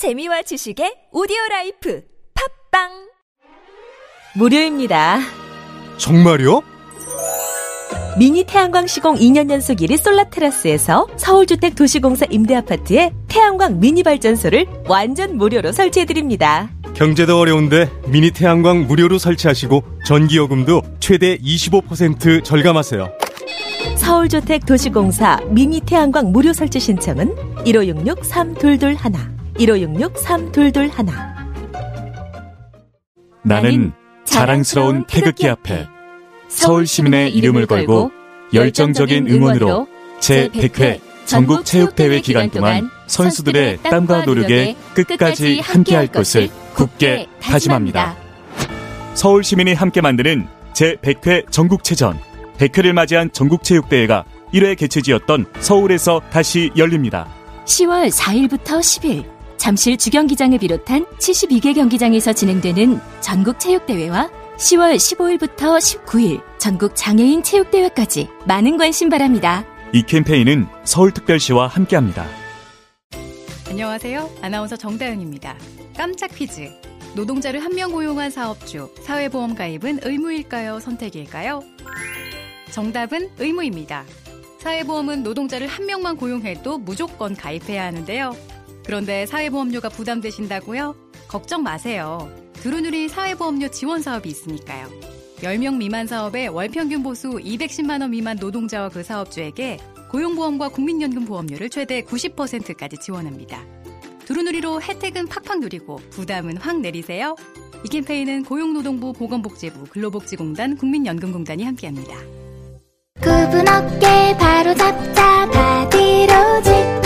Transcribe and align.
재미와 0.00 0.40
지식의 0.40 1.10
오디오 1.12 1.36
라이프 1.50 2.00
팟빵 2.70 2.88
무료입니다. 4.34 5.18
정말요? 5.98 6.62
미니 8.18 8.42
태양광 8.44 8.86
시공 8.86 9.16
2년 9.16 9.50
연속 9.50 9.76
1위 9.76 9.98
솔라 9.98 10.30
테라스에서 10.30 11.06
서울주택 11.18 11.74
도시공사 11.74 12.24
임대아파트에 12.30 13.12
태양광 13.28 13.78
미니 13.78 14.02
발전소를 14.02 14.64
완전 14.88 15.36
무료로 15.36 15.72
설치해드립니다. 15.72 16.70
경제도 16.94 17.38
어려운데 17.38 17.90
미니 18.06 18.30
태양광 18.30 18.86
무료로 18.86 19.18
설치하시고 19.18 19.84
전기요금도 20.06 20.80
최대 21.00 21.36
25% 21.36 22.42
절감하세요. 22.42 23.12
서울주택 23.98 24.64
도시공사 24.64 25.40
미니 25.50 25.78
태양광 25.78 26.32
무료 26.32 26.54
설치 26.54 26.80
신청은 26.80 27.34
1566-3221 27.66 29.39
1566-3221 29.60 31.12
나는 33.42 33.92
자랑스러운 34.24 35.04
태극기 35.06 35.48
앞에 35.48 35.86
서울 36.48 36.86
시민의 36.86 37.34
이름을 37.34 37.66
걸고 37.66 38.10
열정적인 38.54 39.28
응원으로 39.28 39.86
제100회 40.20 41.00
전국 41.24 41.64
체육대회 41.64 42.20
기간 42.20 42.50
동안 42.50 42.90
선수들의 43.06 43.82
땀과 43.82 44.24
노력에 44.24 44.76
끝까지 44.94 45.60
함께할 45.60 46.08
것을 46.08 46.48
굳게 46.74 47.28
다짐합니다. 47.40 48.16
서울 49.14 49.44
시민이 49.44 49.74
함께 49.74 50.00
만드는 50.00 50.48
제100회 50.72 51.50
전국체전 51.50 52.18
100회를 52.58 52.92
맞이한 52.92 53.32
전국체육대회가 53.32 54.24
1회 54.52 54.76
개최지였던 54.76 55.46
서울에서 55.60 56.20
다시 56.30 56.70
열립니다. 56.76 57.28
10월 57.64 58.10
4일부터 58.10 58.80
10일 58.80 59.39
잠실 59.60 59.98
주경기장을 59.98 60.56
비롯한 60.58 61.04
72개 61.18 61.74
경기장에서 61.74 62.32
진행되는 62.32 62.98
전국 63.20 63.60
체육대회와 63.60 64.30
10월 64.56 64.96
15일부터 64.96 65.76
19일 65.78 66.40
전국 66.58 66.92
장애인 66.96 67.42
체육대회까지 67.42 68.28
많은 68.46 68.78
관심 68.78 69.10
바랍니다. 69.10 69.66
이 69.92 70.02
캠페인은 70.02 70.66
서울특별시와 70.84 71.66
함께합니다. 71.66 72.26
안녕하세요. 73.68 74.30
아나운서 74.40 74.76
정다은입니다. 74.76 75.54
깜짝 75.94 76.28
퀴즈. 76.34 76.70
노동자를 77.14 77.62
한 77.62 77.74
명 77.74 77.92
고용한 77.92 78.30
사업주, 78.30 78.88
사회보험 79.02 79.54
가입은 79.56 80.00
의무일까요? 80.04 80.80
선택일까요? 80.80 81.62
정답은 82.70 83.28
의무입니다. 83.38 84.04
사회보험은 84.60 85.22
노동자를 85.22 85.66
한 85.66 85.84
명만 85.84 86.16
고용해도 86.16 86.78
무조건 86.78 87.36
가입해야 87.36 87.84
하는데요. 87.84 88.34
그런데 88.90 89.24
사회보험료가 89.24 89.88
부담되신다고요? 89.88 90.96
걱정 91.28 91.62
마세요. 91.62 92.28
두루누리 92.54 93.08
사회보험료 93.08 93.68
지원 93.68 94.02
사업이 94.02 94.28
있으니까요. 94.28 94.88
10명 95.36 95.76
미만 95.76 96.08
사업에 96.08 96.48
월평균 96.48 97.04
보수 97.04 97.28
210만원 97.28 98.10
미만 98.10 98.38
노동자와 98.40 98.88
그 98.88 99.04
사업주에게 99.04 99.78
고용보험과 100.10 100.70
국민연금 100.70 101.24
보험료를 101.24 101.70
최대 101.70 102.02
90%까지 102.02 102.96
지원합니다. 102.96 103.64
두루누리로 104.24 104.82
혜택은 104.82 105.28
팍팍 105.28 105.60
누리고 105.60 106.00
부담은 106.10 106.56
확 106.56 106.80
내리세요. 106.80 107.36
이 107.84 107.88
캠페인은 107.88 108.42
고용노동부 108.42 109.12
보건복지부 109.12 109.84
근로복지공단 109.84 110.76
국민연금공단이 110.76 111.62
함께합니다. 111.62 112.16
굽은 113.20 113.68
어깨 113.68 114.36
바로 114.36 114.74
잡자 114.74 115.48
바디로직 115.48 116.99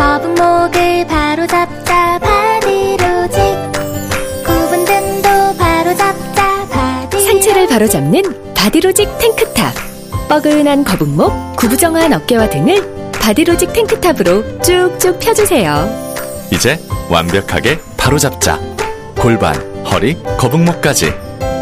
거북목을 0.00 1.06
바로 1.06 1.46
잡자 1.46 2.18
바디로직 2.20 3.38
굽은 4.46 4.84
등도 4.86 5.28
바로 5.58 5.94
잡자 5.94 6.66
바디로직 6.70 7.20
상체를 7.20 7.68
바로 7.68 7.86
잡는 7.86 8.54
바디로직 8.54 9.18
탱크탑. 9.18 9.74
뻐근한 10.26 10.84
거북목, 10.84 11.54
구부정한 11.56 12.14
어깨와 12.14 12.48
등을 12.48 13.10
바디로직 13.12 13.74
탱크탑으로 13.74 14.60
쭉쭉 14.62 15.20
펴주세요. 15.20 15.86
이제 16.50 16.80
완벽하게 17.10 17.78
바로 17.98 18.16
잡자. 18.18 18.58
골반, 19.18 19.54
허리, 19.84 20.16
거북목까지. 20.38 21.12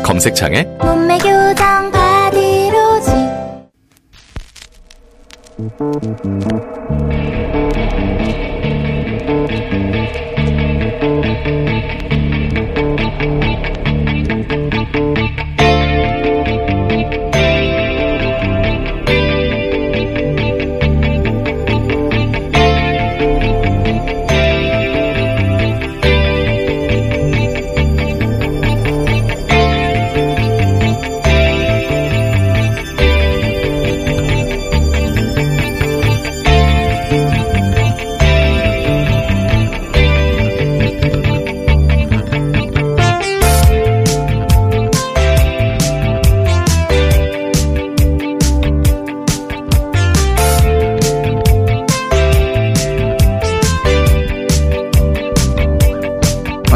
검색창에 0.05 0.63
몸매 0.81 1.19
교정 1.19 1.91
바디로직 1.91 3.15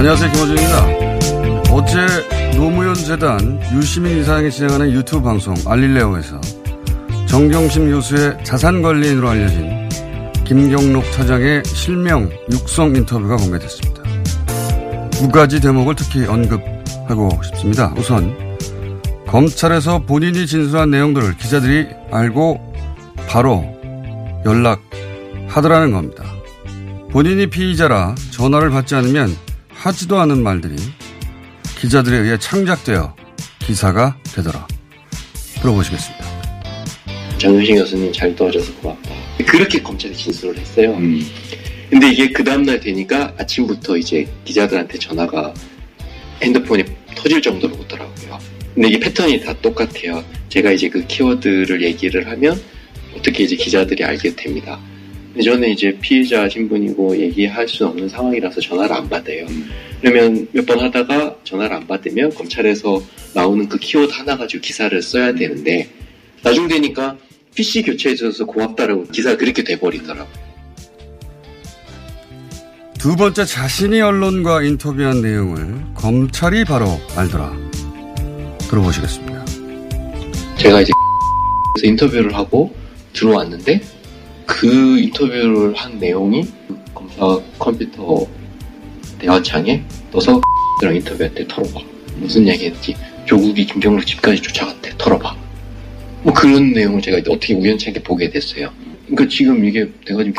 안녕하세요. 0.03 0.33
김호준입니다. 0.33 1.73
어제 1.73 2.57
노무현 2.57 2.93
재단 2.93 3.61
유시민 3.73 4.19
이사장이 4.19 4.51
진행하는 4.51 4.91
유튜브 4.91 5.23
방송 5.23 5.55
알릴레오에서 5.65 6.41
정경심 7.29 7.89
교수의 7.89 8.37
자산관리인으로 8.43 9.29
알려진 9.29 9.89
김경록 10.45 11.05
차장의 11.13 11.63
실명 11.67 12.29
육성 12.51 12.97
인터뷰가 12.97 13.37
공개됐습니다. 13.37 14.03
두 15.13 15.29
가지 15.29 15.61
대목을 15.61 15.95
특히 15.95 16.27
언급하고 16.27 17.31
싶습니다. 17.45 17.95
우선 17.97 18.37
검찰에서 19.29 20.01
본인이 20.01 20.49
진술한 20.49 20.91
내용들을 20.91 21.37
기자들이 21.37 21.87
알고 22.11 22.75
바로 23.29 23.65
연락하더라는 24.45 25.93
겁니다. 25.93 26.25
본인이 27.13 27.47
피의자라 27.47 28.17
전화를 28.33 28.71
받지 28.71 28.97
않으면 28.97 29.33
하지도 29.83 30.21
않은 30.21 30.45
말들이 30.45 30.77
기자들에 31.81 32.19
의해 32.19 32.39
창작되어 32.39 33.17
기사가 33.59 34.17
되더라. 34.33 34.69
들어보시겠습니다. 35.61 36.25
정효신 37.39 37.75
교수님 37.75 38.13
잘 38.13 38.37
도와줘서 38.37 38.73
고맙다. 38.75 39.11
그렇게 39.45 39.83
검찰에 39.83 40.13
진술을 40.13 40.57
했어요. 40.57 40.97
근데 41.91 42.13
이게 42.13 42.31
그 42.31 42.45
다음날 42.45 42.79
되니까 42.79 43.35
아침부터 43.37 43.97
이제 43.97 44.29
기자들한테 44.45 44.99
전화가 45.01 45.53
핸드폰이 46.41 46.85
터질 47.17 47.43
정도로 47.43 47.75
오더라고요. 47.75 48.39
근데 48.77 48.89
이게 48.89 49.01
패턴이 49.01 49.41
다 49.41 49.53
똑같아요. 49.61 50.25
제가 50.49 50.71
이제 50.71 50.89
그 50.89 51.05
키워드를 51.09 51.83
얘기를 51.83 52.29
하면 52.29 52.63
어떻게 53.17 53.43
이제 53.43 53.57
기자들이 53.57 54.05
알게 54.05 54.37
됩니다. 54.37 54.79
저는 55.41 55.71
이제 55.71 55.97
피해자 56.01 56.49
신분이고 56.49 57.17
얘기할 57.19 57.67
수 57.69 57.87
없는 57.87 58.09
상황이라서 58.09 58.61
전화를 58.61 58.95
안 58.95 59.09
받아요. 59.09 59.47
그러면 60.01 60.47
몇 60.53 60.67
번 60.67 60.81
하다가 60.81 61.37
전화를 61.45 61.77
안 61.77 61.87
받으면 61.87 62.35
검찰에서 62.35 63.03
나오는 63.35 63.69
그 63.69 63.79
키워드 63.79 64.13
하나 64.13 64.37
가지고 64.37 64.61
기사를 64.61 65.01
써야 65.03 65.33
되는데 65.33 65.89
나중 66.43 66.69
되니까 66.69 67.17
PC 67.55 67.83
교체해줘서 67.83 68.45
고맙다라고 68.47 69.05
기사가 69.09 69.37
그렇게 69.37 69.63
돼버리더라고요. 69.65 70.53
두 72.99 73.17
번째 73.17 73.45
자신이 73.45 74.01
언론과 74.01 74.63
인터뷰한 74.63 75.23
내용을 75.23 75.83
검찰이 75.95 76.65
바로 76.65 76.87
알더라. 77.17 77.53
들어보시겠습니다. 78.69 79.45
제가 80.59 80.83
이제 80.83 80.93
인터뷰를 81.83 82.35
하고 82.35 82.75
들어왔는데 83.13 83.81
그 84.53 84.99
인터뷰를 84.99 85.75
한 85.75 85.99
내용이 85.99 86.45
검사 86.95 87.41
컴퓨터 87.59 88.27
대화창에 89.19 89.83
떠서 90.13 90.41
랑 90.83 90.95
인터뷰할 90.95 91.35
때 91.35 91.47
털어봐. 91.49 91.81
무슨 92.17 92.47
얘기 92.47 92.67
했지? 92.67 92.95
조국이 93.25 93.65
김경록 93.65 94.07
집까지 94.07 94.43
쫓아갔대. 94.43 94.93
털어봐. 94.99 95.35
뭐 96.23 96.35
그런 96.35 96.73
내용을 96.73 97.01
제가 97.01 97.19
어떻게 97.33 97.55
우연찮게 97.55 98.03
보게 98.03 98.29
됐어요. 98.29 98.71
그러니까 99.07 99.27
지금 99.29 99.65
이게 99.65 99.91
내가 100.07 100.23
지금 100.23 100.35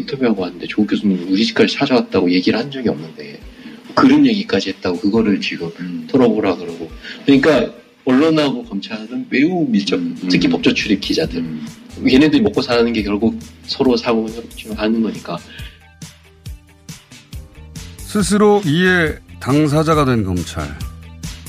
인터뷰하고 0.00 0.42
왔는데 0.42 0.66
조국 0.66 0.88
교수님 0.88 1.28
우리 1.30 1.44
집까지 1.44 1.74
찾아왔다고 1.74 2.30
얘기를 2.32 2.58
한 2.58 2.70
적이 2.70 2.88
없는데 2.88 3.38
그런 3.94 4.26
얘기까지 4.26 4.70
했다고 4.70 4.98
그거를 5.00 5.40
지금 5.40 5.70
털어보라 6.08 6.56
그러고 6.56 6.90
그러니까 7.26 7.72
언론하고 8.08 8.64
검찰은 8.64 9.26
매우 9.28 9.66
밀접 9.68 10.00
특히 10.30 10.48
법조 10.48 10.72
출입 10.72 11.00
기자들. 11.00 11.44
얘네들이 12.10 12.40
먹고 12.40 12.62
사는 12.62 12.90
게 12.92 13.02
결국 13.02 13.38
서로 13.66 13.96
사고 13.96 14.26
하는 14.76 15.02
거니까. 15.02 15.36
스스로 17.98 18.62
이에 18.64 19.18
당사자가 19.40 20.06
된 20.06 20.24
검찰, 20.24 20.66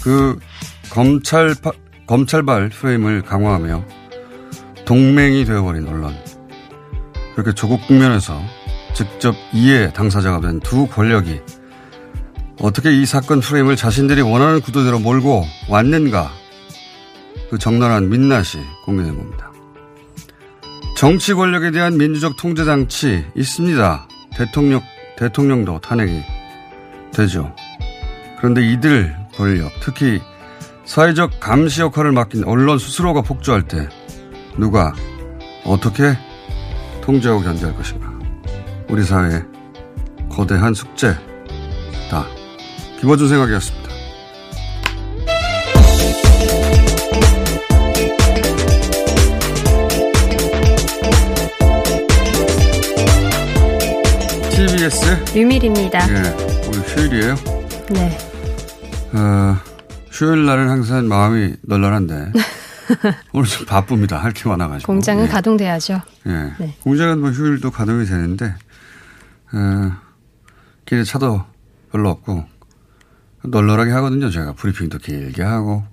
그 0.02 0.38
검찰 0.90 1.56
검찰발 2.06 2.70
프레임을 2.70 3.22
강화하며 3.22 3.86
동맹이 4.84 5.46
되어버린 5.46 5.88
언론, 5.88 6.14
그렇게 7.36 7.54
조국 7.54 7.86
국면에서 7.88 8.42
직접 8.94 9.34
이해 9.54 9.94
당사자가 9.94 10.42
된 10.42 10.60
두 10.60 10.88
권력이 10.88 11.40
어떻게 12.60 12.92
이 12.92 13.06
사건 13.06 13.40
프레임을 13.40 13.78
자신들이 13.78 14.22
원하는 14.22 14.60
구도대로 14.60 15.00
몰고 15.00 15.46
왔는가 15.70 16.34
그 17.50 17.58
적나라한 17.58 18.10
민낯이 18.10 18.64
공개된 18.86 19.18
겁니다. 19.18 19.52
정치 20.96 21.34
권력에 21.34 21.72
대한 21.72 21.98
민주적 21.98 22.38
통제 22.38 22.66
장치 22.66 23.26
있습니다. 23.36 24.08
대통령 24.36 24.82
대통령도 25.18 25.80
탄핵이 25.80 26.22
되죠. 27.14 27.54
그런데 28.38 28.62
이들 28.66 29.16
권력, 29.36 29.72
특히 29.82 30.22
사회적 30.86 31.40
감시 31.40 31.82
역할을 31.82 32.12
맡긴 32.12 32.44
언론 32.46 32.80
스스로가 32.80 33.22
폭주할 33.22 33.68
때 33.68 33.88
누가 34.58 34.94
어떻게 35.66 36.18
통제하고 37.02 37.42
견제할 37.42 37.76
것인가. 37.76 38.12
우리 38.90 39.04
사회의 39.04 39.44
거대한 40.30 40.74
숙제다. 40.74 41.20
김어준 43.00 43.30
생각이었습니다. 43.30 43.89
TBS 54.90 55.34
류밀입니다. 55.36 56.00
예, 56.10 56.16
오늘 56.68 56.80
휴일이에요. 56.82 57.36
네. 57.92 58.18
어, 59.14 59.58
휴일 60.12 60.46
날은 60.48 60.68
항상 60.68 61.08
마음이 61.08 61.54
널널한데 61.62 62.32
오늘 63.32 63.48
좀 63.48 63.66
바쁩니다. 63.68 64.18
할 64.18 64.34
게 64.34 64.50
많아가지고. 64.50 64.92
공장은 64.92 65.26
예. 65.26 65.28
가동돼야죠. 65.30 66.02
예. 66.26 66.54
네. 66.58 66.76
공장은 66.82 67.20
뭐 67.20 67.30
휴일도 67.30 67.70
가동이 67.70 68.06
되는데 68.06 68.56
어, 69.54 69.92
길에 70.86 71.04
차도 71.04 71.44
별로 71.92 72.10
없고 72.10 72.46
널널하게 73.44 73.92
하거든요. 73.92 74.32
제가 74.32 74.54
브리핑도 74.54 74.98
길게 74.98 75.44
하고 75.44 75.84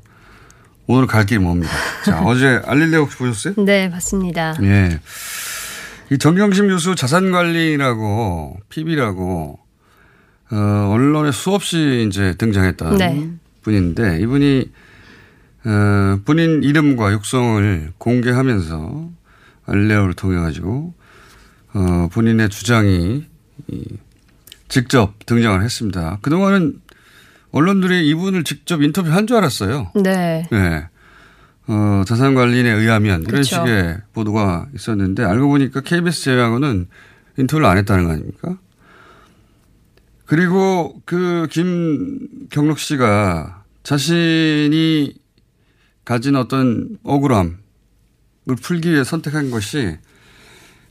오늘 0.87 1.07
갈 1.07 1.27
길이 1.27 1.39
멉니다. 1.39 1.69
자 2.07 2.23
어제 2.25 2.63
알릴레 2.65 2.97
혹시 2.97 3.19
보셨어요? 3.19 3.55
네, 3.63 3.89
맞습니다. 3.89 4.55
예. 4.63 5.01
이 6.11 6.19
정경심 6.19 6.69
교수 6.69 6.95
자산관리라고 6.95 8.59
PB라고 8.69 9.59
어, 10.53 10.91
언론에 10.93 11.33
수없이 11.33 12.07
이제 12.09 12.35
등장했던 12.39 12.99
네. 12.99 13.31
분인데 13.63 14.21
이분이 14.21 14.71
어, 15.65 16.21
본인 16.25 16.63
이름과 16.63 17.13
육성을 17.13 17.93
공개하면서 17.99 19.11
알레오를 19.67 20.15
통해 20.15 20.37
가지고 20.37 20.95
어, 21.75 22.09
본인의 22.13 22.51
주장이 22.51 23.25
이, 23.69 23.85
직접 24.69 25.15
등장을 25.27 25.61
했습니다. 25.63 26.19
그동안은 26.23 26.81
언론들이 27.51 28.09
이분을 28.09 28.45
직접 28.45 28.83
인터뷰한 28.83 29.27
줄 29.27 29.39
알았어요. 29.39 29.91
네. 29.97 30.47
네. 30.53 30.89
어, 31.69 32.05
자산관리인에 32.07 32.71
의하면 32.71 33.23
이런 33.23 33.31
그렇죠. 33.31 33.57
식의 33.57 33.99
보도가 34.13 34.69
있었는데 34.75 35.25
알고 35.25 35.49
보니까 35.49 35.81
KBS 35.81 36.25
제외하고는 36.25 36.89
인터뷰를 37.39 37.67
안 37.67 37.79
했다는 37.79 38.05
거 38.05 38.13
아닙니까? 38.13 38.59
그리고 40.27 41.01
그 41.05 41.47
김경록 41.51 42.79
씨가 42.79 43.65
자신이 43.83 45.15
가진 46.05 46.37
어떤 46.37 46.99
억울함을 47.03 47.57
풀기 48.63 48.93
위해 48.93 49.05
선택한 49.05 49.51
것이 49.51 49.97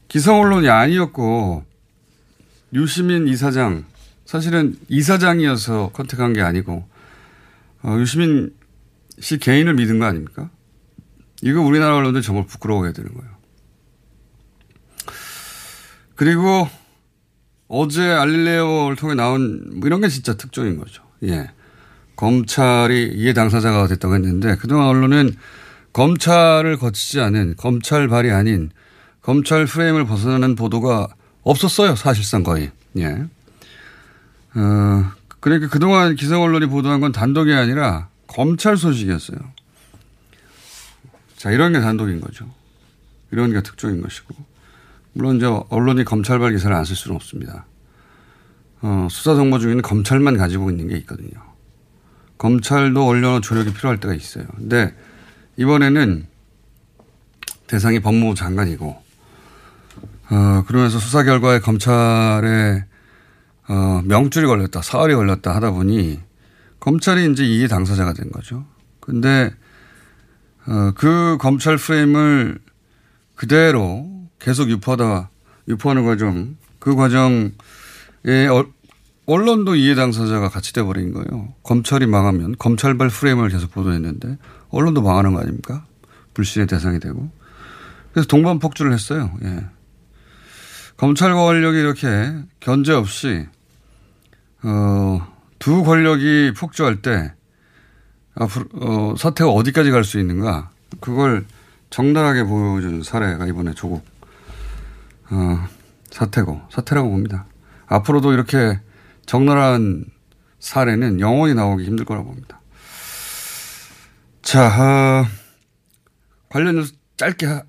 기성 0.07 0.41
언론이 0.41 0.69
아니었고 0.69 1.65
유시민 2.73 3.27
이사장 3.27 3.85
사실은 4.25 4.77
이사장이어서 4.89 5.91
컨택한 5.93 6.33
게 6.33 6.41
아니고 6.41 6.87
어, 7.83 7.97
유시민 7.99 8.53
씨 9.19 9.37
개인을 9.37 9.75
믿은 9.75 9.99
거 9.99 10.05
아닙니까? 10.05 10.49
이거 11.45 11.61
우리나라 11.61 11.95
언론들 11.95 12.23
정말 12.23 12.47
부끄러워해야 12.47 12.91
되는 12.91 13.13
거예요. 13.13 13.29
그리고 16.15 16.67
어제 17.67 18.01
알릴레오를 18.01 18.95
통해 18.95 19.13
나온 19.13 19.79
뭐 19.79 19.85
이런 19.85 20.01
게 20.01 20.07
진짜 20.07 20.35
특종인 20.35 20.79
거죠. 20.79 21.03
예. 21.23 21.51
검찰이 22.15 23.11
이해 23.13 23.33
당사자가 23.33 23.85
됐다고 23.87 24.15
했는데 24.15 24.55
그동안 24.55 24.87
언론은 24.87 25.35
검찰을 25.93 26.77
거치지 26.77 27.19
않은 27.19 27.55
검찰 27.57 28.07
발이 28.07 28.31
아닌 28.31 28.71
검찰 29.21 29.65
프레임을 29.65 30.05
벗어나는 30.05 30.55
보도가 30.55 31.09
없었어요. 31.43 31.95
사실상 31.95 32.41
거의. 32.41 32.71
예. 32.97 33.05
어, 34.55 35.11
그러니까 35.39 35.69
그동안 35.69 36.15
기성 36.15 36.41
언론이 36.41 36.65
보도한 36.65 37.01
건 37.01 37.11
단독이 37.11 37.53
아니라 37.53 38.07
검찰 38.25 38.77
소식이었어요. 38.77 39.37
자, 41.37 41.51
이런 41.51 41.73
게 41.73 41.81
단독인 41.81 42.21
거죠. 42.21 42.49
이런 43.31 43.51
게 43.51 43.61
특종인 43.61 44.01
것이고. 44.01 44.33
물론 45.13 45.37
이제 45.37 45.45
언론이 45.69 46.03
검찰발 46.05 46.51
기사를 46.51 46.75
안 46.75 46.83
쓸 46.83 46.95
수는 46.95 47.15
없습니다. 47.15 47.65
어, 48.81 49.07
수사 49.09 49.35
정보 49.35 49.59
중에는 49.59 49.81
검찰만 49.81 50.37
가지고 50.37 50.69
있는 50.69 50.87
게 50.87 50.97
있거든요. 50.97 51.31
검찰도 52.37 53.07
언론의 53.07 53.41
조력이 53.41 53.73
필요할 53.73 53.99
때가 53.99 54.13
있어요. 54.13 54.45
근데 54.55 54.93
이번에는 55.57 56.27
대상이 57.67 57.99
법무부 57.99 58.35
장관이고, 58.35 59.03
어, 60.29 60.63
그러면서 60.67 60.99
수사 60.99 61.23
결과에 61.23 61.59
검찰에 61.59 62.85
어, 63.67 64.01
명줄이 64.05 64.45
걸렸다, 64.45 64.81
사활이 64.83 65.15
걸렸다 65.15 65.55
하다 65.55 65.71
보니 65.71 66.19
검찰이 66.79 67.31
이제 67.31 67.43
이해 67.43 67.67
당사자가 67.67 68.13
된 68.13 68.29
거죠. 68.31 68.65
근데 68.99 69.51
어, 70.67 70.91
그 70.95 71.37
검찰 71.39 71.77
프레임을 71.77 72.59
그대로 73.35 74.09
계속 74.39 74.69
유포하다 74.69 75.29
유포하는 75.67 76.05
과정, 76.05 76.55
그 76.79 76.95
과정에 76.95 77.51
어, 78.51 78.65
언론도 79.25 79.75
이해 79.75 79.95
당사자가 79.95 80.49
같이 80.49 80.73
돼버린 80.73 81.13
거예요. 81.13 81.53
검찰이 81.63 82.05
망하면 82.05 82.55
검찰발 82.57 83.09
프레임을 83.09 83.49
계속 83.49 83.71
보도했는데 83.71 84.37
언론도 84.69 85.01
망하는 85.01 85.33
거 85.33 85.39
아닙니까? 85.39 85.85
불신의 86.33 86.67
대상이 86.67 86.99
되고. 86.99 87.31
그래서 88.11 88.27
동반 88.27 88.59
폭주를 88.59 88.93
했어요. 88.93 89.31
예. 89.43 89.65
검찰 90.97 91.33
권력이 91.33 91.77
이렇게 91.77 92.33
견제 92.59 92.93
없이 92.93 93.47
어, 94.63 95.27
두 95.59 95.83
권력이 95.83 96.53
폭주할 96.55 97.01
때 97.01 97.33
앞으로 98.35 98.65
어, 98.73 99.15
사태가 99.17 99.49
어디까지 99.49 99.91
갈 99.91 100.03
수 100.03 100.19
있는가 100.19 100.69
그걸 100.99 101.45
적나라하게 101.89 102.43
보여준 102.43 103.03
사례가 103.03 103.47
이번에 103.47 103.73
조국 103.73 104.05
어, 105.29 105.67
사태고 106.11 106.61
사태라고 106.69 107.09
봅니다. 107.09 107.45
앞으로도 107.87 108.33
이렇게 108.33 108.79
적나라한 109.25 110.05
사례는 110.59 111.19
영원히 111.19 111.53
나오기 111.53 111.83
힘들 111.85 112.05
거라고 112.05 112.27
봅니다. 112.27 112.59
자, 114.41 114.67
어, 114.67 115.25
관련해서 116.49 116.93
짧게 117.17 117.45
하, 117.45 117.63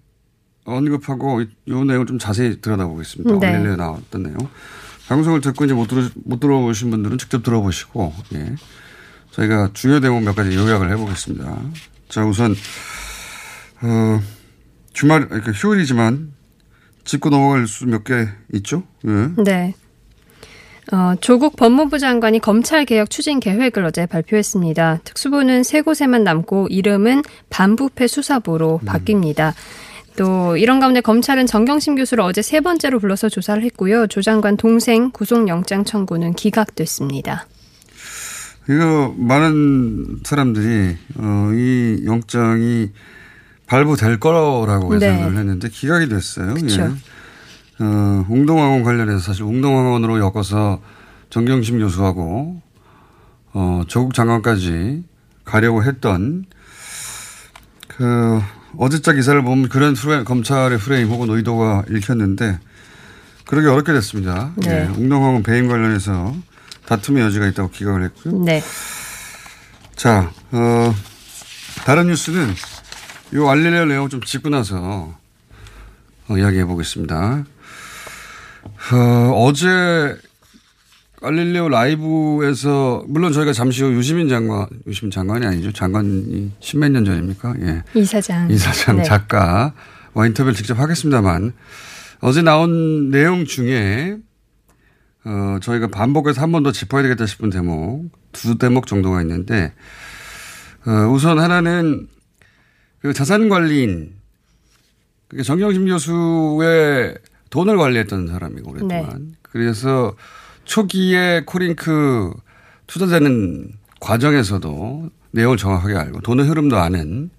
언급하고 0.65 1.41
이, 1.43 1.49
이 1.67 1.71
내용을 1.71 2.07
좀 2.07 2.19
자세히 2.19 2.61
들여다보겠습니다. 2.61 3.39
네. 3.39 3.59
오늘 3.59 3.77
나왔던 3.77 4.23
내용. 4.23 4.37
방송을 5.09 5.41
듣고 5.41 5.65
이제 5.65 5.75
못, 5.75 5.87
들어, 5.87 6.09
못 6.25 6.41
들어보신 6.41 6.91
분들은 6.91 7.19
직접 7.19 7.43
들어보시고, 7.43 8.13
예. 8.35 8.55
저희가 9.37 9.71
주요 9.75 10.01
대목 10.01 10.23
몇 10.23 10.35
가지 10.35 10.55
요약을 10.57 10.91
해보겠습니다. 10.93 11.57
자, 12.09 12.25
우선, 12.25 12.55
어, 13.83 14.21
주말, 14.95 15.29
그러니까 15.29 15.53
휴일이지만 15.53 16.33
짚고 17.05 17.29
넘어갈 17.31 17.67
수 17.67 17.85
몇 17.87 18.05
개 18.05 18.29
있죠? 18.55 18.83
예. 19.07 19.43
네. 19.43 19.75
어, 20.93 21.15
조국 21.21 21.57
법무부 21.57 21.99
장관이 21.99 22.39
검찰 22.39 22.85
개혁 22.85 23.11
추진 23.11 23.41
계획을 23.41 23.85
어제 23.85 24.07
발표했습니다. 24.07 25.01
특수부는 25.05 25.65
세 25.65 25.81
곳에만 25.83 26.25
남고 26.25 26.69
이름은 26.71 27.23
반부패 27.51 28.07
수사부로 28.07 28.81
바뀝니다. 28.85 29.53
또 30.17 30.57
이런 30.57 30.81
가운데 30.81 31.01
검찰은 31.01 31.47
정경심 31.47 31.97
교수를 31.97 32.23
어제 32.25 32.41
세 32.41 32.61
번째로 32.61 33.01
불러서 33.01 33.29
조사를 33.29 33.63
했고요. 33.65 34.07
조 34.07 34.23
장관 34.23 34.57
동생 34.57 35.11
구속영장 35.11 35.85
청구는 35.85 36.35
기각됐습니다. 36.35 37.47
이거 38.69 39.15
많은 39.17 40.21
사람들이 40.25 40.97
어, 41.17 41.51
이 41.53 42.03
영장이 42.05 42.91
발부될 43.67 44.19
거라고 44.19 44.99
네. 44.99 45.07
예상을 45.07 45.37
했는데 45.37 45.69
기각이 45.69 46.09
됐어요. 46.09 46.55
그쵸. 46.55 46.83
예. 46.83 47.85
어, 47.85 48.27
웅동학원 48.29 48.83
관련해서 48.83 49.19
사실 49.19 49.43
웅동학원으로 49.43 50.19
엮어서 50.19 50.81
정경심 51.31 51.79
교수하고 51.79 52.61
어, 53.53 53.83
조국 53.87 54.15
장관까지 54.15 55.05
가려고 55.45 55.85
했던 55.85 56.45
그 57.89 58.41
어제자 58.79 59.13
기사를 59.13 59.41
보면 59.43 59.69
그런 59.69 59.95
프레, 59.95 60.25
검찰의 60.25 60.79
프레임 60.79 61.09
혹은 61.09 61.31
의도가 61.31 61.85
읽혔는데 61.89 62.59
그러기 63.47 63.69
어렵게 63.69 63.93
됐습니다. 63.93 64.53
네. 64.57 64.71
예, 64.71 65.01
웅동학원 65.01 65.43
배임 65.43 65.69
관련해서 65.69 66.35
다툼의 66.87 67.23
여지가 67.25 67.47
있다고 67.49 67.71
기각을 67.71 68.05
했고요. 68.05 68.43
네. 68.45 68.63
자, 69.95 70.31
어, 70.53 70.95
다른 71.85 72.07
뉴스는 72.09 72.55
이 73.35 73.39
알릴레오 73.39 73.87
내용 73.87 74.09
좀 74.09 74.21
짚고 74.21 74.49
나서 74.51 75.15
어, 76.29 76.39
이야기해 76.39 76.65
보겠습니다. 76.65 77.45
어, 78.93 79.33
어제 79.35 80.17
알릴레오 81.23 81.69
라이브에서 81.69 83.05
물론 83.09 83.33
저희가 83.33 83.53
잠시 83.53 83.83
후 83.83 83.93
유시민 83.93 84.29
장관, 84.29 84.67
유시민 84.87 85.11
장관이 85.11 85.47
아니죠. 85.47 85.73
장관이 85.73 86.53
십몇 86.61 86.93
년 86.93 87.05
전입니까? 87.05 87.55
예. 87.63 87.83
이사장. 87.95 88.51
이사장 88.51 88.99
네. 88.99 89.03
작가와 89.03 90.27
인터뷰를 90.27 90.55
직접 90.55 90.79
하겠습니다만 90.79 91.53
어제 92.21 92.43
나온 92.43 93.11
내용 93.11 93.45
중에 93.45 94.19
어, 95.27 95.59
저희가 95.61 95.89
반복해서 95.89 96.41
한 96.41 96.53
번 96.53 96.63
더 96.63 96.73
짚어야 96.73 97.03
되겠다 97.03 97.27
싶은 97.27 97.51
대목 97.51 98.11
두 98.33 98.59
대목 98.59 98.87
정도가 98.87 99.21
있는데 99.23 99.73
어, 100.87 100.91
우선 101.11 101.39
하나는 101.39 102.09
그 103.01 103.13
자산 103.13 103.49
관리인 103.49 104.15
그게 105.29 105.43
정경심 105.43 105.87
교수의 105.87 107.17
돈을 107.51 107.77
관리했던 107.77 108.29
사람이고 108.29 108.71
오랫동안. 108.71 109.37
그래서 109.43 110.15
초기에 110.65 111.43
코링크 111.47 112.33
투자되는 112.87 113.73
과정에서도 114.01 115.11
내용을 115.33 115.57
정확하게 115.57 115.95
알고 115.97 116.21
돈의 116.21 116.47
흐름도 116.47 116.77
아는 116.77 117.31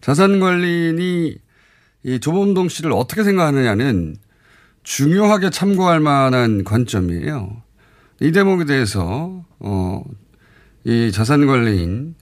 자산 0.00 0.40
관리인이 0.40 1.36
이 2.04 2.20
조범동 2.20 2.68
씨를 2.68 2.92
어떻게 2.92 3.22
생각하느냐는 3.22 4.16
중요하게 4.82 5.50
참고할 5.50 6.00
만한 6.00 6.64
관점이에요. 6.64 7.62
이 8.20 8.32
대목에 8.32 8.64
대해서 8.64 9.44
어, 9.58 10.04
이 10.84 11.10
자산관리인 11.12 12.14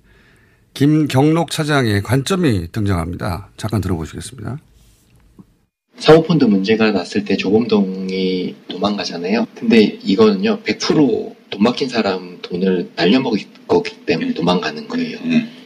김경록 0.75 1.51
차장의 1.51 2.03
관점이 2.03 2.69
등장합니다. 2.73 3.51
잠깐 3.57 3.81
들어보시겠습니다. 3.81 4.59
사모펀드 5.99 6.45
문제가 6.45 6.93
났을 6.93 7.25
때 7.25 7.37
조범동이 7.37 8.55
도망가잖아요. 8.69 9.47
근데 9.57 9.99
이거는요, 10.05 10.61
100%돈 10.63 11.63
막힌 11.63 11.89
사람 11.89 12.39
돈을 12.43 12.91
날려먹을 12.95 13.41
거기 13.67 13.97
때문에 14.07 14.35
도망가는 14.35 14.87
거예요. 14.87 15.19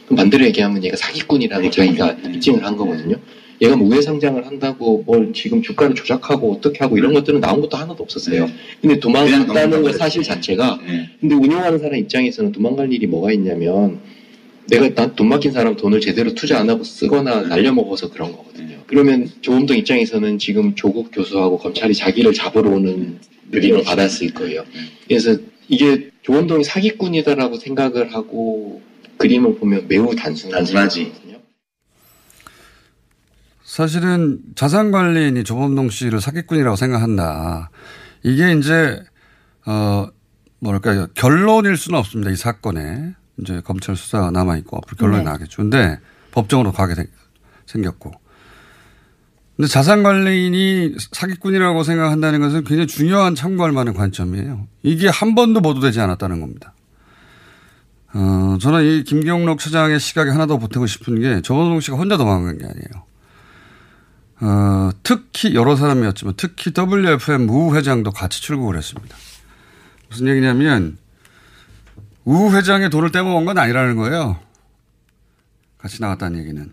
그럼 0.05 0.15
반대로 0.17 0.45
얘기하면 0.45 0.83
얘가 0.83 0.97
사기꾼이라고 0.97 1.69
자기가 1.69 2.11
입증을 2.33 2.65
한 2.65 2.75
거거든요. 2.75 3.17
얘가 3.61 3.75
뭐 3.75 3.87
우회 3.87 4.01
상장을 4.01 4.45
한다고 4.45 5.03
뭘 5.05 5.31
지금 5.33 5.61
주가를 5.61 5.95
조작하고 5.95 6.51
어떻게 6.53 6.79
하고 6.79 6.97
이런 6.97 7.13
것들은 7.13 7.39
나온 7.39 7.61
것도 7.61 7.77
하나도 7.77 8.03
없었어요. 8.03 8.49
근데 8.81 8.99
도망갔다는 8.99 9.83
것 9.83 9.95
사실 9.97 10.23
자체가 10.23 10.79
근데 11.21 11.35
운영하는 11.35 11.79
사람 11.79 11.97
입장에서는 11.99 12.51
도망갈 12.51 12.91
일이 12.91 13.07
뭐가 13.07 13.31
있냐면 13.33 13.99
내가 14.69 14.85
일단 14.85 15.15
돈 15.15 15.27
막힌 15.29 15.51
사람 15.51 15.75
돈을 15.75 15.99
제대로 16.01 16.33
투자 16.33 16.59
안 16.59 16.69
하고 16.69 16.83
쓰거나 16.83 17.41
날려먹어서 17.43 18.09
그런 18.11 18.31
거거든요. 18.31 18.77
그러면 18.87 19.29
조범동 19.41 19.77
입장에서는 19.77 20.39
지금 20.39 20.75
조국 20.75 21.11
교수하고 21.11 21.57
검찰이 21.57 21.93
자기를 21.93 22.33
잡으러 22.33 22.69
오는 22.71 23.19
느낌을 23.51 23.83
받았을 23.83 24.33
거예요. 24.33 24.63
그래서 25.07 25.37
이게 25.69 26.09
조범동이 26.23 26.63
사기꾼이다라고 26.63 27.57
생각을 27.57 28.13
하고 28.13 28.81
그림을 29.17 29.55
보면 29.55 29.85
매우 29.87 30.15
단순하지. 30.15 30.73
사실은 33.77 34.37
자산관리인이 34.53 35.43
조범동 35.43 35.89
씨를 35.89 36.21
사기꾼이라고 36.21 36.75
생각한다. 36.75 37.71
이게 38.21 38.51
이제, 38.53 39.03
어, 39.65 40.05
뭐랄까요. 40.59 41.07
결론일 41.15 41.75
수는 41.75 41.97
없습니다. 41.97 42.29
이 42.29 42.35
사건에. 42.35 43.15
이제 43.39 43.61
검찰 43.65 43.95
수사가 43.95 44.29
남아 44.29 44.57
있고 44.57 44.77
앞으로 44.77 44.95
결론이 44.95 45.23
네. 45.23 45.31
나겠죠. 45.31 45.63
근데 45.63 45.97
법정으로 46.29 46.71
가게 46.71 46.93
생- 46.93 47.07
생겼고. 47.65 48.11
근데 49.57 49.67
자산관리인이 49.67 50.93
사기꾼이라고 51.11 51.81
생각한다는 51.83 52.41
것은 52.41 52.65
굉장히 52.65 52.85
중요한 52.85 53.33
참고할 53.33 53.71
만한 53.71 53.95
관점이에요. 53.95 54.67
이게 54.83 55.07
한 55.07 55.33
번도 55.33 55.61
보도되지 55.61 55.99
않았다는 55.99 56.41
겁니다. 56.41 56.75
어, 58.13 58.55
저는 58.61 58.83
이 58.85 59.03
김경록 59.03 59.57
차장의 59.57 59.99
시각에 59.99 60.29
하나 60.29 60.45
더 60.45 60.59
보태고 60.59 60.85
싶은 60.85 61.19
게 61.19 61.41
조범동 61.41 61.79
씨가 61.79 61.97
혼자 61.97 62.17
도망간 62.17 62.59
게 62.59 62.65
아니에요. 62.65 63.12
어, 64.41 64.89
특히 65.03 65.55
여러 65.55 65.75
사람이었지만 65.75 66.33
특히 66.37 66.71
WFM 66.75 67.49
우 67.49 67.75
회장도 67.75 68.11
같이 68.11 68.41
출국을 68.41 68.77
했습니다. 68.77 69.15
무슨 70.09 70.27
얘기냐면 70.27 70.97
우 72.25 72.51
회장의 72.51 72.89
돈을 72.89 73.11
떼먹은 73.11 73.45
건 73.45 73.57
아니라는 73.57 73.95
거예요. 73.95 74.39
같이 75.77 76.01
나갔다는 76.01 76.39
얘기는. 76.39 76.71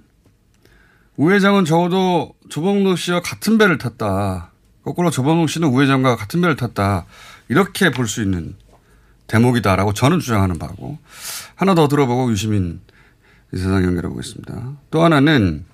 우 1.17 1.31
회장은 1.31 1.65
적어도 1.65 2.35
조봉록 2.49 2.99
씨와 2.99 3.21
같은 3.21 3.59
배를 3.59 3.79
탔다. 3.79 4.53
거꾸로 4.83 5.11
조봉록 5.11 5.51
씨는 5.51 5.69
우 5.69 5.81
회장과 5.83 6.17
같은 6.17 6.41
배를 6.41 6.57
탔다. 6.57 7.07
이렇게 7.49 7.91
볼 7.91 8.07
수 8.07 8.23
있는 8.23 8.57
대목이다라고 9.27 9.93
저는 9.93 10.21
주장하는 10.21 10.59
바고. 10.59 10.99
하나 11.55 11.75
더 11.75 11.89
들어보고 11.89 12.31
유시민 12.33 12.81
이사장 13.53 13.85
연결해 13.85 14.09
보겠습니다. 14.09 14.73
또 14.91 15.05
하나는 15.05 15.65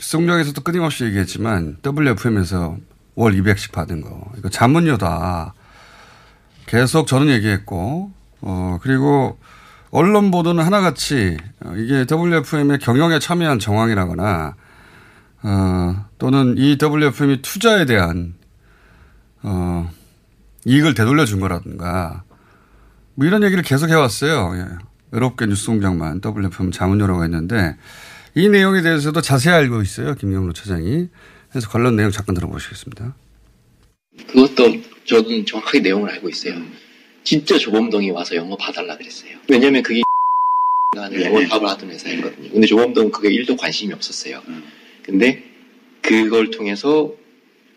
수송장에서도 0.00 0.60
끊임없이 0.62 1.04
얘기했지만 1.04 1.76
WFM에서 1.84 2.78
월 3.14 3.34
200씩 3.34 3.72
받은 3.72 4.00
거. 4.00 4.32
이거 4.38 4.48
자문료다. 4.48 5.54
계속 6.66 7.06
저는 7.06 7.28
얘기했고, 7.28 8.10
어, 8.40 8.78
그리고 8.82 9.38
언론 9.90 10.30
보도는 10.30 10.64
하나같이 10.64 11.36
어, 11.64 11.74
이게 11.76 12.06
WFM의 12.10 12.78
경영에 12.78 13.18
참여한 13.18 13.58
정황이라거나, 13.58 14.54
어, 15.42 16.06
또는 16.18 16.54
이 16.56 16.78
WFM이 16.80 17.42
투자에 17.42 17.84
대한, 17.84 18.34
어, 19.42 19.90
이익을 20.64 20.94
되돌려 20.94 21.26
준 21.26 21.40
거라든가, 21.40 22.22
뭐 23.14 23.26
이런 23.26 23.42
얘기를 23.42 23.62
계속 23.62 23.90
해왔어요. 23.90 24.52
예. 24.56 24.66
외롭게 25.10 25.46
뉴스공장만 25.46 26.20
WFM 26.24 26.70
자문료라고 26.70 27.24
했는데, 27.24 27.76
이 28.40 28.48
내용에 28.48 28.80
대해서도 28.80 29.20
자세히 29.20 29.52
알고 29.52 29.82
있어요. 29.82 30.14
김경로 30.14 30.54
차장이. 30.54 31.08
그래서 31.50 31.68
관련 31.68 31.94
내용 31.94 32.10
잠깐 32.10 32.34
들어보시겠습니다. 32.34 33.14
그것도 34.28 34.80
저는 35.04 35.44
정확하게 35.44 35.80
내용을 35.80 36.08
알고 36.10 36.30
있어요. 36.30 36.54
진짜 37.22 37.58
조범동이 37.58 38.10
와서 38.12 38.34
영어 38.36 38.56
봐달라 38.56 38.96
그랬어요. 38.96 39.32
왜냐면 39.46 39.82
그게 39.82 40.00
하는 40.96 41.20
영어 41.22 41.46
답을 41.46 41.68
하던 41.68 41.90
회사였거든요. 41.90 42.50
근데 42.50 42.66
조범동은 42.66 43.10
그게 43.10 43.28
1도 43.28 43.58
관심이 43.58 43.92
없었어요. 43.92 44.42
근데 45.02 45.44
그걸 46.00 46.50
통해서 46.50 47.12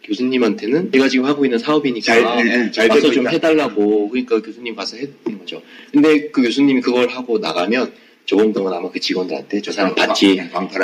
교수님한테는 0.05 0.93
제가 0.93 1.09
지금 1.09 1.25
하고 1.25 1.43
있는 1.43 1.59
사업이니까 1.59 2.05
잘, 2.05 2.45
네, 2.45 2.71
잘 2.71 2.89
와서 2.89 3.11
좀 3.11 3.23
있다. 3.23 3.31
해달라고 3.31 4.09
그러니까 4.09 4.41
교수님 4.41 4.75
가서 4.75 4.95
해드린 4.95 5.39
거죠. 5.39 5.61
근데 5.91 6.29
그 6.29 6.41
교수님이 6.41 6.79
그걸 6.79 7.09
하고 7.09 7.37
나가면 7.39 7.93
조범동은 8.25 8.73
아마 8.73 8.89
그 8.89 8.99
직원들한테 8.99 9.61
저 9.61 9.71
사람 9.71 9.95
봤지 9.95 10.41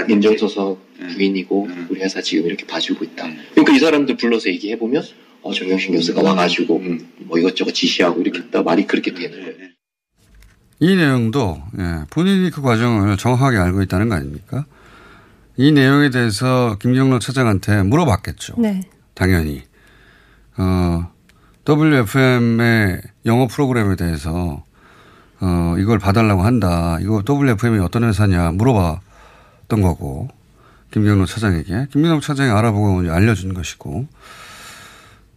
인정서서 0.10 0.77
부인이고 1.13 1.69
우리 1.89 2.01
회사 2.01 2.22
지금 2.22 2.46
이렇게 2.48 2.65
봐주고 2.65 3.03
있다. 3.05 3.27
그러니까 3.51 3.75
이 3.75 3.79
사람들 3.79 4.17
불러서 4.17 4.50
얘기해 4.50 4.77
보면 4.77 5.03
어 5.41 5.53
정영신 5.53 5.93
교수가 5.93 6.22
와가지고 6.22 6.84
뭐 7.19 7.39
이것저것 7.39 7.72
지시하고 7.72 8.22
이렇게 8.22 8.39
했다 8.39 8.62
말이 8.62 8.86
그렇게 8.86 9.13
되는 9.13 9.31
거예요. 9.31 9.69
이 10.81 10.96
내용도 10.96 11.62
예, 11.77 12.05
본인이 12.10 12.50
그 12.50 12.62
과정을 12.62 13.17
정확하게 13.17 13.58
알고 13.58 13.81
있다는 13.84 14.10
거 14.10 14.15
아닙니까? 14.15 14.65
이 15.58 15.72
내용에 15.74 16.10
대해서 16.10 16.77
김경로 16.81 17.19
차장한테 17.19 17.84
물어봤겠죠. 17.84 18.55
네. 18.60 18.81
당연히. 19.13 19.63
어, 20.58 21.12
WFM의 21.67 23.01
영어 23.25 23.48
프로그램에 23.48 23.98
대해서 23.98 24.63
어, 25.41 25.75
이걸 25.77 26.00
봐달라고 26.00 26.43
한다. 26.43 26.98
이거 27.01 27.24
WFM이 27.27 27.79
어떤 27.79 28.03
회사냐 28.03 28.51
물어봤던 28.51 29.81
거고. 29.81 30.29
김경록 30.91 31.27
차장에게. 31.27 31.88
김경록 31.91 32.22
차장이 32.22 32.50
알아보고 32.50 33.12
알려준 33.12 33.53
것이고. 33.53 34.08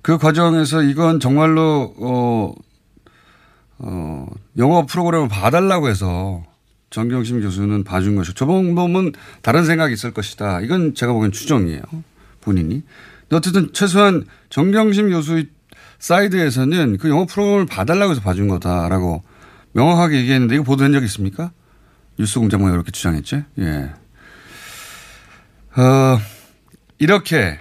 그 0.00 0.18
과정에서 0.18 0.82
이건 0.82 1.20
정말로, 1.20 1.94
어, 1.98 2.52
어, 3.78 4.26
영어 4.58 4.86
프로그램을 4.86 5.28
봐달라고 5.28 5.88
해서 5.88 6.42
정경심 6.90 7.40
교수는 7.40 7.84
봐준 7.84 8.16
것이고 8.16 8.34
조봉범은 8.34 9.12
다른 9.42 9.64
생각이 9.64 9.92
있을 9.94 10.12
것이다. 10.12 10.60
이건 10.60 10.94
제가 10.94 11.12
보기엔 11.12 11.32
추정이에요. 11.32 11.82
본인이. 12.40 12.82
어쨌든 13.32 13.72
최소한 13.72 14.24
정경심 14.50 15.10
교수 15.10 15.44
사이드에서는 15.98 16.98
그 16.98 17.08
영어 17.08 17.24
프로그램을 17.24 17.66
봐달라고 17.66 18.12
해서 18.12 18.20
봐준 18.20 18.48
거다라고 18.48 19.22
명확하게 19.72 20.18
얘기했는데 20.18 20.56
이거 20.56 20.64
보도된 20.64 20.92
적 20.92 21.02
있습니까? 21.04 21.52
뉴스공장만 22.18 22.72
이렇게 22.72 22.90
주장했지. 22.90 23.44
예. 23.58 23.92
어, 25.80 26.20
이렇게 26.98 27.58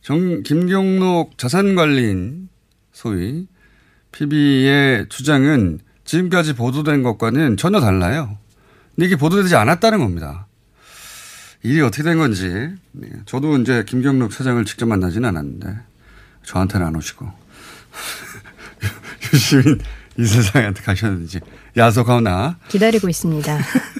정, 0.00 0.42
김경록 0.42 1.38
자산관리인 1.38 2.48
소위 2.92 3.46
PB의 4.10 5.06
주장은 5.08 5.78
지금까지 6.04 6.54
보도된 6.54 7.02
것과는 7.02 7.56
전혀 7.56 7.80
달라요. 7.80 8.36
근데 8.94 9.06
이게 9.06 9.16
보도되지 9.16 9.54
않았다는 9.54 10.00
겁니다. 10.00 10.46
일이 11.62 11.80
어떻게 11.80 12.02
된 12.02 12.18
건지. 12.18 12.48
네. 12.90 13.08
저도 13.24 13.56
이제 13.58 13.84
김경록 13.86 14.32
사장을 14.32 14.62
직접 14.64 14.86
만나지는 14.86 15.28
않았는데 15.28 15.78
저한테는 16.42 16.86
안 16.88 16.96
오시고 16.96 17.30
유시민 19.32 19.78
이 20.18 20.24
세상한테 20.24 20.82
가셨는지 20.82 21.40
야속하나 21.76 22.58
기다리고 22.68 23.08
있습니다. 23.08 23.58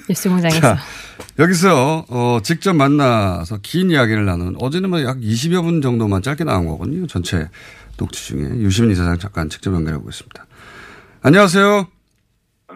뉴스 0.09 0.29
공장에서. 0.29 0.75
여기서 1.39 2.05
어, 2.09 2.39
직접 2.43 2.73
만나서 2.73 3.59
긴 3.63 3.89
이야기를 3.89 4.25
나눈 4.25 4.55
어제는 4.59 4.89
뭐 4.89 5.01
약 5.03 5.17
20여 5.17 5.63
분 5.63 5.81
정도만 5.81 6.21
짧게 6.21 6.43
나온 6.43 6.65
거거든요. 6.67 7.07
전체 7.07 7.49
녹취 7.97 8.27
중에 8.27 8.41
유시민 8.59 8.91
이사장 8.91 9.17
잠깐 9.17 9.49
직접 9.49 9.73
연결하고 9.73 10.07
있습니다. 10.09 10.45
안녕하세요. 11.23 11.87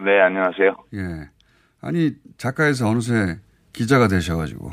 네, 0.04 0.20
안녕하세요. 0.20 0.76
예. 0.94 1.28
아니 1.80 2.12
작가에서 2.38 2.88
어느새 2.88 3.38
기자가 3.72 4.08
되셔가지고. 4.08 4.72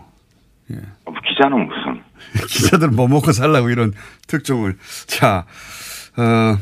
예. 0.72 0.78
어, 1.06 1.12
기자는 1.28 1.68
무슨? 1.68 2.04
기자들은 2.48 2.96
뭐 2.96 3.08
먹고 3.08 3.32
살라고 3.32 3.70
이런 3.70 3.94
특종을. 4.28 4.78
자, 5.06 5.46
어, 6.18 6.58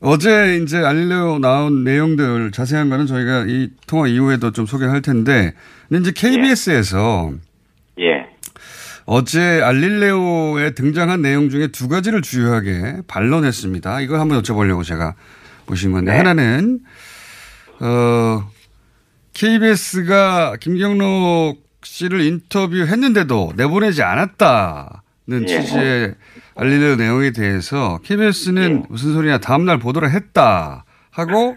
어제 0.00 0.60
이제 0.62 0.78
알릴레오 0.78 1.38
나온 1.38 1.84
내용들 1.84 2.50
자세한 2.52 2.90
거는 2.90 3.06
저희가 3.06 3.44
이 3.48 3.70
통화 3.86 4.06
이후에도 4.06 4.50
좀 4.50 4.66
소개할 4.66 5.02
텐데, 5.02 5.54
근데 5.88 6.10
이제 6.10 6.12
KBS에서 6.12 7.32
예. 8.00 8.26
어제 9.06 9.60
알릴레오에 9.62 10.70
등장한 10.72 11.22
내용 11.22 11.50
중에 11.50 11.68
두 11.68 11.88
가지를 11.88 12.22
주요하게 12.22 13.02
반론했습니다. 13.06 14.00
이걸 14.00 14.20
한번 14.20 14.42
여쭤보려고 14.42 14.84
제가 14.84 15.14
모신 15.66 15.92
건데 15.92 16.12
네. 16.12 16.18
하나는 16.18 16.80
어 17.80 18.50
KBS가 19.34 20.56
김경록 20.60 21.62
씨를 21.82 22.22
인터뷰했는데도 22.22 23.52
내보내지 23.56 24.02
않았다 24.02 25.03
는 25.26 25.42
예. 25.42 25.46
취지의 25.46 26.14
알릴레오 26.54 26.96
내용에 26.96 27.30
대해서 27.30 27.98
KBS는 28.04 28.84
무슨 28.90 29.14
소리냐 29.14 29.38
다음날 29.38 29.78
보도를 29.78 30.10
했다 30.10 30.84
하고 31.10 31.56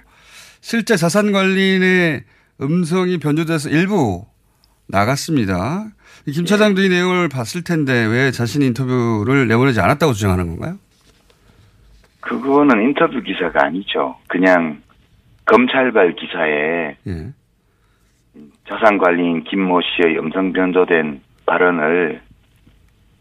실제 0.61 0.95
자산 0.95 1.33
관리인의 1.33 2.23
음성이 2.61 3.17
변조돼서 3.17 3.69
일부 3.69 4.25
나갔습니다. 4.87 5.87
김 6.33 6.45
차장도 6.45 6.81
이 6.81 6.89
내용을 6.89 7.27
봤을 7.27 7.63
텐데 7.63 8.05
왜 8.05 8.31
자신 8.31 8.61
인터뷰를 8.61 9.47
내보내지 9.49 9.81
않았다고 9.81 10.13
주장하는 10.13 10.47
건가요? 10.47 10.77
그거는 12.21 12.81
인터뷰 12.83 13.21
기사가 13.21 13.65
아니죠. 13.65 14.17
그냥 14.27 14.81
검찰발 15.45 16.15
기사에 16.15 16.97
예. 17.07 17.33
자산관리인 18.67 19.43
김모 19.45 19.79
씨의 19.81 20.19
음성 20.19 20.53
변조된 20.53 21.21
발언을 21.45 22.21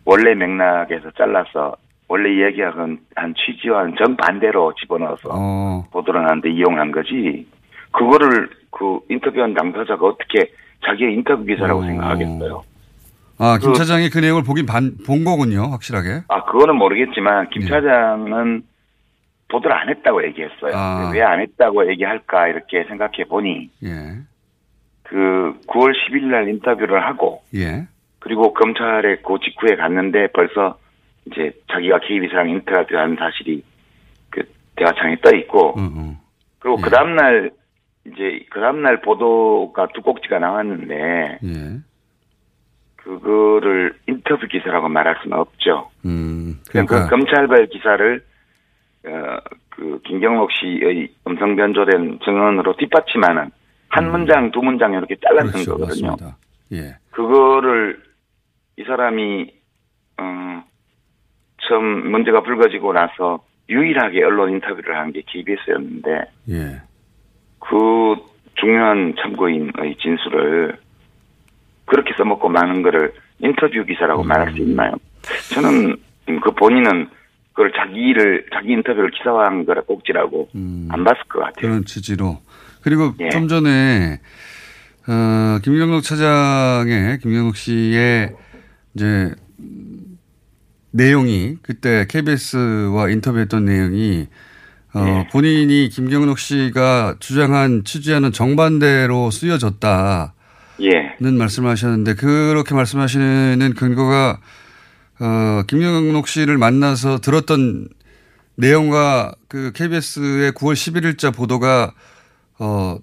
원래 0.07 0.35
맥락에서 0.35 1.11
잘라서 1.11 1.77
원래 2.09 2.33
이야기한 2.33 2.99
한 3.17 3.35
취지와는 3.35 3.97
정반대로 3.99 4.73
집어넣어서 4.81 5.29
어, 5.33 5.85
보도를 5.91 6.23
하는데 6.25 6.49
이용한 6.49 6.93
거지. 6.93 7.47
그거를 7.91 8.49
그 8.71 9.01
인터뷰한 9.11 9.55
당사자가 9.55 10.07
어떻게 10.07 10.51
자기의 10.85 11.15
인터뷰 11.15 11.45
기사라고 11.45 11.81
어. 11.81 11.83
생각하겠어요. 11.85 12.63
아, 13.39 13.59
김 13.59 13.73
그- 13.73 13.79
차장이 13.79 14.09
그 14.09 14.19
내용을 14.19 14.45
보긴 14.45 14.65
반, 14.65 14.97
본 15.05 15.25
거군요, 15.25 15.63
확실하게. 15.73 16.23
아, 16.29 16.45
그거는 16.45 16.77
모르겠지만, 16.77 17.51
김 17.51 17.63
네. 17.63 17.69
차장은 17.69 18.63
보도를 19.49 19.77
안 19.77 19.89
했다고 19.91 20.25
얘기했어요. 20.29 20.73
아. 20.75 21.11
왜안 21.13 21.41
했다고 21.41 21.91
얘기할까, 21.91 22.49
이렇게 22.49 22.85
생각해 22.85 23.25
보니, 23.29 23.69
예, 23.85 23.91
그 25.03 25.55
9월 25.67 25.93
10일 25.93 26.25
날 26.31 26.49
인터뷰를 26.49 27.05
하고, 27.05 27.43
예, 27.55 27.87
그리고 28.27 28.53
검찰에 28.53 29.19
그 29.25 29.39
직후에 29.41 29.77
갔는데 29.77 30.27
벌써 30.35 30.77
이제 31.27 31.53
자기가 31.71 32.01
KBS랑 32.01 32.51
인터뷰한 32.51 33.15
사실이 33.15 33.63
그 34.31 34.43
대화창에 34.75 35.17
떠 35.23 35.31
있고, 35.37 35.69
어, 35.69 35.75
어. 35.79 36.21
그리고 36.59 36.77
그 36.79 36.91
다음 36.91 37.15
날, 37.15 37.53
이제 38.05 38.45
그 38.51 38.59
다음 38.59 38.83
날 38.83 39.01
보도가 39.01 39.87
두 39.95 40.03
꼭지가 40.03 40.41
나왔는데, 40.41 41.39
예, 41.45 41.79
그거를 42.97 43.95
인터뷰 44.09 44.49
기사라고 44.49 44.89
말할 44.89 45.19
수는 45.23 45.39
없죠. 45.39 45.89
음, 46.05 46.59
그냥 46.69 46.87
그러니까, 46.87 47.05
그 47.05 47.11
검찰발 47.11 47.67
기사를 47.67 48.25
어, 49.07 49.39
그 49.69 50.01
김경록 50.05 50.51
씨의 50.51 51.13
음성 51.29 51.55
변조된 51.55 52.19
증언으로 52.25 52.75
뒷받침하는 52.77 53.53
한 53.89 54.11
문장 54.11 54.51
두 54.51 54.59
문장 54.63 54.95
이렇게 54.95 55.15
잘라쓴 55.23 55.47
음. 55.47 55.53
그렇죠, 55.53 55.71
거거든요. 55.79 56.11
맞습니다. 56.11 56.37
예, 56.73 56.97
그거를 57.13 58.06
이 58.79 58.85
사람이 58.85 59.53
어, 60.19 60.63
처음 61.69 62.11
문제가 62.11 62.43
불거지고 62.43 62.93
나서 62.93 63.43
유일하게 63.69 64.23
언론 64.25 64.51
인터뷰를 64.53 64.97
한 64.97 65.13
게 65.13 65.23
KBS였는데 65.27 66.11
예, 66.51 66.81
그 67.61 68.17
중요한 68.55 69.15
참고인의 69.21 69.97
진술을 70.01 70.79
그렇게 71.87 72.13
써먹고 72.17 72.49
많은 72.49 72.83
거를 72.83 73.13
인터뷰 73.39 73.85
기사라고 73.85 74.23
음. 74.23 74.29
말할 74.29 74.53
수 74.53 74.59
있나요? 74.63 74.93
저는 75.55 75.97
그 76.43 76.51
본인은 76.53 77.09
그걸 77.53 77.73
자기 77.77 77.99
일을 78.01 78.47
자기 78.53 78.73
인터뷰를 78.73 79.11
기사화한 79.11 79.65
거라 79.67 79.83
꼭지라고 79.83 80.49
안 80.55 81.05
봤을 81.05 81.23
것 81.29 81.41
같아요. 81.41 81.53
음. 81.55 81.61
그런 81.61 81.85
취지로. 81.85 82.39
그리고 82.83 83.13
예. 83.21 83.31
좀 83.31 83.49
전에, 83.49 84.21
어, 85.09 85.59
김경록 85.63 86.03
차장의, 86.03 87.19
김경록 87.19 87.57
씨의 87.57 88.31
이제, 88.97 89.35
음, 89.61 90.19
내용이, 90.91 91.59
그때 91.63 92.07
KBS와 92.09 93.11
인터뷰했던 93.11 93.65
내용이, 93.65 94.27
어, 94.95 95.07
예. 95.07 95.29
본인이 95.31 95.91
김경록 95.91 96.39
씨가 96.39 97.17
주장한 97.21 97.85
취지와는 97.85 98.33
정반대로 98.33 99.31
쓰여졌다. 99.31 100.33
예. 100.83 101.17
는 101.21 101.37
말씀하셨는데 101.39 102.15
그렇게 102.15 102.75
말씀하시는 102.75 103.75
근거가 103.77 104.39
어 105.19 105.63
김경록 105.67 106.29
씨를 106.29 106.59
만나서 106.59 107.19
들었던 107.19 107.89
내용과 108.57 109.35
그 109.49 109.73
KBS의 109.73 110.53
9월 110.53 110.75
11일자 110.75 111.35
보도가 111.35 111.93
어 112.59 112.99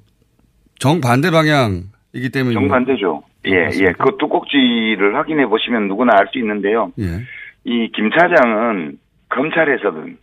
정반대 0.79 1.32
방향이기 1.32 2.29
때문에 2.32 2.53
정반대죠. 2.53 3.23
예, 3.47 3.69
예. 3.79 3.91
그두 3.93 4.27
꼭지를 4.27 5.15
확인해 5.15 5.45
보시면 5.45 5.88
누구나 5.88 6.13
알 6.17 6.27
수 6.27 6.39
있는데요. 6.39 6.91
예. 6.99 7.21
이 7.65 7.91
김 7.91 8.10
차장은 8.12 8.97
검찰에서든 9.29 10.17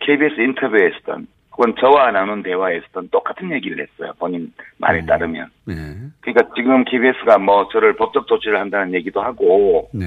KBS 0.00 0.40
인터뷰에서든 0.40 1.26
혹은 1.52 1.74
저와 1.78 2.10
나눈 2.10 2.42
대화에서든 2.42 3.08
똑같은 3.10 3.50
얘기를 3.52 3.86
했어요. 3.86 4.12
본인 4.18 4.52
말에 4.78 5.04
따르면. 5.04 5.46
예. 5.68 5.74
그러니까 6.20 6.54
지금 6.54 6.84
KBS가 6.84 7.38
뭐 7.38 7.68
저를 7.68 7.94
법적 7.96 8.26
조치를 8.26 8.58
한다는 8.58 8.94
얘기도 8.94 9.20
하고 9.20 9.90
네. 9.92 10.06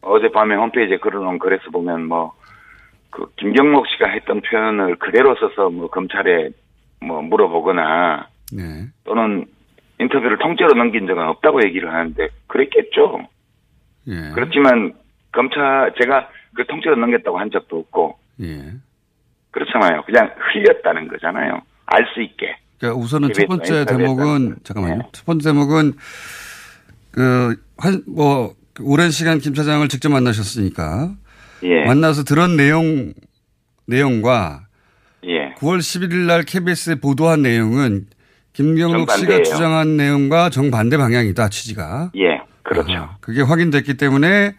어젯밤에 0.00 0.54
홈페이지에 0.54 0.98
글을놓은 0.98 1.38
글에서 1.38 1.70
보면 1.70 2.06
뭐 2.06 2.32
그 3.14 3.26
김경록 3.36 3.86
씨가 3.86 4.08
했던 4.08 4.40
표현을 4.40 4.96
그대로 4.96 5.36
써서 5.36 5.70
뭐 5.70 5.88
검찰에 5.88 6.50
뭐 7.00 7.22
물어보거나 7.22 8.26
네. 8.52 8.86
또는 9.04 9.46
인터뷰를 10.00 10.38
통째로 10.38 10.74
넘긴 10.74 11.06
적은 11.06 11.22
없다고 11.28 11.64
얘기를 11.64 11.92
하는데 11.92 12.28
그랬겠죠. 12.46 13.26
예. 14.08 14.30
그렇지만 14.34 14.94
검찰 15.32 15.92
제가 16.00 16.28
그 16.54 16.66
통째로 16.66 16.96
넘겼다고 16.96 17.38
한 17.38 17.50
적도 17.50 17.78
없고 17.78 18.18
예. 18.42 18.72
그렇잖아요. 19.50 20.02
그냥 20.04 20.30
흘렸다는 20.36 21.08
거잖아요. 21.08 21.62
알 21.86 22.06
수 22.14 22.22
있게. 22.22 22.56
그러니까 22.78 23.00
우선은 23.00 23.32
첫 23.32 23.46
번째 23.46 23.84
대목은 23.84 24.56
잠깐만요. 24.64 25.02
첫 25.12 25.24
번째 25.26 25.50
대목은 25.50 25.92
그한뭐 27.12 28.54
오랜 28.80 29.10
시간 29.10 29.38
김 29.38 29.54
차장을 29.54 29.86
직접 29.88 30.10
만나셨으니까 30.10 31.14
예. 31.62 31.84
만나서 31.84 32.24
들은 32.24 32.56
내용 32.56 33.12
내용과 33.86 34.66
예. 35.26 35.54
9월 35.54 35.78
11일 35.78 36.26
날 36.26 36.42
KBS에 36.42 36.96
보도한 36.96 37.42
내용은 37.42 38.06
김경록 38.54 39.10
씨가 39.10 39.16
정반대예요. 39.16 39.44
주장한 39.44 39.96
내용과 39.96 40.48
정반대 40.50 40.96
방향이다 40.96 41.48
취지가. 41.50 42.12
예. 42.16 42.40
그렇죠. 42.62 42.94
아, 42.94 43.16
그게 43.20 43.42
확인됐기 43.42 43.94
때문에 43.94 44.54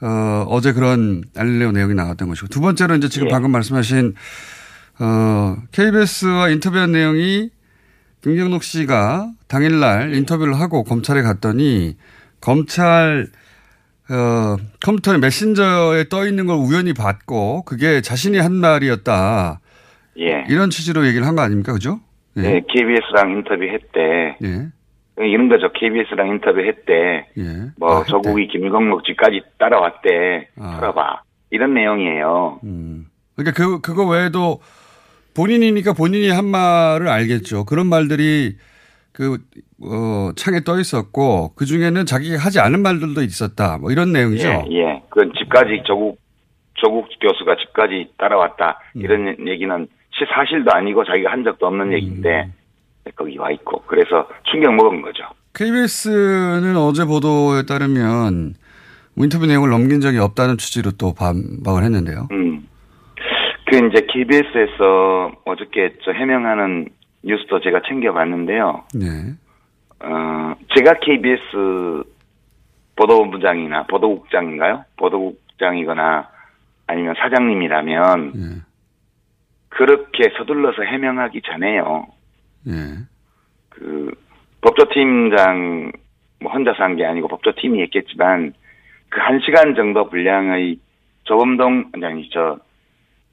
어, 0.00 0.46
어제 0.48 0.72
그런 0.72 1.22
알릴레오 1.36 1.72
내용이 1.72 1.94
나왔던 1.94 2.28
것이고 2.28 2.48
두 2.48 2.60
번째로 2.60 2.94
이제 2.96 3.08
지금 3.08 3.26
예. 3.28 3.30
방금 3.30 3.50
말씀하신 3.50 4.14
어, 5.00 5.56
KBS와 5.72 6.48
인터뷰한 6.48 6.92
내용이 6.92 7.50
김경록 8.22 8.62
씨가 8.64 9.30
당일날 9.48 10.14
인터뷰를 10.14 10.58
하고 10.58 10.82
검찰에 10.84 11.22
갔더니 11.22 11.96
검찰 12.40 13.26
어, 14.08 14.56
컴퓨터에 14.84 15.18
메신저에 15.18 16.08
떠 16.08 16.26
있는 16.26 16.46
걸 16.46 16.56
우연히 16.56 16.92
봤고 16.94 17.64
그게 17.64 18.00
자신이 18.00 18.38
한 18.38 18.52
말이었다. 18.54 19.60
예. 20.18 20.44
이런 20.48 20.70
취지로 20.70 21.06
얘기를 21.06 21.26
한 21.26 21.34
거 21.34 21.42
아닙니까? 21.42 21.72
그죠? 21.72 22.00
네, 22.42 22.60
KBS랑 22.68 23.30
인터뷰했대. 23.32 24.36
예. 24.42 24.68
이런 25.24 25.48
거죠. 25.48 25.72
KBS랑 25.72 26.28
인터뷰했대. 26.28 26.92
예. 27.38 27.42
뭐 27.78 28.04
조국이 28.04 28.48
김건목 28.48 29.02
씨까지 29.06 29.40
따라왔대. 29.58 30.48
아. 30.58 30.76
들어봐. 30.78 31.22
이런 31.50 31.74
내용이에요. 31.74 32.60
그러니까 33.36 33.52
그 33.56 33.80
그거 33.80 34.06
외에도 34.06 34.60
본인이니까 35.34 35.92
본인이 35.92 36.28
한 36.30 36.44
말을 36.46 37.08
알겠죠. 37.08 37.64
그런 37.64 37.86
말들이 37.86 38.56
그 39.12 39.38
어, 39.82 40.30
창에 40.36 40.60
떠 40.60 40.78
있었고 40.78 41.54
그 41.54 41.64
중에는 41.64 42.04
자기가 42.06 42.38
하지 42.38 42.60
않은 42.60 42.82
말들도 42.82 43.22
있었다. 43.22 43.78
뭐 43.78 43.90
이런 43.90 44.12
내용이죠. 44.12 44.48
예, 44.48 44.64
예. 44.78 45.02
그 45.10 45.30
집까지 45.38 45.82
조국 45.86 46.18
조국 46.74 47.08
교수가 47.20 47.56
집까지 47.56 48.08
따라왔다. 48.18 48.78
음. 48.96 49.00
이런 49.00 49.48
얘기는 49.48 49.78
시- 49.78 49.86
사실도 50.24 50.72
아니고 50.72 51.04
자기가 51.04 51.30
한 51.30 51.44
적도 51.44 51.66
없는 51.66 51.92
얘기인데 51.92 52.50
거기 53.14 53.36
와 53.38 53.50
있고 53.50 53.82
그래서 53.86 54.28
충격 54.44 54.74
먹은 54.74 55.02
거죠. 55.02 55.24
KBS는 55.54 56.76
어제 56.76 57.04
보도에 57.04 57.64
따르면 57.66 58.54
인터뷰 59.16 59.46
내용을 59.46 59.70
넘긴 59.70 60.00
적이 60.00 60.18
없다는 60.18 60.58
취지로 60.58 60.90
또 60.98 61.14
반박을 61.14 61.82
했는데요. 61.84 62.28
음. 62.32 62.66
그 63.66 63.76
이제 63.76 64.06
KBS에서 64.08 65.32
어저께 65.44 65.94
저 66.04 66.12
해명하는 66.12 66.88
뉴스도 67.24 67.60
제가 67.60 67.80
챙겨봤는데요. 67.88 68.84
네. 68.94 69.34
어, 70.00 70.54
제가 70.76 71.00
KBS 71.00 72.04
보도부장이나 72.96 73.84
보도국장인가요? 73.84 74.84
보도국장이거나 74.96 76.28
아니면 76.86 77.14
사장님이라면 77.18 78.32
예. 78.36 78.66
그렇게 79.76 80.30
서둘러서 80.38 80.82
해명하기 80.82 81.42
전에요. 81.42 82.06
예. 82.68 82.72
그 83.68 84.10
법조팀장 84.62 85.92
뭐 86.40 86.50
혼자서 86.52 86.82
한 86.82 86.96
게 86.96 87.04
아니고 87.04 87.28
법조팀이 87.28 87.80
했겠지만 87.82 88.54
그 89.10 89.20
한 89.20 89.38
시간 89.40 89.74
정도 89.74 90.08
분량의 90.08 90.78
조범동 91.24 91.92
아니 92.02 92.28
저 92.32 92.58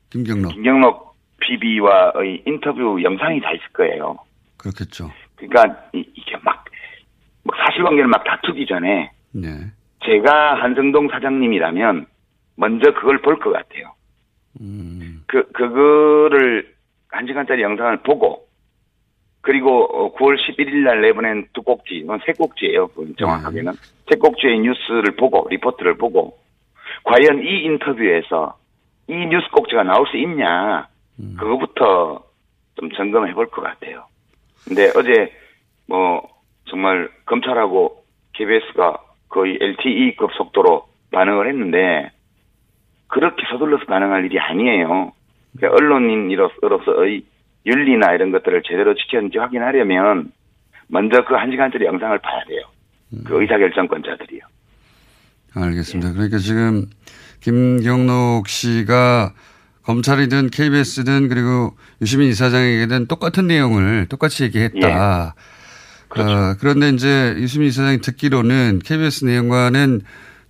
김경록 0.09 0.53
김경록 0.53 1.15
PB와의 1.39 2.43
인터뷰 2.45 3.01
영상이 3.01 3.39
다 3.41 3.51
있을 3.53 3.65
거예요. 3.73 4.17
그렇겠죠. 4.57 5.11
그러니까 5.35 5.81
이, 5.93 6.03
게 6.25 6.35
막, 6.43 6.65
막 7.43 7.55
사실관계를 7.65 8.07
막 8.07 8.23
다투기 8.23 8.65
전에 8.65 9.11
네. 9.31 9.49
제가 10.05 10.55
한성동 10.61 11.09
사장님이라면 11.09 12.05
먼저 12.57 12.93
그걸 12.93 13.21
볼 13.21 13.37
것 13.39 13.51
같아요. 13.51 13.93
그 15.27 15.43
그거를 15.51 16.73
한 17.09 17.27
시간짜리 17.27 17.61
영상을 17.63 17.97
보고 18.03 18.47
그리고 19.41 19.83
어, 19.85 20.13
9월 20.15 20.37
11일 20.37 20.83
날 20.85 21.01
내보낸 21.01 21.47
두 21.53 21.61
꼭지, 21.63 21.95
이건 21.95 22.19
세 22.25 22.31
꼭지예요. 22.33 22.89
정확하게는 23.17 23.73
세 24.09 24.15
꼭지의 24.17 24.59
뉴스를 24.59 25.15
보고 25.17 25.45
리포트를 25.49 25.97
보고 25.97 26.37
과연 27.03 27.43
이 27.43 27.63
인터뷰에서 27.65 28.57
이 29.07 29.13
뉴스 29.13 29.49
꼭지가 29.51 29.83
나올 29.83 30.07
수 30.07 30.15
있냐 30.17 30.87
그거부터 31.37 32.23
좀 32.79 32.89
점검해 32.91 33.33
볼 33.33 33.47
것 33.47 33.61
같아요. 33.61 34.05
근데 34.65 34.89
어제 34.95 35.33
뭐 35.87 36.27
정말 36.69 37.09
검찰하고 37.25 38.03
KBS가 38.33 38.97
거의 39.27 39.57
LTE급 39.59 40.31
속도로 40.33 40.87
반응을 41.11 41.49
했는데 41.49 42.11
그렇게 43.13 43.43
서둘러서 43.51 43.85
반응할 43.85 44.25
일이 44.25 44.39
아니에요. 44.39 45.11
그러니까 45.55 45.77
언론인으로서의 45.77 47.23
윤리나 47.65 48.13
이런 48.13 48.31
것들을 48.31 48.63
제대로 48.65 48.95
지켰는지 48.95 49.37
확인하려면 49.37 50.31
먼저 50.87 51.23
그 51.23 51.35
한 51.35 51.51
시간짜리 51.51 51.85
영상을 51.85 52.17
봐야 52.19 52.43
돼요. 52.45 52.61
그 53.23 53.39
의사결정권자들이요. 53.41 54.41
알겠습니다. 55.55 56.13
그러니까 56.13 56.37
지금 56.39 56.85
김경록 57.41 58.47
씨가 58.47 59.33
검찰이든 59.83 60.49
KBS든 60.49 61.27
그리고 61.29 61.75
유시민 62.01 62.29
이사장에게는 62.29 63.07
똑같은 63.07 63.45
내용을 63.47 64.07
똑같이 64.09 64.43
얘기했다. 64.45 65.35
어, 66.15 66.55
그런데 66.59 66.89
이제 66.89 67.35
유시민 67.37 67.67
이사장이 67.67 67.99
듣기로는 67.99 68.79
KBS 68.83 69.25
내용과는 69.25 70.01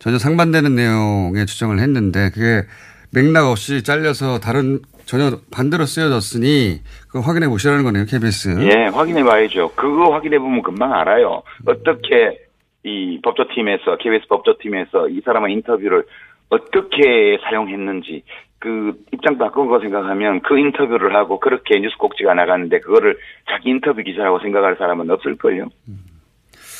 전혀 0.03 0.17
상반되는 0.17 0.75
내용의 0.75 1.45
주장을 1.45 1.79
했는데 1.79 2.29
그게 2.33 2.67
맥락 3.13 3.45
없이 3.45 3.83
잘려서 3.83 4.37
다른 4.37 4.79
전혀 5.05 5.39
반대로 5.49 5.85
쓰여졌으니 5.85 6.81
그거 7.07 7.21
확인해 7.21 7.47
보시라는 7.47 7.85
거네요, 7.85 8.03
KBS. 8.03 8.69
예, 8.69 8.87
확인해 8.87 9.23
봐야죠. 9.23 9.71
그거 9.75 10.11
확인해 10.11 10.39
보면 10.39 10.61
금방 10.61 10.91
알아요. 10.93 11.41
어떻게 11.65 12.37
이 12.83 13.21
법조팀에서 13.23 13.95
KBS 13.95 14.27
법조팀에서 14.27 15.07
이 15.07 15.21
사람의 15.23 15.53
인터뷰를 15.53 16.03
어떻게 16.49 17.37
사용했는지 17.41 18.23
그 18.59 18.91
입장 19.13 19.37
바꾼 19.37 19.67
거 19.67 19.79
생각하면 19.79 20.41
그 20.41 20.59
인터뷰를 20.59 21.15
하고 21.15 21.39
그렇게 21.39 21.79
뉴스 21.79 21.95
꼭지가 21.97 22.33
나갔는데 22.33 22.81
그거를 22.81 23.17
자기 23.49 23.69
인터뷰 23.69 24.03
기사라고 24.03 24.39
생각할 24.39 24.75
사람은 24.77 25.09
없을걸요. 25.09 25.69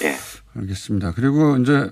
예. 0.03 0.59
알겠습니다. 0.59 1.13
그리고 1.15 1.55
이제 1.57 1.89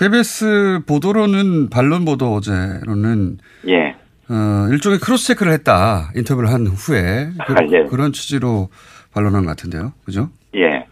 KBS 0.00 0.80
보도로는 0.88 1.68
반론 1.68 2.06
보도 2.06 2.32
어제로는 2.34 3.36
예. 3.68 3.94
어, 4.30 4.66
일종의 4.72 4.98
cross 4.98 5.26
check를 5.26 5.52
했다. 5.52 6.10
인터뷰를 6.16 6.48
한 6.48 6.66
후에 6.66 7.28
그, 7.46 7.52
아, 7.52 7.56
예. 7.70 7.86
런 7.94 8.10
취지로 8.12 8.70
반론한 9.12 9.42
것 9.44 9.50
같은데요. 9.50 9.92
그죠? 10.06 10.30
예. 10.54 10.86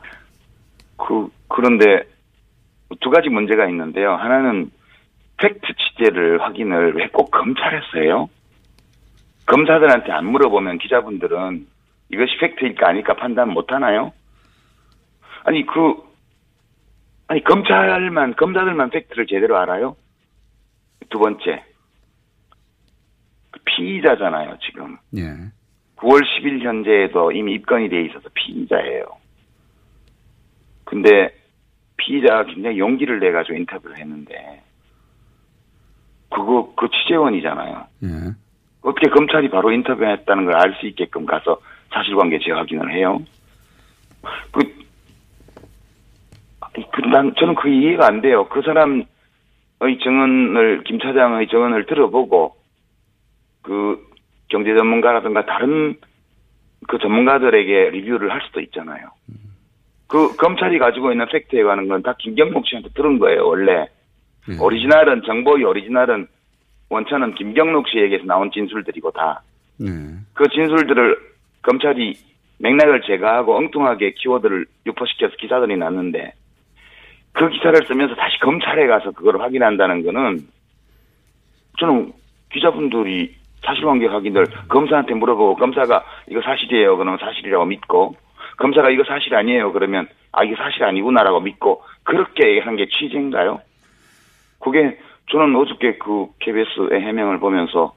그, 0.99 1.31
그런데 1.49 2.03
두 3.01 3.09
가지 3.09 3.31
문제가 3.31 3.67
있는데요. 3.71 4.13
하나는 4.15 4.71
팩트 5.39 5.61
취재를 5.79 6.43
확인을 6.43 6.95
왜 6.97 7.09
꼭 7.11 7.31
검찰에서 7.31 7.87
해요? 8.03 8.29
검사들한테 9.47 10.13
안 10.13 10.27
물어보면 10.27 10.77
기자분들은 10.79 11.67
이것이 12.13 12.33
팩트일까 12.41 12.87
아닐까 12.89 13.15
판단 13.15 13.49
못 13.55 13.73
하나요? 13.73 14.13
아니, 15.45 15.65
그, 15.65 15.95
아니, 17.29 17.45
검찰만, 17.45 18.35
검사들만 18.37 18.91
팩트를 18.91 19.27
제대로 19.27 19.59
알아요? 19.59 19.97
두 21.11 21.19
번째. 21.19 21.65
그 23.51 23.61
피의자잖아요, 23.65 24.59
지금. 24.63 24.97
예. 25.17 25.23
9월 25.97 26.23
10일 26.23 26.63
현재에도 26.63 27.33
이미 27.33 27.55
입건이 27.55 27.89
돼 27.89 28.03
있어서 28.07 28.29
피의자예요. 28.35 29.05
근데 30.85 31.35
피의자가 31.99 32.45
굉장히 32.45 32.79
용기를 32.79 33.21
내 33.21 33.31
가지고 33.33 33.57
인터뷰를 33.59 33.99
했는데 33.99 34.63
그거 36.31 36.73
그 36.77 36.89
취재원이잖아요. 36.91 37.87
예. 38.05 38.09
어떻게 38.83 39.09
검찰이 39.09 39.51
바로 39.51 39.71
인터뷰했다는 39.73 40.45
걸 40.47 40.55
알 40.55 40.75
수 40.81 40.87
있게끔 40.87 41.27
가서 41.27 41.61
사실관계 41.93 42.39
재확인을 42.39 42.93
해요? 42.95 43.21
그, 44.53 44.78
그, 46.93 47.01
난, 47.03 47.35
저는 47.39 47.55
그 47.55 47.69
이해가 47.69 48.07
안 48.07 48.21
돼요. 48.21 48.49
그 48.49 48.63
사람의 48.63 49.07
증언을, 50.03 50.85
김 50.85 50.99
차장의 50.99 51.49
증언을 51.49 51.87
들어보고, 51.87 52.57
그, 53.63 54.07
경제 54.49 54.75
전문가라든가 54.75 55.45
다른 55.47 55.97
그 56.87 56.99
전문가들에게 56.99 57.91
리뷰를 57.91 58.33
할 58.33 58.41
수도 58.47 58.61
있잖아요. 58.61 59.09
그, 60.07 60.37
검찰이 60.37 60.79
가지고 60.79 61.13
있는 61.13 61.27
팩트에 61.27 61.63
관한 61.63 61.89
건 61.89 62.03
다 62.03 62.15
김경목 62.19 62.67
씨한테 62.67 62.91
들은 62.95 63.19
거예요, 63.19 63.47
원래. 63.47 63.89
오리지널은, 64.61 65.23
정보의 65.27 65.65
오리지널은 65.65 66.27
원천은 66.89 67.35
김경록 67.35 67.87
씨에게서 67.89 68.25
나온 68.25 68.51
진술들이고 68.51 69.11
다. 69.11 69.43
네. 69.79 69.91
그 70.33 70.49
진술들을 70.49 71.19
검찰이 71.63 72.15
맥락을 72.59 73.03
제거하고 73.03 73.57
엉뚱하게 73.57 74.15
키워드를 74.15 74.67
유포시켜서 74.87 75.37
기사들이 75.37 75.77
났는데 75.77 76.33
그 77.39 77.49
기사를 77.51 77.87
쓰면서 77.87 78.17
다시 78.17 78.37
검찰에 78.41 78.89
가서 78.89 79.13
그걸 79.13 79.41
확인한다는 79.41 80.03
거는 80.03 80.41
저는 81.79 82.13
기자분들이 82.53 83.37
사실관계 83.65 84.07
확인을 84.07 84.47
검사한테 84.69 85.15
물어보고 85.15 85.55
검사가 85.55 86.05
이거 86.29 86.43
사실이에요. 86.43 86.97
그러면 86.97 87.19
사실이라고 87.21 87.65
믿고 87.67 88.17
검사가 88.57 88.91
이거 88.91 89.05
사실 89.05 89.37
아니에요. 89.37 89.73
그러면 89.73 90.09
아 90.33 90.43
이게 90.43 90.57
사실 90.57 90.83
아니구나라고 90.83 91.41
믿고 91.41 91.83
그렇게 92.03 92.59
한게 92.59 92.89
취재인가요? 92.89 93.61
그게 94.59 94.99
저는 95.31 95.55
어저께 95.55 95.99
그 95.99 96.27
KBS의 96.41 97.01
해명을 97.03 97.39
보면서 97.39 97.95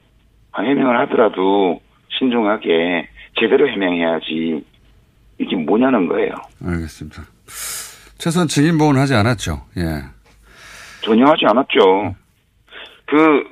아, 0.51 0.61
해명을 0.61 0.99
하더라도 0.99 1.81
신중하게 2.09 3.09
제대로 3.39 3.67
해명해야지 3.67 4.63
이게 5.39 5.55
뭐냐는 5.55 6.07
거예요. 6.07 6.35
알겠습니다. 6.63 7.23
최소한 8.21 8.47
증인 8.47 8.77
보호는 8.77 9.01
하지 9.01 9.15
않았죠. 9.15 9.63
예. 9.77 10.03
전혀 11.03 11.25
하지 11.25 11.43
않았죠. 11.47 12.15
그 13.07 13.43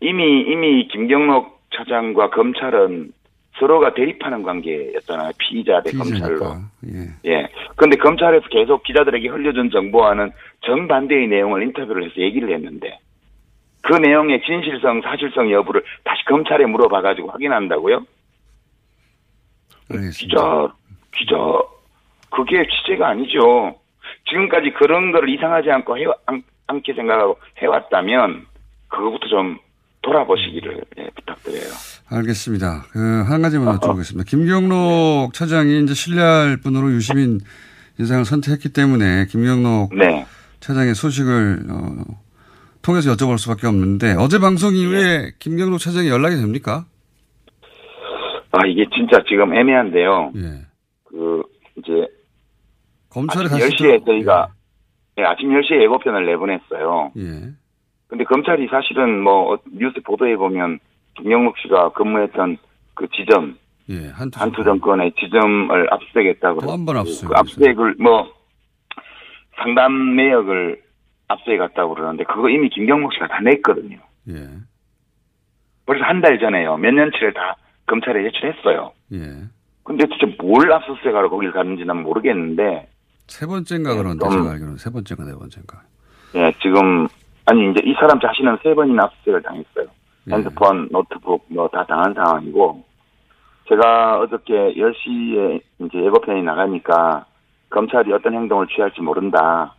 이미 0.00 0.40
이미 0.40 0.88
김경록 0.88 1.60
차장과 1.72 2.30
검찰은 2.30 3.12
서로가 3.60 3.94
대립하는 3.94 4.42
관계였잖아요. 4.42 5.30
피의자 5.38 5.80
대 5.82 5.92
검찰로. 5.92 6.56
예. 6.88 7.30
예. 7.30 7.48
그런데 7.76 7.96
검찰에서 7.96 8.44
계속 8.48 8.82
기자들에게 8.82 9.28
흘려준 9.28 9.70
정보와는 9.70 10.32
정반대의 10.62 11.28
내용을 11.28 11.62
인터뷰를 11.62 12.06
해서 12.06 12.14
얘기를 12.16 12.52
했는데 12.52 12.98
그 13.82 13.94
내용의 13.94 14.42
진실성, 14.44 15.02
사실성 15.02 15.52
여부를 15.52 15.84
다시 16.02 16.24
검찰에 16.24 16.66
물어봐가지고 16.66 17.30
확인한다고요? 17.30 18.04
기자, 20.12 20.72
기자, 21.14 21.36
그게 22.30 22.66
취재가 22.66 23.10
아니죠. 23.10 23.76
지금까지 24.28 24.72
그런 24.78 25.12
거를 25.12 25.28
이상하지 25.30 25.70
않고 25.70 25.98
해, 25.98 26.04
않, 26.26 26.42
않게 26.66 26.94
생각하고 26.94 27.38
해왔다면 27.58 28.46
그거부터 28.88 29.26
좀 29.28 29.58
돌아보시기를 30.02 30.80
예, 30.98 31.08
부탁드려요. 31.14 31.72
알겠습니다. 32.10 32.84
그, 32.90 32.98
한 33.26 33.42
가지만 33.42 33.78
여쭤보겠습니다. 33.78 34.26
김경록 34.26 35.32
차장이 35.32 35.82
이제 35.82 35.94
신뢰할 35.94 36.58
분으로 36.58 36.90
유시민 36.92 37.38
인상을 37.98 38.24
선택했기 38.24 38.72
때문에 38.72 39.26
김경록 39.26 39.94
네. 39.94 40.26
차장의 40.60 40.94
소식을 40.94 41.64
어, 41.70 42.04
통해서 42.82 43.12
여쭤볼 43.12 43.38
수밖에 43.38 43.66
없는데 43.66 44.14
어제 44.18 44.38
방송 44.38 44.74
이후에 44.74 45.32
김경록 45.38 45.78
차장이 45.78 46.08
연락이 46.08 46.36
됩니까? 46.36 46.84
아 48.50 48.66
이게 48.66 48.84
진짜 48.94 49.22
지금 49.26 49.54
애매한데요. 49.54 50.32
예. 50.36 50.66
그 51.04 51.42
이제 51.76 52.06
검찰에 53.12 53.44
아침 53.46 53.58
다시 53.58 53.76
10시에 53.76 54.06
저희가 54.06 54.48
예, 55.18 55.22
아침 55.24 55.50
10시에 55.50 55.82
예고편을 55.82 56.26
내보냈어요. 56.26 57.12
예. 57.16 57.50
근데 58.08 58.24
검찰이 58.24 58.66
사실은 58.68 59.22
뭐 59.22 59.58
뉴스 59.72 60.00
보도에 60.02 60.36
보면 60.36 60.78
김영묵 61.16 61.56
씨가 61.58 61.90
근무했던 61.92 62.56
그 62.94 63.08
지점 63.08 63.56
예, 63.90 64.08
한투, 64.10 64.40
한투 64.40 64.64
정권의 64.64 65.12
지점을 65.18 65.92
압수수색했다고 65.92 66.60
또한번 66.60 66.96
압수수색. 66.98 67.28
그 67.28 67.34
압수수색을 67.36 67.96
뭐 68.00 68.32
상담 69.56 70.16
내역을 70.16 70.80
압수해 71.28 71.56
갔다고 71.56 71.94
그러는데 71.94 72.24
그거 72.24 72.48
이미 72.48 72.68
김경목 72.68 73.12
씨가 73.14 73.28
다 73.28 73.40
냈거든요. 73.40 73.98
예. 74.28 74.34
벌써 75.86 76.04
한 76.04 76.20
달 76.20 76.38
전에요. 76.38 76.76
몇 76.76 76.92
년치를 76.94 77.32
다 77.34 77.56
검찰에 77.86 78.22
제출했어요. 78.22 78.92
예. 79.14 79.18
근데 79.84 80.06
도대체 80.06 80.36
뭘 80.40 80.72
압수수색하러 80.72 81.28
거길 81.28 81.50
가는지 81.52 81.84
는 81.84 82.02
모르겠는데 82.02 82.88
세 83.32 83.46
번째인가 83.46 83.94
그런데 83.96 84.28
제가 84.28 84.50
알기로는 84.50 84.76
세 84.76 84.90
번째가 84.90 85.24
네 85.24 85.32
번째인가. 85.32 85.80
예, 86.34 86.52
지금 86.62 87.08
아니 87.46 87.70
이제 87.70 87.80
이 87.84 87.94
사람 87.94 88.20
자신은 88.20 88.58
세 88.62 88.74
번이나 88.74 89.04
압수수색을 89.04 89.42
당했어요. 89.42 89.86
예. 90.30 90.34
핸드폰, 90.34 90.88
노트북 90.90 91.46
뭐 91.48 91.66
다 91.68 91.84
당한 91.86 92.14
상황이고 92.14 92.84
제가 93.68 94.20
어저께 94.20 94.52
10시에 94.76 95.60
이제 95.80 95.98
예고편이 95.98 96.42
나가니까 96.42 97.24
검찰이 97.70 98.12
어떤 98.12 98.34
행동을 98.34 98.66
취할지 98.68 99.00
모른다. 99.00 99.74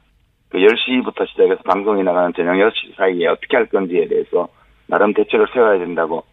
그 0.49 0.57
10시부터 0.57 1.27
시작해서 1.29 1.61
방송이 1.63 2.03
나가는 2.03 2.33
저녁 2.35 2.53
6시 2.53 2.95
사이에 2.97 3.27
어떻게 3.27 3.55
할 3.55 3.67
건지에 3.67 4.07
대해서 4.07 4.47
나름 4.87 5.13
대책을 5.13 5.47
세워야 5.53 5.77
된다고 5.79 6.23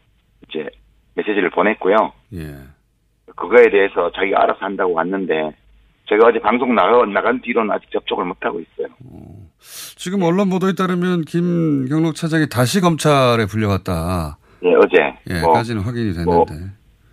이제 0.48 0.68
메시지를 1.14 1.50
보냈고요. 1.50 2.12
예. 2.34 2.54
그거에 3.36 3.70
대해서 3.70 4.10
자기가 4.12 4.42
알아서 4.42 4.58
한다고 4.64 4.92
왔는데 4.94 5.52
제가 6.10 6.26
어제 6.26 6.38
방송 6.40 6.74
나가, 6.74 7.06
나간 7.06 7.40
뒤로는 7.40 7.70
아직 7.70 7.90
접촉을 7.90 8.26
못하고 8.26 8.60
있어요. 8.60 8.88
지금 9.96 10.22
언론 10.22 10.50
보도에 10.50 10.74
따르면 10.74 11.22
김경록 11.22 12.14
차장이 12.14 12.48
다시 12.48 12.80
검찰에 12.80 13.46
불려갔다. 13.46 14.36
예, 14.64 14.74
어제. 14.74 15.14
예, 15.30 15.40
뭐, 15.40 15.52
까지는 15.54 15.82
확인이 15.82 16.12
됐는데. 16.12 16.24
뭐 16.24 16.46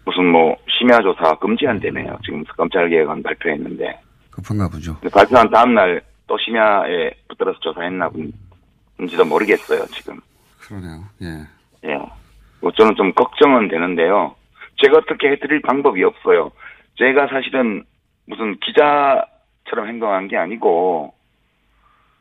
무슨 0.06 0.26
뭐 0.32 0.56
심야 0.68 1.00
조사 1.00 1.36
금지한다며요. 1.36 2.18
지금 2.26 2.44
검찰 2.58 2.90
개혁안 2.90 3.24
발표했는데 3.24 4.00
급한가 4.32 4.68
보죠. 4.68 4.98
발표한 5.12 5.50
다음 5.50 5.74
날 5.74 6.02
또 6.28 6.38
심야에 6.38 7.12
붙들어서 7.30 7.58
조사했나 7.60 8.10
본지도 8.98 9.26
모르겠어요. 9.26 9.86
지금. 9.88 10.20
그러네요. 10.60 11.04
예. 11.24 11.90
예. 11.90 11.98
뭐 12.62 12.72
저는 12.78 12.96
좀 12.96 13.14
걱정은 13.14 13.70
되는데요. 13.70 14.36
제가 14.84 14.98
어떻게 14.98 15.32
해드릴 15.32 15.62
방법이 15.62 16.04
없어요. 16.04 16.52
제가 16.98 17.28
사실은 17.28 17.86
무슨 18.28 18.58
기자처럼 18.60 19.88
행동한 19.88 20.28
게 20.28 20.38
아니고 20.38 21.14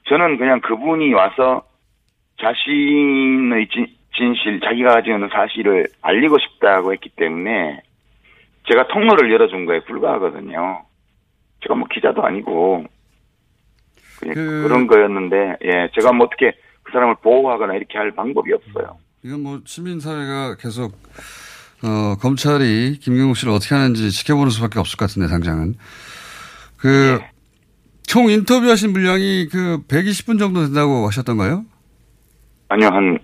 저는 0.08 0.38
그냥 0.38 0.60
그분이 0.60 1.12
와서 1.12 1.62
자신의 2.40 3.68
진, 3.68 3.86
진실, 4.14 4.60
자기가 4.60 4.94
가지고 4.94 5.16
있는 5.16 5.28
사실을 5.30 5.86
알리고 6.02 6.38
싶다고 6.38 6.92
했기 6.92 7.08
때문에 7.10 7.82
제가 8.70 8.86
통로를 8.88 9.32
열어준 9.32 9.66
거에 9.66 9.80
불과하거든요. 9.80 10.84
제가 11.62 11.74
뭐 11.74 11.86
기자도 11.92 12.22
아니고 12.24 12.84
그- 14.20 14.34
그런 14.34 14.86
거였는데 14.86 15.56
예 15.62 15.88
제가 15.94 16.12
뭐 16.12 16.26
어떻게 16.26 16.52
그 16.82 16.92
사람을 16.92 17.16
보호하거나 17.22 17.74
이렇게 17.74 17.98
할 17.98 18.12
방법이 18.12 18.52
없어요. 18.52 18.98
이건 19.24 19.42
뭐 19.42 19.60
시민사회가 19.64 20.54
계속 20.56 20.92
어, 21.86 22.16
검찰이 22.16 22.98
김경록 23.00 23.36
씨를 23.36 23.52
어떻게 23.52 23.74
하는지 23.74 24.10
지켜보는 24.10 24.50
수밖에 24.50 24.78
없을 24.78 24.96
것 24.96 25.08
같은데 25.08 25.28
당장은 25.28 25.74
그총 26.78 28.30
인터뷰하신 28.30 28.92
분량이 28.92 29.48
그 29.48 29.82
120분 29.88 30.38
정도 30.38 30.64
된다고 30.64 31.06
하셨던가요? 31.06 31.64
아니요 32.68 32.88
한 32.88 33.18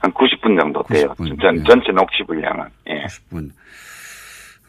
한 0.00 0.12
90분 0.12 0.58
정도 0.60 0.82
돼요. 0.84 1.14
전, 1.40 1.64
전체 1.64 1.92
녹취 1.92 2.22
분량은 2.26 2.66
예. 2.88 3.04
90분. 3.06 3.50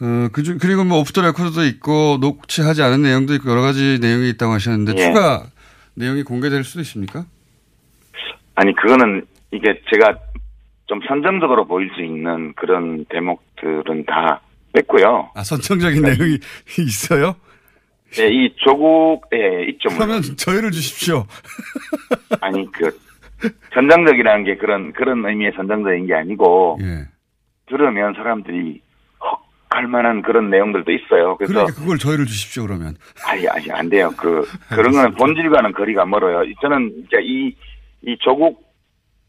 어, 0.02 0.28
그중, 0.32 0.58
그리고 0.58 0.84
뭐 0.84 0.98
오프 0.98 1.12
더 1.12 1.22
레코드도 1.22 1.64
있고 1.66 2.18
녹취하지 2.20 2.82
않은 2.82 3.02
내용도 3.02 3.34
있고 3.34 3.50
여러 3.50 3.60
가지 3.60 3.98
내용이 4.00 4.28
있다고 4.30 4.52
하셨는데 4.52 4.94
예. 4.96 5.06
추가 5.06 5.44
내용이 5.94 6.22
공개될 6.22 6.64
수도 6.64 6.80
있습니까? 6.80 7.26
아니 8.54 8.74
그거는 8.74 9.24
이게 9.52 9.80
제가 9.92 10.18
좀 10.90 11.00
선정적으로 11.06 11.66
보일 11.66 11.88
수 11.94 12.02
있는 12.02 12.52
그런 12.54 13.04
대목들은 13.04 14.06
다 14.06 14.40
뺐고요. 14.72 15.30
아, 15.36 15.42
선정적인 15.44 16.02
내용이 16.02 16.36
있어요? 16.84 17.36
예, 18.18 18.26
이 18.28 18.52
조국에 18.56 19.66
있죠. 19.68 19.88
물론. 19.90 20.08
그러면 20.08 20.22
저희를 20.36 20.72
주십시오. 20.72 21.26
아니 22.42 22.68
그 22.72 22.90
선정적이라는 23.72 24.42
게 24.44 24.56
그런 24.56 24.92
그런 24.92 25.24
의미의 25.24 25.52
선정적인 25.54 26.06
게 26.06 26.14
아니고 26.14 26.78
예. 26.82 27.06
들으면 27.68 28.12
사람들이 28.14 28.82
헉 29.22 29.40
할 29.70 29.86
만한 29.86 30.22
그런 30.22 30.50
내용들도 30.50 30.90
있어요. 30.90 31.36
그래서 31.36 31.52
그러니까 31.52 31.80
그걸 31.80 31.98
저희를 31.98 32.26
주십시오, 32.26 32.66
그러면. 32.66 32.96
아니 33.28 33.46
아니 33.46 33.70
안 33.70 33.88
돼요. 33.88 34.10
그 34.16 34.44
그런 34.74 34.90
거는 34.90 35.14
본질과는 35.14 35.70
거리가 35.70 36.04
멀어요. 36.04 36.42
저는 36.60 36.92
이제 37.06 37.18
이, 37.22 37.54
이 38.02 38.16
조국 38.18 38.60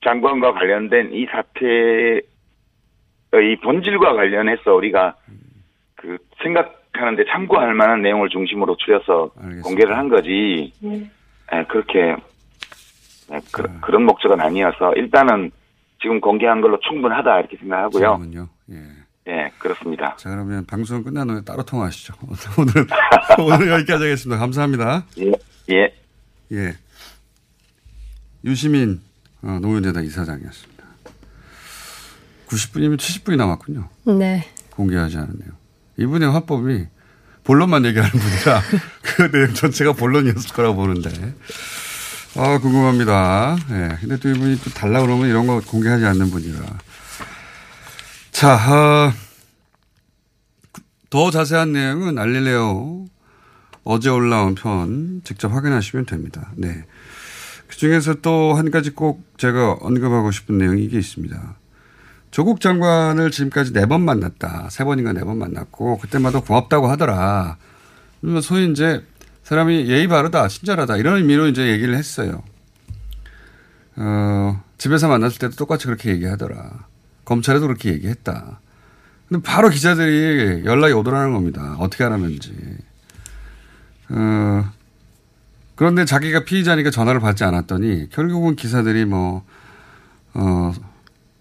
장관과 0.03 0.53
관련된 0.53 1.13
이 1.13 1.25
사태의 1.27 2.21
본질과 3.63 4.13
관련해서 4.13 4.73
우리가 4.75 5.15
그 5.95 6.17
생각하는데 6.41 7.23
참고할 7.31 7.73
만한 7.73 8.01
내용을 8.01 8.29
중심으로 8.29 8.75
추려서 8.77 9.31
공개를 9.63 9.97
한 9.97 10.09
거지. 10.09 10.73
예, 10.83 11.63
그렇게 11.65 12.15
예, 13.31 13.39
그, 13.51 13.91
런 13.91 14.03
목적은 14.03 14.39
아니어서 14.39 14.93
일단은 14.95 15.51
지금 16.01 16.19
공개한 16.19 16.61
걸로 16.61 16.79
충분하다 16.79 17.39
이렇게 17.39 17.57
생각하고요. 17.57 18.17
지금은요. 18.17 18.47
예. 18.71 18.75
예, 19.27 19.51
그렇습니다. 19.59 20.15
자, 20.15 20.29
그러면 20.29 20.65
방송 20.65 21.03
끝난 21.03 21.29
후에 21.29 21.41
따로 21.45 21.61
통화하시죠. 21.63 22.15
오늘, 22.57 22.87
오늘 23.39 23.71
여기까지 23.73 24.03
하겠습니다. 24.03 24.39
감사합니다. 24.39 25.05
예, 25.19 25.31
예. 25.69 25.93
예. 26.51 26.73
유시민 28.43 28.99
어, 29.43 29.57
노무현재단 29.61 30.03
이사장이었습니다. 30.05 30.83
90분이면 32.47 32.97
70분이 32.97 33.37
남았군요. 33.37 33.89
네. 34.17 34.47
공개하지 34.71 35.15
내용. 35.15 35.51
이분의 35.97 36.31
화법이 36.31 36.87
본론만 37.43 37.85
얘기하는 37.85 38.11
분이라 38.11 38.61
그 39.01 39.31
내용 39.31 39.53
전체가 39.53 39.93
본론이었을 39.93 40.53
거라고 40.53 40.75
보는데. 40.75 41.35
아, 42.35 42.59
궁금합니다. 42.59 43.57
예. 43.69 43.73
네. 43.73 43.97
근데 43.99 44.17
또 44.17 44.29
이분이 44.29 44.61
또 44.61 44.69
달라 44.69 45.01
그러면 45.01 45.27
이런 45.27 45.47
거 45.47 45.59
공개하지 45.59 46.05
않는 46.05 46.29
분이라. 46.29 46.59
자, 48.31 48.55
어, 48.55 49.13
더 51.09 51.29
자세한 51.29 51.73
내용은 51.73 52.17
알릴레오 52.17 53.05
어제 53.83 54.09
올라온 54.09 54.55
편 54.55 55.21
직접 55.23 55.51
확인하시면 55.51 56.05
됩니다. 56.05 56.51
네. 56.55 56.85
그 57.71 57.77
중에서 57.77 58.15
또 58.15 58.53
한 58.55 58.69
가지 58.69 58.89
꼭 58.91 59.23
제가 59.37 59.77
언급하고 59.79 60.31
싶은 60.31 60.57
내용이 60.57 60.83
이게 60.83 60.99
있습니다. 60.99 61.55
조국 62.29 62.59
장관을 62.59 63.31
지금까지 63.31 63.71
네 63.71 63.85
번 63.85 64.01
만났다. 64.03 64.67
세 64.69 64.83
번인가 64.83 65.13
네 65.13 65.21
번 65.21 65.37
만났고, 65.37 65.97
그때마다 65.99 66.41
고맙다고 66.41 66.87
하더라. 66.89 67.55
소위 68.41 68.69
이제 68.69 69.05
사람이 69.43 69.89
예의 69.89 70.07
바르다, 70.09 70.49
친절하다, 70.49 70.97
이런 70.97 71.15
의미로 71.17 71.47
이제 71.47 71.67
얘기를 71.69 71.95
했어요. 71.95 72.43
어, 73.95 74.61
집에서 74.77 75.07
만났을 75.07 75.39
때도 75.39 75.55
똑같이 75.55 75.85
그렇게 75.85 76.09
얘기하더라. 76.11 76.87
검찰에도 77.23 77.67
그렇게 77.67 77.93
얘기했다. 77.93 78.59
근데 79.29 79.43
바로 79.43 79.69
기자들이 79.69 80.65
연락이 80.65 80.93
오더라는 80.93 81.31
겁니다. 81.33 81.77
어떻게 81.79 82.03
하라는지. 82.03 82.53
어, 84.09 84.69
그런데 85.75 86.05
자기가 86.05 86.43
피의자니까 86.43 86.91
전화를 86.91 87.19
받지 87.19 87.43
않았더니 87.43 88.09
결국은 88.09 88.55
기사들이 88.55 89.05
뭐, 89.05 89.43
어, 90.33 90.73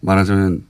말하자면 0.01 0.65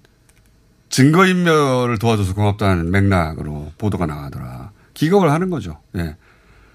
증거인멸을 0.89 1.99
도와줘서 1.99 2.35
고맙다는 2.35 2.91
맥락으로 2.91 3.73
보도가 3.79 4.07
나가더라. 4.07 4.73
기겁을 4.95 5.31
하는 5.31 5.51
거죠. 5.51 5.79
예. 5.97 6.17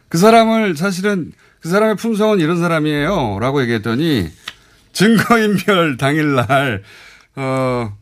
그 0.08 0.18
사람을 0.18 0.78
사실은 0.78 1.32
그 1.60 1.70
사람의 1.70 1.96
품성은 1.98 2.40
이런 2.40 2.58
사람이에요. 2.58 3.40
라고 3.40 3.62
얘기했더니 3.62 4.30
증거인멸 4.94 5.98
당일날, 5.98 6.84
어, 7.36 7.98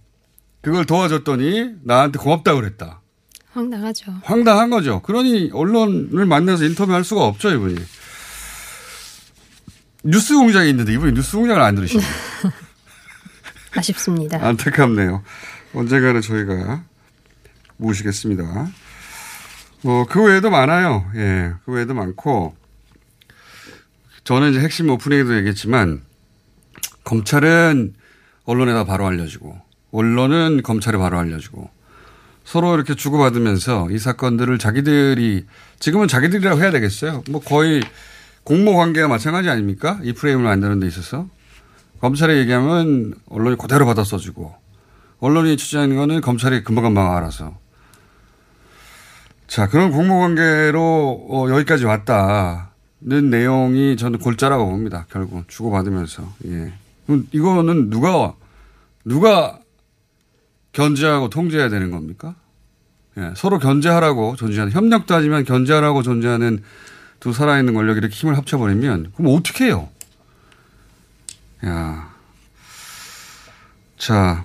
그걸 0.61 0.85
도와줬더니 0.85 1.77
나한테 1.83 2.19
고맙다고 2.19 2.59
그랬다. 2.61 3.01
황당하죠. 3.51 4.13
황당한 4.23 4.69
거죠. 4.69 5.01
그러니 5.01 5.49
언론을 5.53 6.25
만나서 6.25 6.65
인터뷰할 6.65 7.03
수가 7.03 7.25
없죠, 7.25 7.49
이분이. 7.49 7.75
뉴스 10.03 10.35
공장에 10.35 10.69
있는데 10.69 10.93
이분이 10.93 11.13
뉴스 11.13 11.37
공장을 11.37 11.61
안 11.61 11.75
들으시네요. 11.75 12.07
아쉽습니다. 13.75 14.45
안타깝네요. 14.45 15.23
언젠가는 15.73 16.21
저희가 16.21 16.83
모시겠습니다. 17.77 18.67
뭐, 19.81 20.05
그 20.05 20.23
외에도 20.23 20.49
많아요. 20.49 21.09
예, 21.15 21.53
그 21.65 21.71
외에도 21.71 21.93
많고, 21.93 22.55
저는 24.23 24.51
이제 24.51 24.59
핵심 24.59 24.89
오프닝에도 24.89 25.35
얘기했지만, 25.37 26.01
검찰은 27.03 27.93
언론에다 28.45 28.85
바로 28.85 29.07
알려주고, 29.07 29.59
언론은 29.91 30.63
검찰에 30.63 30.97
바로 30.97 31.17
알려주고, 31.17 31.69
서로 32.45 32.75
이렇게 32.75 32.93
주고받으면서 32.95 33.89
이 33.91 33.99
사건들을 33.99 34.57
자기들이, 34.59 35.45
지금은 35.79 36.07
자기들이라고 36.07 36.61
해야 36.61 36.71
되겠어요. 36.71 37.23
뭐 37.29 37.41
거의 37.41 37.81
공모 38.43 38.75
관계가 38.75 39.07
마찬가지 39.07 39.49
아닙니까? 39.49 39.99
이 40.03 40.13
프레임을 40.13 40.43
만드는 40.43 40.79
데 40.79 40.87
있어서. 40.87 41.27
검찰에 42.01 42.37
얘기하면 42.39 43.13
언론이 43.29 43.57
그대로 43.57 43.85
받아 43.85 44.03
써주고, 44.03 44.53
언론이 45.19 45.55
취재하는 45.55 45.95
거는 45.95 46.21
검찰이 46.21 46.63
금방금방 46.63 47.15
알아서. 47.15 47.57
자, 49.47 49.67
그런 49.67 49.91
공모 49.91 50.19
관계로 50.19 51.27
어, 51.29 51.49
여기까지 51.49 51.85
왔다는 51.85 53.29
내용이 53.29 53.95
저는 53.95 54.19
골자라고 54.19 54.69
봅니다. 54.69 55.05
결국 55.09 55.47
주고받으면서. 55.47 56.23
예. 56.47 56.73
이거는 57.31 57.89
누가 57.89 58.33
누가 59.05 59.59
견제하고 60.71 61.29
통제해야 61.29 61.69
되는 61.69 61.91
겁니까? 61.91 62.35
예. 63.17 63.31
서로 63.35 63.59
견제하라고 63.59 64.35
존재하는 64.35 64.73
협력도 64.73 65.13
하지만 65.13 65.45
견제하라고 65.45 66.01
존재하는 66.01 66.63
두 67.23 67.31
살아있는 67.31 67.73
권력이 67.73 67.99
이렇게 67.99 68.13
힘을 68.13 68.35
합쳐버리면 68.35 69.13
그럼 69.15 69.33
어떻게 69.33 69.67
해요? 69.67 69.87
야. 71.65 72.13
자, 73.97 74.43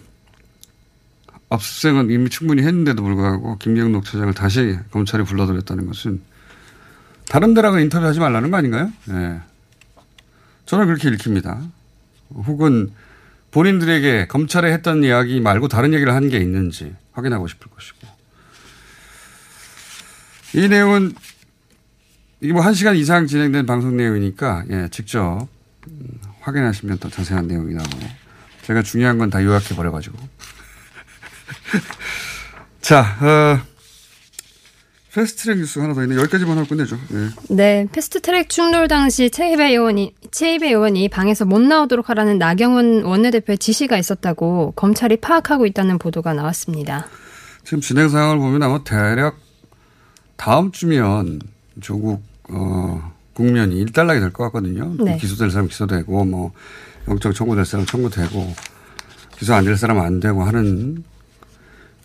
압수수색은 1.49 2.09
이미 2.13 2.31
충분히 2.31 2.63
했는데도 2.63 3.03
불구하고 3.03 3.59
김경록 3.59 4.05
차장을 4.05 4.33
다시 4.33 4.79
검찰이 4.93 5.25
불러들였다는 5.25 5.89
것은 5.89 6.23
다른 7.29 7.53
데랑은 7.53 7.83
인터뷰하지 7.83 8.21
말라는 8.21 8.53
거 8.53 8.59
아닌가요? 8.59 8.93
네. 9.07 9.41
저는 10.67 10.87
그렇게 10.87 11.09
읽힙니다. 11.09 11.61
혹은 12.33 12.93
본인들에게 13.51 14.29
검찰에 14.29 14.73
했던 14.73 15.03
이야기 15.03 15.41
말고 15.41 15.67
다른 15.67 15.93
얘기를 15.95 16.15
한 16.15 16.29
게 16.29 16.39
있는지 16.39 16.95
확인하고 17.11 17.49
싶을 17.49 17.73
것이고. 17.73 18.07
이 20.55 20.69
내용은 20.69 21.13
이게 22.41 22.53
뭐한 22.53 22.75
시간 22.75 22.97
이상 22.97 23.27
진행된 23.27 23.67
방송 23.67 23.97
내용이니까 23.97 24.65
예, 24.71 24.89
직접 24.91 25.47
확인하시면 26.41 26.99
더 26.99 27.09
자세한 27.11 27.47
내용이 27.49 27.75
나오고 27.75 27.99
제가 28.63 28.83
중요한 28.83 29.19
건 29.19 29.31
다 29.31 29.43
요약해 29.43 29.75
버려 29.75 29.91
가지고 29.91 30.19
자, 32.81 33.01
어, 33.21 33.61
패스트트랙 35.13 35.59
뉴스 35.59 35.79
하나 35.79 35.95
더 35.95 36.03
있네. 36.05 36.17
여기까지만 36.17 36.57
하고 36.59 36.69
끝내죠. 36.69 36.97
네. 37.09 37.29
네, 37.51 37.87
패스트트랙 37.93 38.49
충돌 38.49 38.89
당시 38.89 39.31
최희배 39.31 39.71
의원이 39.71 40.15
최희배 40.31 40.69
의원이 40.69 41.09
방에서 41.09 41.45
못 41.45 41.61
나오도록 41.61 42.09
하라는 42.11 42.39
나경원 42.39 43.03
원내대표의 43.05 43.59
지시가 43.59 43.99
있었다고 43.99 44.73
검찰이 44.77 45.17
파악하고 45.19 45.67
있다는 45.67 45.99
보도가 45.99 46.35
나왔습니다. 46.35 47.07
지금 47.65 47.81
진행 47.81 48.09
상황을 48.09 48.39
보면 48.39 48.63
아마 48.63 48.83
대략 48.85 49.39
다음 50.37 50.71
주면 50.71 51.41
조국 51.81 52.23
어, 52.51 53.13
국면이 53.35 53.77
일단락이 53.79 54.21
될 54.21 54.33
것 54.33 54.45
같거든요. 54.45 54.95
네. 55.05 55.17
기소될 55.19 55.51
사람 55.51 55.69
기소되고 55.69 56.25
뭐 56.25 56.53
영장 57.09 57.33
청구될 57.33 57.65
사람 57.65 57.87
청구되고 57.87 58.55
기소 59.39 59.55
안 59.55 59.65
될 59.65 59.77
사람 59.77 60.01
안 60.01 60.19
되고 60.21 60.43
하는 60.43 61.05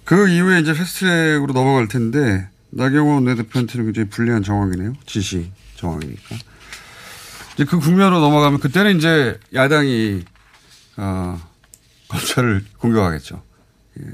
그 0.06 0.28
이후에 0.30 0.60
이제 0.60 0.74
패스트트랙으로 0.74 1.54
넘어갈 1.54 1.88
텐데 1.88 2.48
나경원 2.70 3.26
내대표한테는 3.26 3.86
굉장히 3.88 4.10
불리한 4.10 4.44
정황이네요. 4.44 4.94
지시 5.06 5.52
정황이니까. 5.76 6.36
이제 7.56 7.66
그 7.66 7.80
국면으로 7.80 8.20
넘어가면 8.20 8.60
그때는 8.60 8.98
이제 8.98 9.40
야당이 9.54 10.24
어, 10.98 11.42
검찰을 12.10 12.66
공격하겠죠. 12.80 13.42
예. 14.00 14.06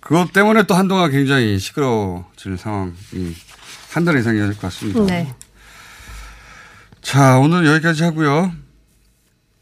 그것 0.00 0.32
때문에 0.32 0.64
또 0.64 0.74
한동안 0.74 1.10
굉장히 1.10 1.58
시끄러워질 1.58 2.58
상황이 2.58 2.92
한 3.94 4.04
달 4.04 4.18
이상 4.18 4.36
이어질 4.36 4.54
것 4.54 4.62
같습니다. 4.62 5.04
네. 5.06 5.32
자, 7.00 7.38
오늘 7.38 7.64
여기까지 7.64 8.02
하고요. 8.02 8.52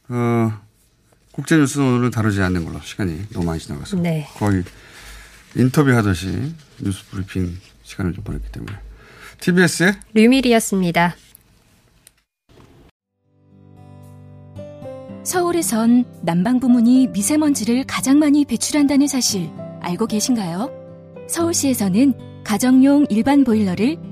어, 0.08 0.52
국제뉴스 1.32 1.78
오늘은 1.80 2.10
다루지 2.10 2.40
않는 2.40 2.64
걸로 2.64 2.80
시간이 2.80 3.26
너무 3.34 3.44
많이 3.44 3.60
지나가서 3.60 3.98
네. 3.98 4.26
거의 4.36 4.64
인터뷰 5.54 5.90
하듯이 5.94 6.54
뉴스 6.80 7.04
브리핑 7.10 7.58
시간을 7.82 8.14
좀 8.14 8.24
보냈기 8.24 8.50
때문에 8.52 8.72
TBS의 9.40 9.92
류밀이었습니다. 10.14 11.14
서울에선 15.24 16.04
난방 16.22 16.58
부문이 16.58 17.08
미세먼지를 17.08 17.84
가장 17.86 18.18
많이 18.18 18.46
배출한다는 18.46 19.06
사실 19.08 19.50
알고 19.82 20.06
계신가요? 20.06 20.70
서울시에서는 21.28 22.42
가정용 22.44 23.06
일반 23.10 23.44
보일러를 23.44 24.11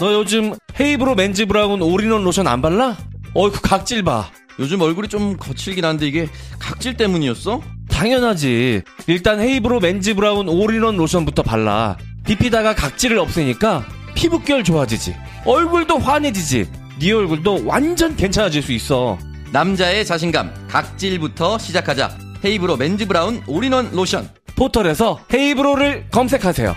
너 0.00 0.14
요즘 0.14 0.54
헤이브로 0.80 1.14
맨즈 1.14 1.44
브라운 1.44 1.82
올인원 1.82 2.24
로션 2.24 2.46
안 2.48 2.62
발라? 2.62 2.96
어이구 3.34 3.60
각질 3.60 4.02
봐. 4.02 4.30
요즘 4.58 4.80
얼굴이 4.80 5.08
좀 5.08 5.36
거칠긴 5.36 5.84
한데 5.84 6.06
이게 6.06 6.26
각질 6.58 6.96
때문이었어? 6.96 7.60
당연하지. 7.90 8.80
일단 9.08 9.40
헤이브로 9.40 9.78
맨즈 9.80 10.14
브라운 10.14 10.48
올인원 10.48 10.96
로션부터 10.96 11.42
발라. 11.42 11.98
비피다가 12.24 12.74
각질을 12.74 13.18
없애니까 13.18 13.84
피부결 14.14 14.64
좋아지지. 14.64 15.14
얼굴도 15.44 15.98
환해지지. 15.98 16.70
네 16.98 17.12
얼굴도 17.12 17.66
완전 17.66 18.16
괜찮아질 18.16 18.62
수 18.62 18.72
있어. 18.72 19.18
남자의 19.52 20.06
자신감 20.06 20.66
각질부터 20.68 21.58
시작하자 21.58 22.16
헤이브로 22.42 22.78
맨즈 22.78 23.06
브라운 23.06 23.42
올인원 23.46 23.90
로션 23.92 24.30
포털에서 24.56 25.18
헤이브로를 25.32 26.06
검색하세요 26.10 26.76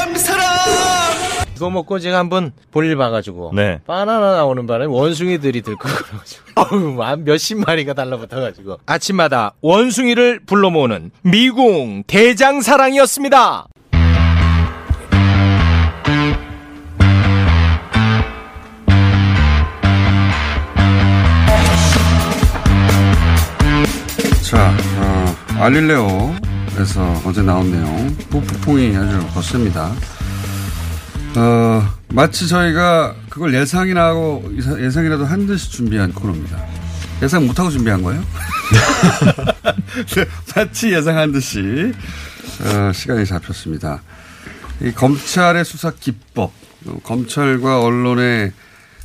사랑 1.61 1.67
이거 1.67 1.69
먹고 1.69 1.99
제가 1.99 2.17
한번 2.17 2.53
볼일 2.71 2.95
봐가지고 2.97 3.51
네. 3.53 3.79
바나나 3.85 4.31
나오는 4.33 4.65
바람에 4.65 4.87
원숭이들이 4.87 5.61
들고 5.61 5.87
그래가지고 5.87 6.43
어우 6.57 7.01
한 7.03 7.23
몇십 7.23 7.59
마리가 7.59 7.93
달라붙어가지고 7.93 8.79
아침마다 8.87 9.53
원숭이를 9.61 10.41
불러 10.47 10.71
모으는 10.71 11.11
미궁 11.21 12.03
대장사랑이었습니다. 12.07 13.67
자, 24.49 24.75
어, 24.97 25.35
알릴레오에서 25.63 27.21
어제 27.25 27.41
나온 27.41 27.71
내용, 27.71 28.17
북폭풍이 28.29 28.97
아주 28.97 29.25
거셉니다. 29.33 29.93
어, 31.35 31.83
마치 32.09 32.47
저희가 32.47 33.15
그걸 33.29 33.53
예상이나 33.53 34.07
하고, 34.07 34.43
예상이라도 34.57 35.25
한 35.25 35.47
듯이 35.47 35.71
준비한 35.71 36.11
코너입니다. 36.13 36.61
예상 37.21 37.47
못하고 37.47 37.69
준비한 37.69 38.01
거예요? 38.01 38.21
네, 40.13 40.25
마치 40.55 40.91
예상한 40.91 41.31
듯이, 41.31 41.93
어, 42.61 42.91
시간이 42.91 43.25
잡혔습니다. 43.25 44.01
이 44.81 44.91
검찰의 44.91 45.63
수사 45.63 45.91
기법, 45.91 46.51
어, 46.87 46.99
검찰과 47.03 47.81
언론의, 47.81 48.51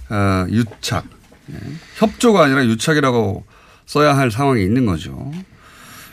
어, 0.09 0.47
유착, 0.49 1.05
예, 1.53 1.57
협조가 1.97 2.45
아니라 2.45 2.65
유착이라고 2.65 3.45
써야 3.87 4.17
할 4.17 4.33
상황이 4.33 4.65
있는 4.65 4.85
거죠. 4.85 5.31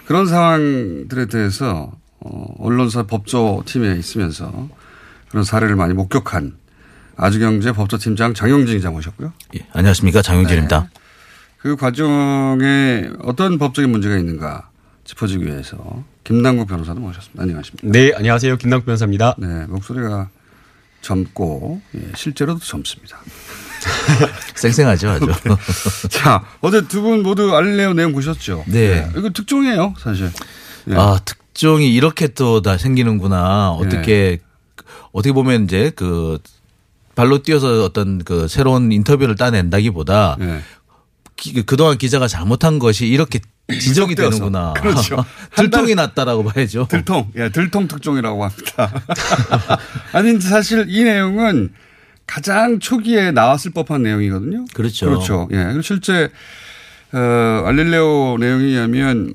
그런 0.05 0.27
상황들에 0.27 1.25
대해서 1.25 1.91
어, 2.19 2.45
언론사 2.59 3.03
법조팀에 3.03 3.95
있으면서 3.97 4.69
그런 5.33 5.43
사례를 5.43 5.75
많이 5.75 5.95
목격한 5.95 6.53
아주경제 7.17 7.71
법조팀장 7.71 8.35
장용진 8.35 8.77
기자 8.77 8.91
모셨고요. 8.91 9.33
예, 9.55 9.65
안녕하십니까 9.73 10.21
장용진입니다. 10.21 10.89
그 11.57 11.75
과정에 11.75 13.09
어떤 13.23 13.57
법적인 13.57 13.89
문제가 13.89 14.15
있는가 14.17 14.69
짚어주기 15.05 15.43
위해서 15.47 16.03
김남국 16.23 16.67
변호사도 16.67 16.99
모셨습니다. 16.99 17.41
안녕하십니까. 17.41 17.87
네, 17.91 18.11
안녕하세요. 18.15 18.57
김남국 18.57 18.85
변호사입니다. 18.85 19.33
네, 19.39 19.65
목소리가 19.69 20.29
젊고 21.01 21.81
예, 21.95 22.11
실제로도 22.15 22.59
젊습니다. 22.59 23.17
쌩쌩하죠, 24.55 25.09
아주. 25.09 25.27
자, 26.09 26.45
어제 26.61 26.87
두 26.87 27.01
분 27.01 27.23
모두 27.23 27.55
알릴레오 27.55 27.93
내용 27.95 28.13
보셨죠? 28.13 28.65
네. 28.67 29.09
이거 29.17 29.31
특종이에요, 29.31 29.95
사실. 29.97 30.29
예. 30.89 30.95
아, 30.95 31.19
특종이 31.25 31.91
이렇게 31.91 32.27
또 32.27 32.61
다 32.61 32.77
생기는구나. 32.77 33.71
어떻게, 33.71 34.37
어떻게 35.13 35.31
보면 35.31 35.63
이제 35.63 35.91
그 35.95 36.37
발로 37.15 37.41
뛰어서 37.43 37.85
어떤 37.85 38.23
그 38.23 38.47
새로운 38.49 38.91
인터뷰를 38.91 39.35
따낸다기보다 39.35 40.37
기- 41.37 41.63
그동안 41.63 41.97
기자가 41.97 42.27
잘못한 42.27 42.77
것이 42.79 43.07
이렇게 43.07 43.39
지적이. 43.79 44.15
되는구나. 44.15 44.73
그렇죠. 44.73 45.23
들통이 45.55 45.95
났다라고 45.95 46.43
봐야죠. 46.43 46.87
들통, 46.89 47.31
예, 47.37 47.49
들통 47.49 47.87
특종이라고 47.87 48.43
합니다. 48.43 48.91
아니, 50.11 50.39
사실 50.41 50.85
이 50.89 51.03
내용은 51.03 51.71
가장 52.27 52.79
초기에 52.79 53.31
나왔을 53.31 53.71
법한 53.71 54.03
내용이거든요. 54.03 54.65
그렇죠. 54.73 55.05
그렇죠. 55.05 55.47
예. 55.53 55.79
실제, 55.81 56.29
어, 57.13 57.63
알릴레오 57.65 58.37
내용에 58.39 58.65
의하면, 58.65 59.33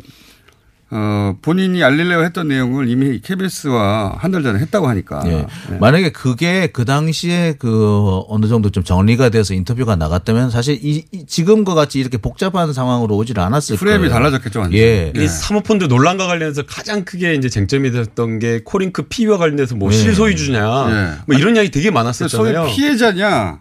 어, 0.90 1.36
본인이 1.42 1.84
알릴레오 1.84 2.22
했던 2.24 2.48
내용을 2.48 2.88
이미 2.88 3.20
KBS와 3.20 4.16
한 4.18 4.32
달 4.32 4.42
전에 4.42 4.58
했다고 4.60 4.88
하니까. 4.88 5.22
예. 5.26 5.46
만약에 5.78 6.12
그게 6.12 6.68
그 6.68 6.84
당시에 6.86 7.56
그 7.58 8.22
어느 8.28 8.46
정도 8.46 8.70
좀 8.70 8.84
정리가 8.84 9.28
돼서 9.28 9.52
인터뷰가 9.52 9.96
나갔다면 9.96 10.50
사실 10.50 10.78
이, 10.82 11.04
이 11.12 11.26
지금과 11.26 11.74
같이 11.74 11.98
이렇게 12.00 12.16
복잡한 12.16 12.72
상황으로 12.72 13.16
오질 13.16 13.38
않았을 13.38 13.76
프레임이 13.76 14.08
거예요. 14.08 14.12
달라졌겠죠, 14.14 14.60
완전. 14.60 14.78
예. 14.78 15.12
이 15.14 15.26
사모펀드 15.28 15.84
논란과 15.84 16.26
관련해서 16.26 16.62
가장 16.62 17.04
크게 17.04 17.34
이제 17.34 17.50
쟁점이 17.50 17.90
됐던 17.90 18.38
게 18.38 18.62
코링크 18.64 19.02
피위와 19.02 19.36
관련돼서 19.36 19.74
뭐 19.76 19.90
네. 19.90 19.96
실소유주냐 19.96 20.86
네. 20.88 21.12
뭐 21.26 21.36
이런 21.36 21.54
이야기 21.56 21.70
되게 21.70 21.84
소위 21.90 21.94
많았었잖아요. 21.94 22.66
피해자냐 22.74 23.60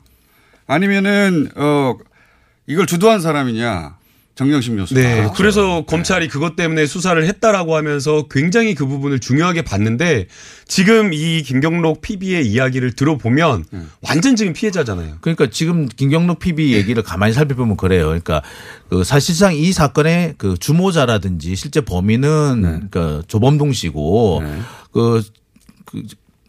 아니면은, 0.67 1.49
어, 1.55 1.95
이걸 2.67 2.85
주도한 2.85 3.19
사람이냐. 3.21 3.96
정경심 4.37 4.77
교수. 4.77 4.93
네. 4.93 5.27
그래서 5.35 5.83
검찰이 5.85 6.27
그것 6.27 6.55
때문에 6.55 6.85
수사를 6.85 7.21
했다라고 7.25 7.75
하면서 7.75 8.27
굉장히 8.29 8.75
그 8.75 8.85
부분을 8.85 9.19
중요하게 9.19 9.63
봤는데 9.63 10.27
지금 10.67 11.11
이 11.11 11.41
김경록 11.41 12.01
PB의 12.01 12.45
이야기를 12.47 12.91
들어보면 12.91 13.65
완전 14.07 14.35
지금 14.35 14.53
피해자잖아요. 14.53 15.17
그러니까 15.21 15.47
지금 15.49 15.87
김경록 15.87 16.37
PB 16.37 16.73
얘기를 16.73 17.01
가만히 17.01 17.33
살펴보면 17.33 17.77
그래요. 17.77 18.05
그러니까 18.05 18.43
그 18.89 19.03
사실상 19.03 19.55
이 19.55 19.71
사건의 19.71 20.35
그 20.37 20.55
주모자라든지 20.55 21.55
실제 21.55 21.81
범인은 21.81 22.89
그 22.91 23.23
조범동 23.27 23.73
씨고 23.73 24.43
그, 24.91 25.23
그 25.85 26.03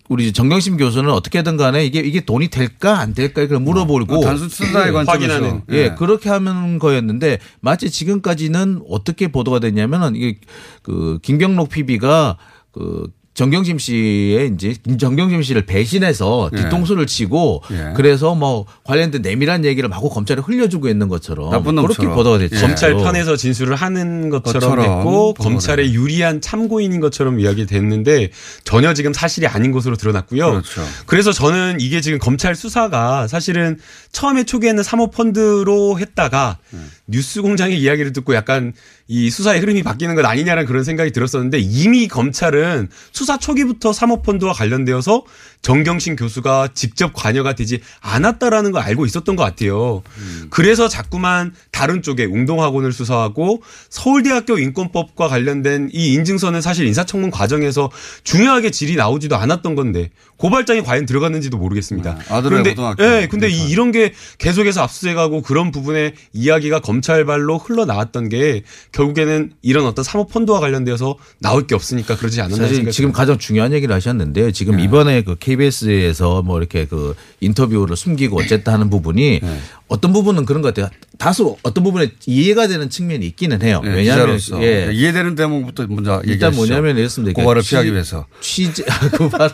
우리 0.08 0.32
정경심 0.32 0.78
교수는 0.78 1.10
어떻게든 1.10 1.56
간에 1.56 1.84
이게 1.84 2.00
이게 2.00 2.20
돈이 2.20 2.48
될까 2.48 2.98
안 2.98 3.12
될까 3.14 3.42
이걸 3.42 3.60
물어보고 3.60 4.16
어, 4.16 4.20
단순 4.20 4.48
수사의 4.48 4.92
관점에서. 4.92 5.32
확인하는. 5.34 5.62
예, 5.70 5.88
네. 5.88 5.94
그렇게 5.94 6.30
하는 6.30 6.78
거였는데 6.78 7.38
마치 7.60 7.90
지금까지는 7.90 8.82
어떻게 8.88 9.28
보도가 9.28 9.58
됐냐면은 9.60 10.16
이게 10.16 10.38
그 10.82 11.18
김경록 11.22 11.68
PB가 11.68 12.38
그 12.72 13.10
정경심 13.38 13.78
씨의 13.78 14.50
이제 14.52 14.74
정경심 14.98 15.42
씨를 15.42 15.62
배신해서 15.62 16.50
예. 16.54 16.56
뒤통수를 16.56 17.06
치고 17.06 17.62
예. 17.70 17.92
그래서 17.94 18.34
뭐 18.34 18.66
관련된 18.82 19.22
내밀한 19.22 19.64
얘기를 19.64 19.88
마구 19.88 20.10
검찰에 20.10 20.40
흘려주고 20.40 20.88
있는 20.88 21.06
것처럼 21.06 21.50
나쁜 21.50 21.76
그렇게 21.76 22.02
놈처럼. 22.02 22.14
보도가 22.16 22.38
됐죠. 22.38 22.60
검찰 22.60 22.96
편에서 22.96 23.36
진술을 23.36 23.76
하는 23.76 24.28
것처럼 24.28 24.60
것처럼 24.60 24.84
됐고 24.84 25.34
보도가 25.34 25.44
검찰에 25.44 25.92
유리한 25.92 26.40
참고인인 26.40 26.98
것처럼 26.98 27.38
이야기 27.38 27.64
됐는데 27.64 28.30
전혀 28.64 28.92
지금 28.92 29.12
사실이 29.12 29.46
아닌 29.46 29.70
것으로 29.70 29.94
드러났고요. 29.94 30.50
그렇죠. 30.50 30.82
그래서 31.06 31.30
저는 31.30 31.76
이게 31.78 32.00
지금 32.00 32.18
검찰 32.18 32.56
수사가 32.56 33.28
사실은 33.28 33.78
처음에 34.10 34.42
초기에는 34.46 34.82
사모펀드로 34.82 36.00
했다가 36.00 36.58
뉴스 37.06 37.40
공장의 37.40 37.80
이야기를 37.80 38.12
듣고 38.12 38.34
약간 38.34 38.72
이 39.10 39.30
수사의 39.30 39.60
흐름이 39.60 39.82
바뀌는 39.82 40.14
것 40.14 40.24
아니냐라는 40.24 40.66
그런 40.66 40.84
생각이 40.84 41.12
들었었는데 41.12 41.58
이미 41.58 42.08
검찰은 42.08 42.90
수사 43.10 43.38
초기부터 43.38 43.94
사모펀드와 43.94 44.52
관련되어서 44.52 45.24
정경심 45.62 46.16
교수가 46.16 46.68
직접 46.74 47.12
관여가 47.12 47.54
되지 47.54 47.80
않았다라는 48.00 48.72
걸 48.72 48.82
알고 48.82 49.04
있었던 49.06 49.36
것 49.36 49.42
같아요. 49.42 50.02
그래서 50.50 50.88
자꾸만 50.88 51.52
다른 51.72 52.00
쪽에 52.02 52.24
웅동학원을 52.24 52.92
수사하고 52.92 53.62
서울대학교 53.90 54.58
인권법과 54.58 55.28
관련된 55.28 55.90
이 55.92 56.14
인증서는 56.14 56.60
사실 56.60 56.86
인사청문 56.86 57.30
과정에서 57.30 57.90
중요하게 58.24 58.70
질이 58.70 58.96
나오지도 58.96 59.36
않았던 59.36 59.74
건데 59.74 60.10
고발장이 60.38 60.82
과연 60.82 61.04
들어갔는지도 61.04 61.56
모르겠습니다. 61.58 62.16
아들의 62.28 62.42
그런데 62.42 62.70
고등학교. 62.70 63.02
예, 63.04 63.26
근데 63.28 63.48
이- 63.50 63.68
이런 63.70 63.90
게 63.90 64.12
계속해서 64.38 64.82
압수해가고 64.82 65.42
그런 65.42 65.72
부분에 65.72 66.14
이야기가 66.32 66.80
검찰발로 66.80 67.58
흘러나왔던 67.58 68.28
게 68.28 68.62
결국에는 68.92 69.52
이런 69.62 69.84
어떤 69.86 70.04
사모 70.04 70.28
펀드와 70.28 70.60
관련되어서 70.60 71.16
나올 71.40 71.66
게 71.66 71.74
없으니까 71.74 72.16
그러지 72.16 72.40
않았나 72.40 72.68
생각이 72.68 72.92
지금 72.92 73.10
가장 73.12 73.36
중요한 73.38 73.72
얘기를 73.72 73.92
하셨는데 73.94 74.52
지금 74.52 74.76
네. 74.76 74.84
이번에 74.84 75.22
그 75.22 75.34
KBS에서 75.48 76.42
뭐 76.42 76.58
이렇게 76.58 76.84
그 76.86 77.14
인터뷰를 77.40 77.96
숨기고 77.96 78.38
어쨌든 78.40 78.72
하는 78.72 78.90
부분이 78.90 79.40
네. 79.42 79.60
어떤 79.88 80.12
부분은 80.12 80.44
그런 80.44 80.60
것 80.62 80.74
같아요. 80.74 80.90
다소 81.18 81.56
어떤 81.62 81.82
부분에 81.84 82.10
이해가 82.26 82.68
되는 82.68 82.90
측면이 82.90 83.24
있기는 83.26 83.62
해요. 83.62 83.80
네, 83.82 83.90
왜냐하면 83.94 84.36
기자로서. 84.36 84.62
예. 84.62 84.90
이해되는 84.92 85.34
대목부터 85.34 85.86
먼저 85.88 86.20
일단 86.24 86.52
얘기하시죠. 86.52 86.56
뭐냐면 86.66 86.98
이렇습니다. 86.98 87.40
고발을 87.40 87.62
취- 87.62 87.70
피하기 87.70 87.92
위해서. 87.92 88.26
취재 88.40 88.84
고발 89.16 89.50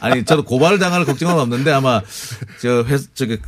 아니 0.00 0.24
저도 0.24 0.44
고발을 0.44 0.78
당할 0.78 1.04
걱정은 1.04 1.34
없는데 1.38 1.72
아마 1.72 2.00
저 2.60 2.82
회, 2.88 2.96
저기 3.14 3.38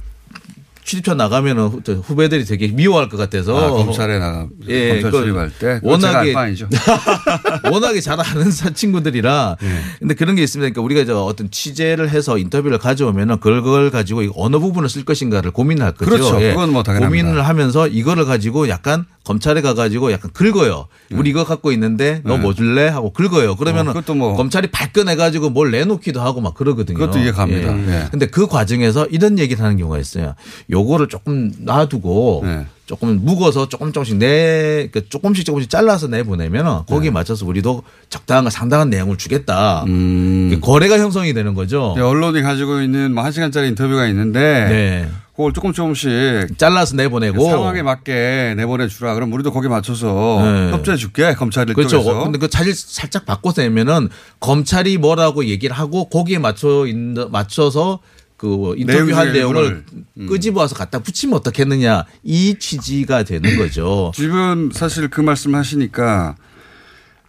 취집처 0.85 1.15
나가면은 1.15 1.81
저 1.85 1.95
후배들이 1.95 2.45
되게 2.45 2.69
미워할 2.69 3.09
것 3.09 3.17
같아서 3.17 3.57
아, 3.57 3.71
검찰에 3.71 4.19
나가 4.19 4.49
검찰 4.49 5.03
그걸 5.03 5.13
출입할 5.23 5.51
때? 5.59 5.81
워낙에. 5.83 6.35
워낙에 7.71 8.01
잘 8.01 8.19
아는 8.21 8.51
사- 8.51 8.71
친구들이라 8.71 9.57
네. 9.61 9.69
근데 10.01 10.15
그런 10.15 10.35
게 10.35 10.43
있습니다. 10.43 10.73
그러니까 10.73 10.83
우리가 10.83 11.05
저 11.05 11.23
어떤 11.23 11.51
취재를 11.51 12.11
해서 12.11 12.39
인터뷰를 12.39 12.79
가져오면은 12.79 13.39
그걸 13.41 13.91
가지고 13.91 14.23
어느 14.37 14.59
부분을 14.59 14.89
쓸 14.89 15.05
것인가를 15.05 15.51
고민을 15.53 15.85
할 15.85 15.93
거죠. 15.93 16.11
그렇죠. 16.11 16.39
그건 16.39 16.73
뭐 16.73 16.83
당연합니다. 16.83 17.09
고민을 17.25 17.47
하면서 17.47 17.87
이거를 17.89 18.25
가지고 18.25 18.69
약간 18.69 19.05
검찰에 19.25 19.61
가가지고 19.61 20.11
약간 20.11 20.33
긁어요. 20.33 20.89
우리 21.13 21.31
이거 21.31 21.45
갖고 21.45 21.71
있는데 21.73 22.21
너 22.25 22.37
네. 22.37 22.43
뭐 22.43 22.55
줄래 22.55 22.89
하고 22.89 23.13
긁어요. 23.13 23.55
그러면은 23.57 23.91
어, 23.91 23.93
그것도 23.95 24.15
뭐- 24.15 24.35
검찰이 24.37 24.69
발끈해가지고 24.73 25.51
뭘 25.51 25.71
내놓기도 25.71 26.21
하고 26.21 26.41
막 26.41 26.55
그러거든요. 26.55 26.99
그것도 26.99 27.21
이해갑니다. 27.21 27.79
예. 27.89 28.09
근데 28.11 28.27
그 28.27 28.47
과정에서 28.49 29.07
이런 29.07 29.39
얘기를 29.39 29.63
하는 29.63 29.77
경우가 29.77 29.99
있어요. 29.99 30.35
요거를 30.73 31.09
조금 31.09 31.53
놔두고 31.59 32.43
네. 32.45 32.67
조금 32.87 33.21
묵어서 33.25 33.69
조금 33.69 33.93
조금씩 33.93 34.17
내그 34.17 35.09
조금씩 35.09 35.45
조금씩 35.45 35.71
잘라서 35.71 36.09
내보내면 36.09 36.85
거기에 36.87 37.11
네. 37.11 37.15
맞춰서 37.15 37.47
우리도 37.47 37.83
적당한 38.09 38.51
상당한 38.51 38.91
내용을 38.91 39.19
주겠다. 39.19 39.85
음. 39.87 40.49
이게 40.51 40.61
거래가 40.61 40.99
형성이 40.99 41.35
되는 41.35 41.55
거죠. 41.55 41.93
네, 41.97 42.03
언론이 42.03 42.43
가지고 42.43 42.81
있는 42.81 43.15
뭐한 43.15 43.33
시간짜리 43.33 43.69
인터뷰가 43.69 44.07
있는데 44.09 44.41
네. 44.41 45.09
그걸 45.37 45.53
조금 45.53 45.73
조금씩 45.73 46.59
잘라서 46.59 46.97
내보내고 46.97 47.49
상황에 47.49 47.83
맞게 47.83 48.55
내보내 48.57 48.89
주라. 48.89 49.15
그럼 49.15 49.33
우리도 49.33 49.53
거기 49.53 49.69
맞춰서 49.69 50.41
네. 50.43 50.73
협조해 50.73 50.97
줄게. 50.97 51.35
검찰이 51.35 51.73
그렇죠. 51.73 52.01
어, 52.01 52.25
근데 52.25 52.39
그 52.39 52.49
사실 52.51 52.75
살짝 52.75 53.25
바꿔서 53.25 53.63
내면은 53.63 54.09
검찰이 54.41 54.99
뭐라고 54.99 55.47
얘기를 55.47 55.75
하고 55.75 56.09
거기에 56.09 56.39
맞춰 56.39 56.87
맞춰서 57.31 58.01
그 58.43 58.75
인터뷰한 58.77 59.33
내용의 59.33 59.33
내용을. 59.33 59.85
음. 60.19 60.27
끄집어와서 60.27 60.75
갖다 60.75 60.99
붙이면 60.99 61.37
어떻겠느냐 61.37 62.07
이 62.25 62.57
취지가 62.59 63.23
되는 63.23 63.57
거죠. 63.57 64.11
지금 64.17 64.73
사실 64.73 65.07
그 65.07 65.21
말씀 65.21 65.55
하시니까 65.55 66.35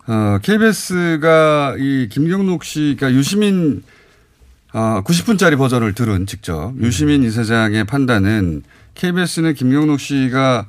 어, 0.07 0.39
KBS가 0.41 1.75
이 1.77 2.09
김경록 2.09 2.63
씨, 2.63 2.95
그러니까 2.97 3.13
유시민 3.13 3.83
어, 4.73 5.03
90분짜리 5.05 5.55
버전을 5.55 5.93
들은 5.93 6.25
직접 6.25 6.73
유시민 6.81 7.23
이사장의 7.23 7.83
판단은 7.83 8.63
KBS는 8.95 9.53
김경록 9.53 9.99
씨가 9.99 10.65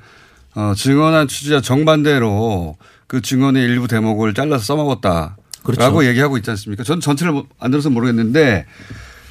어, 0.57 0.75
증언한 0.77 1.27
취지와 1.27 1.63
정반대로 1.63 2.77
그 3.07 3.23
증언의 3.23 3.65
일부 3.65 3.89
대목을 3.89 4.35
잘라서 4.35 4.63
써먹었다. 4.63 5.39
그렇죠. 5.63 5.81
라고 5.81 6.05
얘기하고 6.05 6.37
있지 6.37 6.51
않습니까? 6.51 6.85
전 6.85 7.01
전체를 7.01 7.33
뭐안 7.33 7.71
들어서 7.71 7.89
모르겠는데 7.89 8.67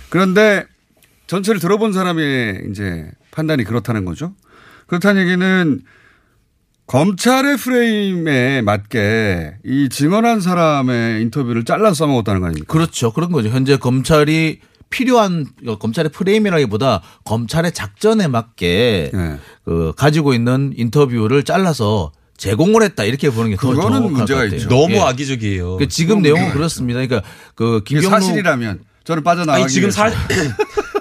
그런데 0.10 0.66
전체를 1.34 1.60
들어본 1.60 1.94
사람의 1.94 2.68
이제 2.70 3.10
판단이 3.32 3.64
그렇다는 3.64 4.06
거죠. 4.06 4.36
그렇다는 4.86 5.24
얘기는 5.24 5.82
검찰의 6.86 7.58
프레임에 7.58 8.62
맞게 8.62 9.56
이 9.66 9.90
증언한 9.90 10.42
사람의 10.42 11.24
인터뷰를 11.24 11.66
잘라서 11.66 11.96
써먹었다는 11.96 12.42
거 12.42 12.48
아닙니까? 12.48 12.72
그렇죠. 12.72 13.12
그런 13.12 13.32
거죠. 13.32 13.50
현재 13.50 13.78
검찰이 13.78 14.60
필요한 14.92 15.48
검찰의 15.80 16.12
프레임이라기보다 16.12 17.02
검찰의 17.26 17.72
작전에 17.72 18.28
맞게 18.28 19.10
네. 19.12 19.38
그 19.66 19.92
가지고 19.98 20.36
있는 20.36 20.72
인터뷰를 20.76 21.42
잘라서 21.42 22.12
제공을 22.38 22.84
했다 22.84 23.06
이렇게 23.06 23.32
보는 23.32 23.52
게더 23.52 23.70
그거는 23.70 23.82
정확할 23.82 24.12
문제가 24.12 24.40
것 24.42 24.46
같아요. 24.46 24.58
있죠. 24.58 24.70
너무 24.70 24.94
예. 24.94 25.00
악의적이에요. 25.00 25.78
그 25.78 25.88
지금 25.88 26.22
내용은 26.22 26.52
그렇습니다. 26.52 27.00
그러니까 27.04 27.28
그 27.56 27.82
김경록 27.84 28.12
사실이라면 28.22 28.82
저는 29.04 29.24
빠져나가기 29.24 29.64
아니 29.64 29.72
지금 29.72 29.90
사. 29.90 30.12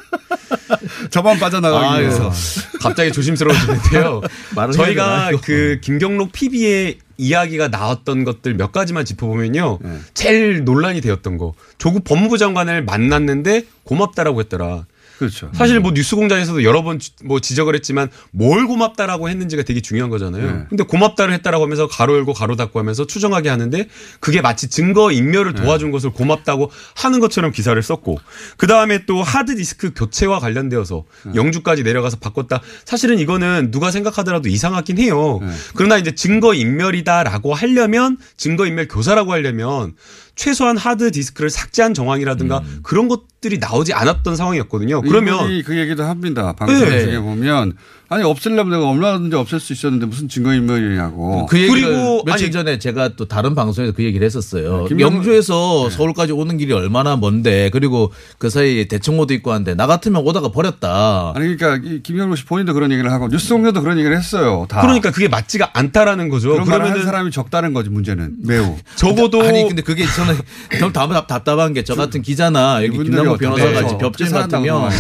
저만 1.13 1.39
빠져나가기 1.39 1.85
아유, 1.87 2.03
위해서. 2.05 2.33
갑자기 2.81 3.13
조심스러워지는데요. 3.13 4.23
저희가? 4.75 5.31
그 5.45 5.79
김경록 5.83 6.33
PB의 6.33 6.99
이야기가 7.19 7.69
나왔던 7.69 8.25
것들 8.25 8.55
몇 8.55 8.73
가지만 8.73 9.05
짚어보면요. 9.05 9.79
네. 9.83 9.99
제일 10.15 10.65
논란이 10.65 11.03
되었던 11.03 11.37
거. 11.37 11.53
조국 11.77 12.05
법무부 12.05 12.39
장관을 12.39 12.85
만났는데 12.85 13.67
고맙다라고 13.85 14.41
했더라. 14.41 14.87
그렇죠. 15.23 15.51
사실 15.55 15.79
뭐 15.81 15.93
뉴스공장에서도 15.93 16.65
여러 16.65 16.83
번 16.83 16.99
뭐 17.25 17.41
지적을 17.41 17.75
했지만 17.75 18.11
뭘 18.31 18.67
고맙다라고 18.67 19.29
했는지가 19.29 19.63
되게 19.63 19.81
중요한 19.81 20.11
거잖아요. 20.11 20.47
네. 20.47 20.65
근데 20.69 20.85
고맙다를 20.85 21.33
했다라고 21.35 21.65
하면서 21.65 21.87
가로 21.87 22.17
열고 22.17 22.33
가로 22.33 22.57
닫고 22.57 22.79
하면서 22.79 23.07
추정하게 23.07 23.49
하는데 23.49 23.89
그게 24.21 24.41
마치 24.41 24.69
증거 24.69 25.13
인멸을 25.13 25.55
네. 25.55 25.63
도와준 25.63 25.91
것을 25.91 26.11
고맙다고 26.11 26.71
하는 26.97 27.21
것처럼 27.21 27.53
기사를 27.53 27.81
썼고 27.81 28.19
그 28.57 28.67
다음에 28.67 29.05
또 29.07 29.23
하드 29.23 29.57
디스크 29.57 29.93
교체와 29.95 30.39
관련되어서 30.41 31.05
네. 31.27 31.33
영주까지 31.35 31.83
내려가서 31.83 32.19
바꿨다. 32.19 32.61
사실은 32.85 33.19
이거는 33.19 33.71
누가 33.71 33.91
생각하더라도 33.91 34.49
이상하긴 34.49 34.99
해요. 34.99 35.41
네. 35.43 35.49
그러나 35.75 35.99
이제 35.99 36.15
증거 36.15 36.55
인멸이다라고 36.55 37.55
하려면 37.55 38.19
증거 38.37 38.67
인멸 38.67 38.89
교사라고 38.89 39.33
하려면 39.33 39.95
최소한 40.35 40.77
하드 40.77 41.11
디스크를 41.13 41.51
삭제한 41.51 41.95
정황이라든가 41.95 42.63
그런 42.83 43.09
것들이 43.09 43.59
나오지 43.59 43.93
않았던 43.93 44.37
상황이었거든요. 44.37 45.03
그러면 45.03 45.47
음. 45.51 45.63
그 45.65 45.77
얘기도 45.79 46.05
합니다. 46.05 46.55
방송 46.59 46.79
네. 46.89 47.05
중에 47.05 47.19
보면 47.21 47.75
아니 48.09 48.25
없애려면 48.25 48.71
내가 48.79 48.91
얼마든지 48.91 49.37
없앨 49.37 49.59
수 49.59 49.73
있었는데 49.73 50.05
무슨 50.07 50.29
증거인멸이냐고. 50.29 51.47
그 51.47 51.67
그리고 51.67 52.23
며칠 52.25 52.47
아니- 52.47 52.53
전에 52.53 52.79
제가 52.79 53.11
또 53.17 53.27
다른 53.27 53.55
방송에서 53.55 53.93
그 53.95 54.05
얘기를 54.05 54.25
했었어요. 54.27 54.87
네, 54.89 54.95
김영- 54.95 55.01
영주에서 55.17 55.89
서울까지 55.91 56.33
오는 56.33 56.59
길이 56.59 56.73
얼마나 56.73 57.17
먼데 57.17 57.71
그리고 57.73 58.13
그 58.39 58.51
사이에 58.51 58.87
대청호도 58.87 59.33
있고 59.35 59.53
한데 59.53 59.75
나 59.75 59.87
같으면 59.87 60.23
오다가 60.27 60.51
버렸다. 60.51 61.33
아니 61.35 61.57
그러니까 61.57 61.89
이 61.89 62.03
김영록 62.03 62.37
씨 62.37 62.45
본인도 62.45 62.75
그런 62.75 62.93
얘기를 62.93 63.11
하고 63.11 63.29
뉴스공장도 63.29 63.81
그런 63.83 63.99
얘기를 63.99 64.17
했어요. 64.17 64.67
다. 64.69 64.83
그러니까 64.83 65.11
그게 65.11 65.29
맞지가 65.29 65.71
않다라는 65.73 66.29
거죠. 66.29 66.51
그러면은 66.53 67.05
사람이 67.05 67.31
적다는 67.31 67.73
거지 67.73 67.89
문제는 67.89 68.37
매우. 68.45 68.77
적어도 68.97 69.43
아니 69.43 69.67
근데 69.67 69.81
그게 69.83 70.05
저는 70.27 70.41
좀 70.79 70.93
답- 70.93 71.27
답답한 71.27 71.73
게 71.75 71.83
저 71.85 71.95
같은 71.95 72.23
기자나 72.23 72.85
여기 72.85 72.97
김남국 72.97 73.35
어떻게 73.35 73.47
변호사 73.47 73.65
같이 73.73 73.85
해서 73.87 73.99
벽진 73.99 74.27
어떻게 74.29 74.41
같으면. 74.41 74.91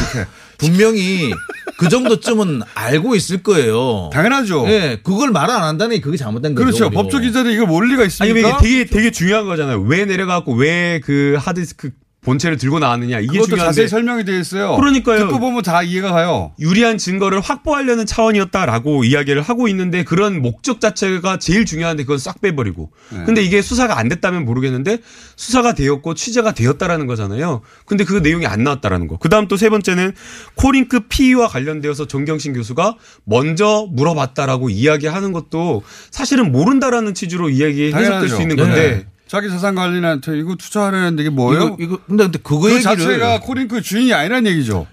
분명히 0.59 1.33
그 1.77 1.89
정도쯤은 1.89 2.63
알고 2.75 3.15
있을 3.17 3.43
거예요. 3.43 4.11
당연하죠. 4.13 4.65
예, 4.69 5.01
그걸 5.03 5.31
말 5.31 5.51
안 5.51 5.63
한다는 5.65 5.97
게 5.97 6.01
그게 6.01 6.17
잘못된 6.17 6.55
거죠. 6.55 6.65
그렇죠. 6.65 6.91
법조 6.91 7.19
기자들이 7.19 7.55
이걸 7.55 7.67
뭘 7.67 7.89
리가 7.89 8.03
아니 8.03 8.07
있습니까? 8.09 8.49
이게 8.49 8.59
되게 8.61 8.85
되게 8.85 9.11
중요한 9.11 9.47
거잖아요. 9.47 9.81
왜 9.83 10.05
내려가고 10.05 10.55
왜 10.55 11.01
그 11.05 11.37
하드디스크 11.41 11.91
본체를 12.25 12.57
들고 12.57 12.79
나왔느냐 12.79 13.19
이게 13.19 13.27
그것도 13.33 13.47
중요한데 13.47 13.69
자세히 13.75 13.89
설명이 13.89 14.25
되어 14.25 14.39
있어요. 14.39 14.77
그러니까요. 14.77 15.19
듣고 15.27 15.41
보면 15.41 15.63
다 15.63 15.83
이해가 15.83 16.13
가요. 16.13 16.53
유리한 16.61 16.97
증거를 16.97 17.41
확보하려는 17.41 18.07
차원이었다라고 18.07 19.03
이야기를 19.05 19.43
하고 19.43 19.67
있는데 19.69 20.05
그런 20.05 20.41
목적 20.41 20.81
자체가 20.81 21.39
제일 21.39 21.65
중요한데 21.65 22.05
그건 22.05 22.19
싹 22.19 22.41
빼버리고. 22.41 22.93
네. 23.11 23.25
근데 23.25 23.43
이게 23.43 23.61
수사가 23.61 23.99
안 23.99 24.09
됐다면 24.09 24.45
모르겠는데 24.45 24.99
수사가 25.35 25.75
되었고 25.75 26.15
취재가 26.15 26.53
되었다라는 26.53 27.09
거잖아요. 27.09 27.63
근데 27.87 28.05
그 28.05 28.19
내용이 28.19 28.47
안 28.47 28.63
나왔다라는 28.63 29.09
거. 29.09 29.17
그다음 29.17 29.49
또 29.49 29.57
세 29.57 29.69
번째는 29.71 30.13
코링크 30.57 31.01
피의와 31.09 31.47
관련되어서 31.47 32.07
정경신 32.09 32.53
교수가 32.53 32.97
먼저 33.25 33.87
물어봤다라고 33.93 34.71
이야기하는 34.71 35.33
것도 35.33 35.83
사실은 36.11 36.51
모른다라는 36.51 37.15
취지로 37.15 37.49
이야기 37.51 37.93
해석될. 37.93 38.29
수 38.29 38.43
있는 38.43 38.57
건데 38.57 38.75
네. 39.05 39.12
자기 39.33 39.49
자산 39.49 39.75
관리한테 39.75 40.39
이거 40.39 40.57
투자하려는데 40.57 41.23
이게 41.23 41.31
뭐예요? 41.31 41.65
이거, 41.65 41.77
이거 41.81 41.99
근데 42.07 42.25
근데 42.25 42.39
그거 42.43 42.69
그 42.69 42.83
자체가 42.83 43.41
코링크 43.41 43.81
주인이 43.81 44.13
아니란 44.13 44.47
얘기죠. 44.47 44.87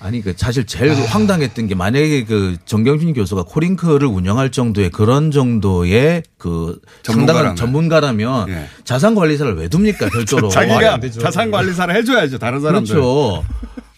아니 0.00 0.20
그 0.20 0.34
사실 0.36 0.66
제일 0.66 0.92
황당했던 0.92 1.66
게 1.66 1.74
만약에 1.74 2.24
그 2.26 2.58
정경신 2.66 3.14
교수가 3.14 3.44
코링크를 3.44 4.06
운영할 4.06 4.50
정도의 4.50 4.90
그런 4.90 5.30
정도의 5.30 6.24
그 6.36 6.78
전문가라면. 7.04 7.26
상당한 7.26 7.56
전문가라면 7.56 8.48
예. 8.50 8.66
자산 8.84 9.14
관리사를 9.14 9.56
왜 9.56 9.70
둡니까 9.72 10.10
별도로 10.10 10.50
자기가. 10.52 11.00
자산 11.18 11.50
관리사를 11.50 11.96
해줘야죠. 11.96 12.36
다른 12.36 12.60
사람들. 12.60 12.94
그렇죠. 12.94 13.42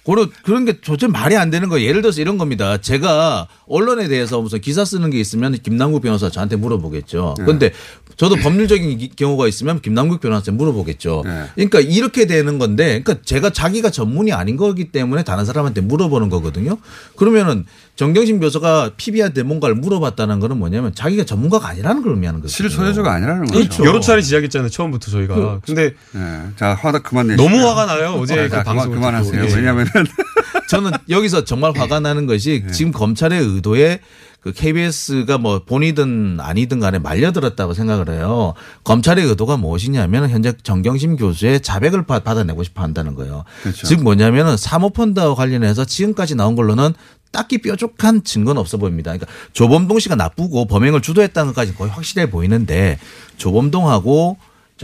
그런 0.05 0.31
그런 0.43 0.65
게 0.65 0.81
도저히 0.81 1.11
말이 1.11 1.37
안 1.37 1.51
되는 1.51 1.69
거예요. 1.69 1.89
예를 1.89 2.03
들어서 2.03 2.21
이런 2.21 2.37
겁니다. 2.39 2.79
제가 2.79 3.47
언론에 3.69 4.09
대해서 4.09 4.41
무슨 4.41 4.61
기사 4.61 4.85
쓰는 4.85 5.11
게 5.11 5.21
있으면 5.21 5.53
김남국 5.63 6.03
변호사 6.03 6.29
저한테 6.29 6.57
물어보겠죠. 6.57 7.35
네. 7.39 7.45
그런데 7.45 7.73
저도 8.17 8.37
법률적인 8.37 8.99
기- 8.99 9.09
경우가 9.17 9.49
있으면 9.49 9.81
김남국 9.81 10.21
변호사한테 10.21 10.51
물어보겠죠. 10.53 11.23
네. 11.25 11.45
그러니까 11.55 11.81
이렇게 11.81 12.27
되는 12.27 12.59
건데, 12.59 13.01
그러니까 13.03 13.17
제가 13.25 13.51
자기가 13.51 13.91
전문이 13.91 14.33
아닌 14.33 14.57
거기 14.57 14.93
때문에 14.93 15.25
다른 15.25 15.45
사람한테 15.47 15.81
물어보는 15.81 16.29
거거든요. 16.29 16.77
그러면은 17.17 17.65
정경심 17.97 18.41
교수가 18.41 18.93
PB한테 18.97 19.43
뭔가를 19.43 19.75
물어봤다는 19.77 20.41
거는 20.41 20.59
뭐냐면 20.59 20.95
자기가 20.95 21.25
전문가가 21.25 21.69
아니라는 21.69 22.03
걸 22.03 22.13
의미하는 22.13 22.41
거죠. 22.41 22.53
실소유주가 22.53 23.13
아니라는 23.13 23.47
거죠. 23.47 23.59
그렇죠. 23.59 23.85
여러 23.85 24.01
차례 24.01 24.21
지적했잖아요. 24.23 24.69
처음부터 24.71 25.11
저희가. 25.11 25.61
근데 25.65 25.95
네. 26.13 26.41
자 26.57 26.75
화다 26.75 27.01
그만 27.01 27.29
내시고 27.29 27.43
너무 27.49 27.67
화가 27.67 27.87
나요. 27.87 28.17
어제 28.21 28.35
네, 28.37 28.49
그 28.49 28.63
방송을 28.63 28.97
그만하세요. 28.97 29.45
예. 29.45 29.55
왜냐하면 29.55 29.87
은 29.97 30.07
저는 30.69 30.91
여기서 31.09 31.45
정말 31.45 31.73
화가 31.77 32.01
나는 32.01 32.27
것이 32.27 32.63
네. 32.67 32.73
지금 32.73 32.93
검찰의 32.93 33.41
의도에 33.41 34.01
그 34.41 34.53
KBS가 34.53 35.39
뭐 35.39 35.61
본이든 35.65 36.39
아니든 36.41 36.81
간에 36.81 36.99
말려들었다고 36.99 37.75
생각을 37.75 38.11
해요. 38.11 38.55
검찰의 38.83 39.25
의도가 39.27 39.57
무엇이냐면 39.57 40.29
현재 40.31 40.53
정경심 40.65 41.17
교수의 41.17 41.61
자백을 41.61 42.07
받- 42.07 42.25
받아내고 42.25 42.65
싶어 42.65 42.83
한다는 42.83 43.15
거예요. 43.15 43.45
그렇죠. 43.63 43.87
즉 43.87 44.03
뭐냐면은 44.03 44.57
사모펀드와 44.57 45.37
관련해서 45.37 45.85
지금까지 45.85 46.35
나온 46.35 46.57
걸로는 46.57 46.93
딱히 47.31 47.59
뾰족한 47.59 48.25
증거는 48.25 48.61
없어 48.61 48.79
보입니다. 48.79 49.13
그러니까 49.13 49.27
조범동 49.53 50.01
씨가 50.01 50.17
나쁘고 50.17 50.67
범행을 50.67 51.03
주도했다는 51.03 51.53
것까지 51.53 51.75
거의 51.75 51.91
확실해 51.91 52.29
보이는데 52.29 52.99
조범동하고 53.37 54.37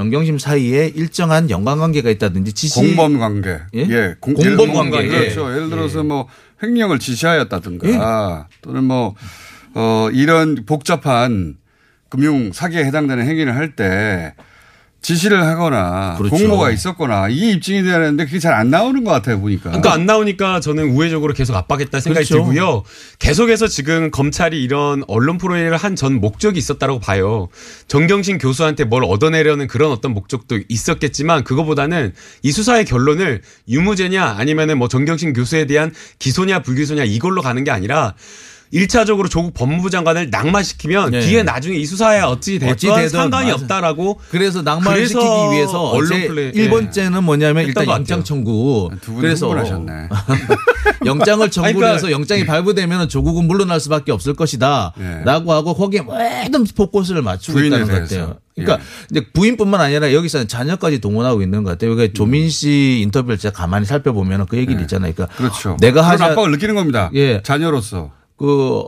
정경심 0.02 0.38
사이에 0.38 0.86
일정한 0.94 1.50
연관관계가 1.50 2.08
있다든지 2.10 2.52
지시 2.52 2.76
공범 2.78 3.18
관계. 3.18 3.58
예? 3.74 4.14
공, 4.20 4.32
공범 4.34 4.68
예를- 4.68 4.72
관계. 4.92 4.98
예. 5.02 5.08
그렇죠. 5.08 5.50
예를 5.52 5.70
들어서 5.70 6.04
뭐 6.04 6.28
횡령을 6.62 7.00
지시하였다든가 7.00 8.46
또는 8.62 8.84
뭐, 8.84 9.16
어, 9.74 10.08
이런 10.12 10.64
복잡한 10.66 11.56
금융 12.10 12.52
사기에 12.52 12.84
해당되는 12.84 13.26
행위를 13.26 13.56
할 13.56 13.74
때 13.74 14.34
지시를 15.00 15.42
하거나 15.46 16.16
그렇죠. 16.18 16.34
공모가 16.36 16.70
있었거나 16.70 17.28
이게 17.28 17.52
입증이 17.52 17.82
돼야 17.82 17.98
되는데 17.98 18.24
그게 18.26 18.38
잘 18.38 18.58
안 18.58 18.70
나오는 18.70 19.04
것 19.04 19.12
같아요 19.12 19.40
보니까. 19.40 19.70
그러니까 19.70 19.92
안 19.92 20.04
나오니까 20.04 20.58
저는 20.60 20.90
우회적으로 20.90 21.32
계속 21.32 21.54
압박했다 21.54 22.00
생각이 22.00 22.26
그렇죠. 22.26 22.44
들고요. 22.44 22.82
계속해서 23.20 23.68
지금 23.68 24.10
검찰이 24.10 24.60
이런 24.62 25.04
언론 25.06 25.38
프로그램을 25.38 25.76
한전 25.76 26.14
목적이 26.20 26.58
있었다고 26.58 26.98
봐요. 26.98 27.48
정경심 27.86 28.38
교수한테 28.38 28.84
뭘 28.84 29.04
얻어내려는 29.04 29.68
그런 29.68 29.92
어떤 29.92 30.12
목적도 30.12 30.58
있었겠지만 30.68 31.44
그거보다는 31.44 32.12
이 32.42 32.50
수사의 32.50 32.84
결론을 32.84 33.42
유무죄냐 33.68 34.34
아니면은 34.38 34.78
뭐 34.78 34.88
정경심 34.88 35.32
교수에 35.32 35.66
대한 35.66 35.94
기소냐 36.18 36.62
불기소냐 36.62 37.04
이걸로 37.04 37.40
가는 37.42 37.62
게 37.62 37.70
아니라 37.70 38.14
일차적으로 38.70 39.28
조국 39.28 39.54
법무부 39.54 39.90
장관을 39.90 40.30
낙마시키면 40.30 41.10
네. 41.12 41.20
뒤에 41.20 41.42
나중에 41.42 41.76
이 41.76 41.86
수사에 41.86 42.20
어찌 42.20 42.58
됐건 42.58 43.08
상관이 43.08 43.50
맞아. 43.50 43.62
없다라고 43.62 44.20
그래서 44.30 44.62
낙마를 44.62 44.96
그래서 45.06 45.20
시키기 45.20 45.54
위해서 45.56 45.82
언론 45.90 46.08
플레이- 46.10 46.52
일 46.54 46.64
예. 46.64 46.68
1번째는 46.70 47.22
뭐냐면 47.22 47.64
일단 47.66 47.86
것 47.86 47.92
영장. 47.92 48.22
청구. 48.24 48.90
분이 49.00 49.20
그래서. 49.20 49.48
영장을 51.06 51.42
아니, 51.42 51.50
그러니까- 51.74 51.92
해서 51.94 52.10
영장이 52.10 52.44
발부되면 52.46 53.08
조국은 53.08 53.46
물러날 53.46 53.80
수밖에 53.80 54.12
없을 54.12 54.34
것이다. 54.34 54.92
예. 55.00 55.22
라고 55.24 55.52
하고 55.52 55.74
거기에 55.74 56.00
모든 56.02 56.64
포커스를 56.76 57.22
맞추고 57.22 57.58
있다는 57.60 57.86
것. 57.86 57.94
예. 57.94 58.00
같아요. 58.00 58.36
그러니까 58.54 58.84
이제 59.10 59.24
부인뿐만 59.32 59.80
아니라 59.80 60.12
여기서는 60.12 60.48
자녀까지 60.48 60.98
동원하고 61.00 61.42
있는 61.42 61.62
것 61.62 61.70
같아요. 61.70 61.94
그러니까 61.94 62.12
조민 62.16 62.50
씨 62.50 63.00
인터뷰를 63.02 63.38
제가 63.38 63.54
가만히 63.56 63.86
살펴보면 63.86 64.46
그 64.46 64.56
얘기를 64.56 64.80
있잖아요. 64.82 65.12
그러니까 65.14 65.32
예. 65.34 65.36
그렇죠. 65.38 65.76
내가 65.80 66.00
그런 66.02 66.06
하자 66.10 66.24
압박을 66.26 66.50
느끼는 66.52 66.74
겁니다. 66.74 67.10
예. 67.14 67.40
자녀로서. 67.42 68.10
그 68.38 68.84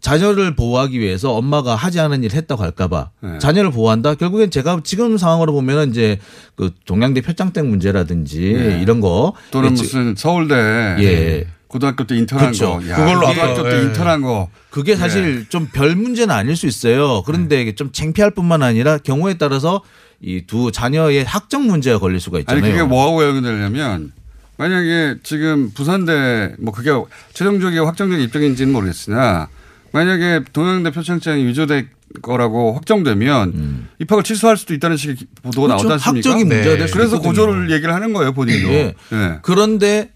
자녀를 0.00 0.54
보호하기 0.54 1.00
위해서 1.00 1.32
엄마가 1.32 1.74
하지 1.74 2.00
않은 2.00 2.22
일을 2.22 2.36
했다고 2.36 2.62
할까봐 2.62 3.10
네. 3.22 3.38
자녀를 3.38 3.70
보호한다. 3.70 4.14
결국엔 4.14 4.50
제가 4.50 4.80
지금 4.84 5.18
상황으로 5.18 5.52
보면은 5.52 5.90
이제 5.90 6.18
그 6.54 6.70
동양대 6.86 7.22
표창장 7.22 7.68
문제라든지 7.68 8.52
네. 8.52 8.80
이런 8.82 9.00
거 9.00 9.32
또는 9.50 9.70
예, 9.70 9.72
무슨 9.72 10.14
서울대 10.16 10.54
예. 11.00 11.46
고등학교 11.66 12.04
때 12.06 12.16
인턴한 12.16 12.46
그렇죠. 12.52 12.78
거. 12.78 12.88
야, 12.88 12.96
그걸로 12.96 13.26
고등학교 13.26 13.60
아까, 13.60 13.70
때 13.70 13.76
예. 13.78 13.82
인턴한 13.82 14.22
거. 14.22 14.48
그게 14.70 14.94
사실 14.96 15.46
좀별 15.48 15.96
문제는 15.96 16.32
아닐 16.32 16.54
수 16.56 16.66
있어요. 16.66 17.22
그런데 17.24 17.56
네. 17.56 17.62
이게 17.62 17.74
좀 17.74 17.90
창피할 17.90 18.30
뿐만 18.32 18.62
아니라 18.62 18.98
경우에 18.98 19.34
따라서 19.34 19.82
이 20.20 20.42
두 20.46 20.70
자녀의 20.72 21.24
학적 21.24 21.62
문제가 21.62 21.98
걸릴 21.98 22.20
수가 22.20 22.38
있잖아요. 22.40 22.62
아니 22.64 22.72
그게 22.72 22.84
뭐하고 22.84 23.24
연결되냐면 23.24 24.12
만약에 24.58 25.16
지금 25.22 25.70
부산대 25.74 26.54
뭐 26.58 26.72
그게 26.72 26.90
최종적인 27.34 27.78
확정된 27.80 28.20
입장인지는 28.20 28.72
모르겠으나 28.72 29.48
만약에 29.92 30.40
동양대 30.52 30.90
표창장이 30.90 31.44
위조될 31.46 31.88
거라고 32.22 32.72
확정되면 32.74 33.88
입학을 34.00 34.22
취소할 34.24 34.56
수도 34.56 34.74
있다는 34.74 34.96
식의 34.96 35.16
보도가 35.42 35.66
음. 35.66 35.68
그렇죠. 35.68 35.88
나왔지 35.88 35.92
않습니까? 36.08 36.30
학적인 36.30 36.48
문제가 36.48 36.76
될수 36.76 36.94
그래서 36.94 37.16
있거든요. 37.16 37.30
고조를 37.30 37.70
얘기를 37.70 37.92
하는 37.94 38.12
거예요 38.12 38.32
본인도. 38.32 38.68
예. 38.68 38.94
예. 39.12 39.38
그런데 39.42 40.12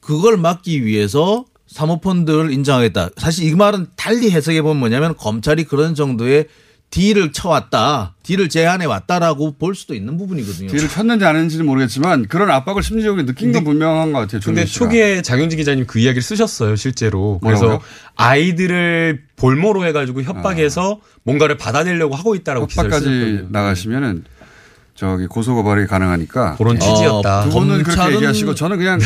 그걸 0.00 0.36
막기 0.36 0.84
위해서 0.84 1.44
사모펀드를 1.68 2.50
인정하겠다. 2.50 3.10
사실 3.18 3.46
이 3.46 3.54
말은 3.54 3.88
달리 3.96 4.30
해석해 4.30 4.62
보면 4.62 4.78
뭐냐면 4.78 5.16
검찰이 5.16 5.64
그런 5.64 5.94
정도의 5.94 6.46
딜을 6.90 7.32
쳐왔다. 7.32 8.14
딜을 8.22 8.48
제안해 8.48 8.86
왔다라고 8.86 9.56
볼 9.58 9.74
수도 9.74 9.94
있는 9.94 10.16
부분이거든요. 10.16 10.70
뒤를 10.70 10.88
쳤는지 10.88 11.24
안 11.24 11.36
했는지는 11.36 11.66
모르겠지만 11.66 12.28
그런 12.28 12.50
압박을 12.50 12.82
심리적으로 12.82 13.26
느낀 13.26 13.52
건 13.52 13.64
분명한 13.64 14.12
것 14.12 14.20
같아요. 14.20 14.40
근데 14.44 14.64
씨가. 14.64 14.84
초기에 14.84 15.22
장윤지 15.22 15.56
기자님 15.56 15.86
그 15.86 15.98
이야기를 15.98 16.22
쓰셨어요, 16.22 16.76
실제로. 16.76 17.38
뭐라고요? 17.42 17.68
그래서 17.68 17.84
아이들을 18.16 19.24
볼모로 19.36 19.84
해가지고 19.86 20.22
협박해서 20.22 21.00
뭔가를 21.24 21.58
받아내려고 21.58 22.14
하고 22.14 22.34
있다라고 22.34 22.66
기사를 22.66 22.90
쓰셨거든요. 22.90 23.48
나가시면은 23.50 24.24
저기 24.98 25.28
고소 25.28 25.54
고발이 25.54 25.86
가능하니까 25.86 26.56
그런 26.56 26.76
취지였다. 26.76 27.44
두 27.44 27.50
분은 27.50 27.84
그렇게 27.84 28.14
얘기하시고 28.16 28.56
저는 28.56 28.78
그냥 28.78 28.98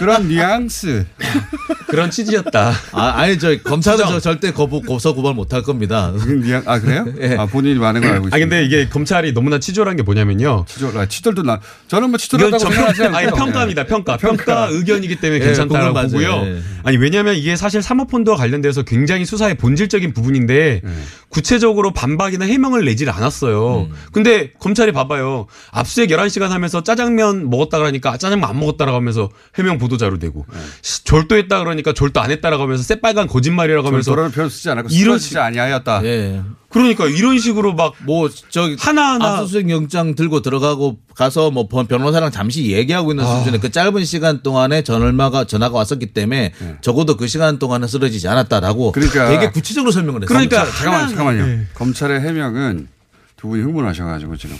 그런 0.00 0.26
뉘앙스. 0.26 1.06
그런 1.86 2.10
취지였다. 2.10 2.72
아, 2.92 3.02
아니 3.16 3.38
저 3.38 3.56
검찰은 3.62 3.98
저 4.08 4.18
절대 4.18 4.52
거부 4.52 4.82
고소 4.82 5.14
고발 5.14 5.34
못 5.34 5.52
할 5.52 5.62
겁니다. 5.62 6.12
뉘앙 6.42 6.64
아 6.66 6.80
그래요? 6.80 7.06
예. 7.22 7.36
아 7.36 7.46
본인이 7.46 7.78
많은 7.78 8.00
걸 8.00 8.10
알고 8.10 8.28
있어요. 8.28 8.36
아 8.36 8.38
근데 8.40 8.64
이게 8.64 8.88
검찰이 8.88 9.32
너무나 9.32 9.58
치졸한 9.60 9.96
게 9.96 10.02
뭐냐면요. 10.02 10.64
치졸, 10.68 10.98
아, 10.98 11.06
치졸도 11.06 11.42
나 11.44 11.60
저는 11.86 12.10
뭐 12.10 12.18
치졸하다고 12.18 12.58
저 12.58 12.70
생각하지 12.70 12.98
평, 12.98 13.14
않고요. 13.14 13.18
아니 13.18 13.38
평가입니다. 13.38 13.84
평가. 13.84 14.16
평가. 14.16 14.68
의견이기 14.70 15.16
때문에 15.16 15.40
예, 15.46 15.64
맞아요. 15.66 15.92
보고요. 16.08 16.42
예. 16.46 16.62
아니 16.82 16.96
왜냐하면 16.96 17.36
이게 17.36 17.56
사실 17.56 17.80
사모펀드와 17.80 18.36
관련돼서 18.36 18.82
굉장히 18.82 19.24
수사의 19.24 19.54
본질적인 19.54 20.12
부분인데 20.12 20.80
네. 20.82 20.90
구체적으로 21.28 21.92
반박이나 21.92 22.44
해명을 22.44 22.84
내질 22.84 23.08
않았어요. 23.08 23.88
음. 23.90 23.94
근데 24.12 24.50
검찰이 24.58 24.92
봐봐요. 24.92 25.27
압수수색 25.72 26.10
11시간 26.10 26.48
하면서 26.48 26.82
짜장면 26.82 27.48
먹었다 27.50 27.78
그러니까 27.78 28.12
아, 28.12 28.16
짜장면 28.16 28.48
안 28.48 28.58
먹었다라고 28.58 28.96
하면서 28.96 29.28
해명 29.56 29.78
보도자료 29.78 30.18
되고 30.18 30.44
네. 30.52 30.58
시- 30.82 31.04
졸도했다 31.04 31.58
그러니까 31.60 31.92
졸도 31.92 32.20
안 32.20 32.30
했다라고 32.30 32.62
하면서 32.62 32.82
새빨간 32.82 33.26
거짓말이라고 33.26 33.86
하면서 33.88 34.10
저런 34.10 34.30
표현 34.30 34.48
쓰지 34.50 34.70
않았고 34.70 34.88
이런 34.92 35.18
쓰러지지 35.18 35.38
아니하였다. 35.38 36.04
예. 36.04 36.42
그러니까 36.70 37.06
이런 37.06 37.38
식으로 37.38 37.72
막 37.74 37.94
뭐 38.04 38.28
저기 38.50 38.76
하나하나 38.78 39.38
압수수색 39.38 39.70
영장 39.70 40.14
들고 40.14 40.42
들어가고 40.42 40.98
가서 41.14 41.50
뭐 41.50 41.66
변- 41.66 41.86
변호사랑 41.86 42.30
잠시 42.30 42.70
얘기하고 42.72 43.12
있는 43.12 43.24
아. 43.24 43.38
수준에 43.38 43.58
그 43.58 43.70
짧은 43.70 44.04
시간 44.04 44.42
동안에 44.42 44.82
전화가 44.82 45.44
전화가 45.44 45.76
왔었기 45.78 46.06
때문에 46.12 46.52
적어도 46.82 47.16
그 47.16 47.26
시간 47.26 47.58
동안은 47.58 47.88
쓰러지지 47.88 48.28
않았다라고 48.28 48.92
네. 48.94 49.00
그러니까 49.00 49.28
되게 49.30 49.50
구체적으로 49.50 49.90
설명을 49.92 50.22
했어요. 50.22 50.28
그러니까 50.28 50.64
잠깐만 50.70 51.08
잠깐만요. 51.08 51.46
네. 51.46 51.66
검찰의 51.74 52.20
해명은 52.20 52.88
두 53.36 53.48
분이 53.48 53.62
흥분하셔가지고 53.62 54.36
지금 54.36 54.56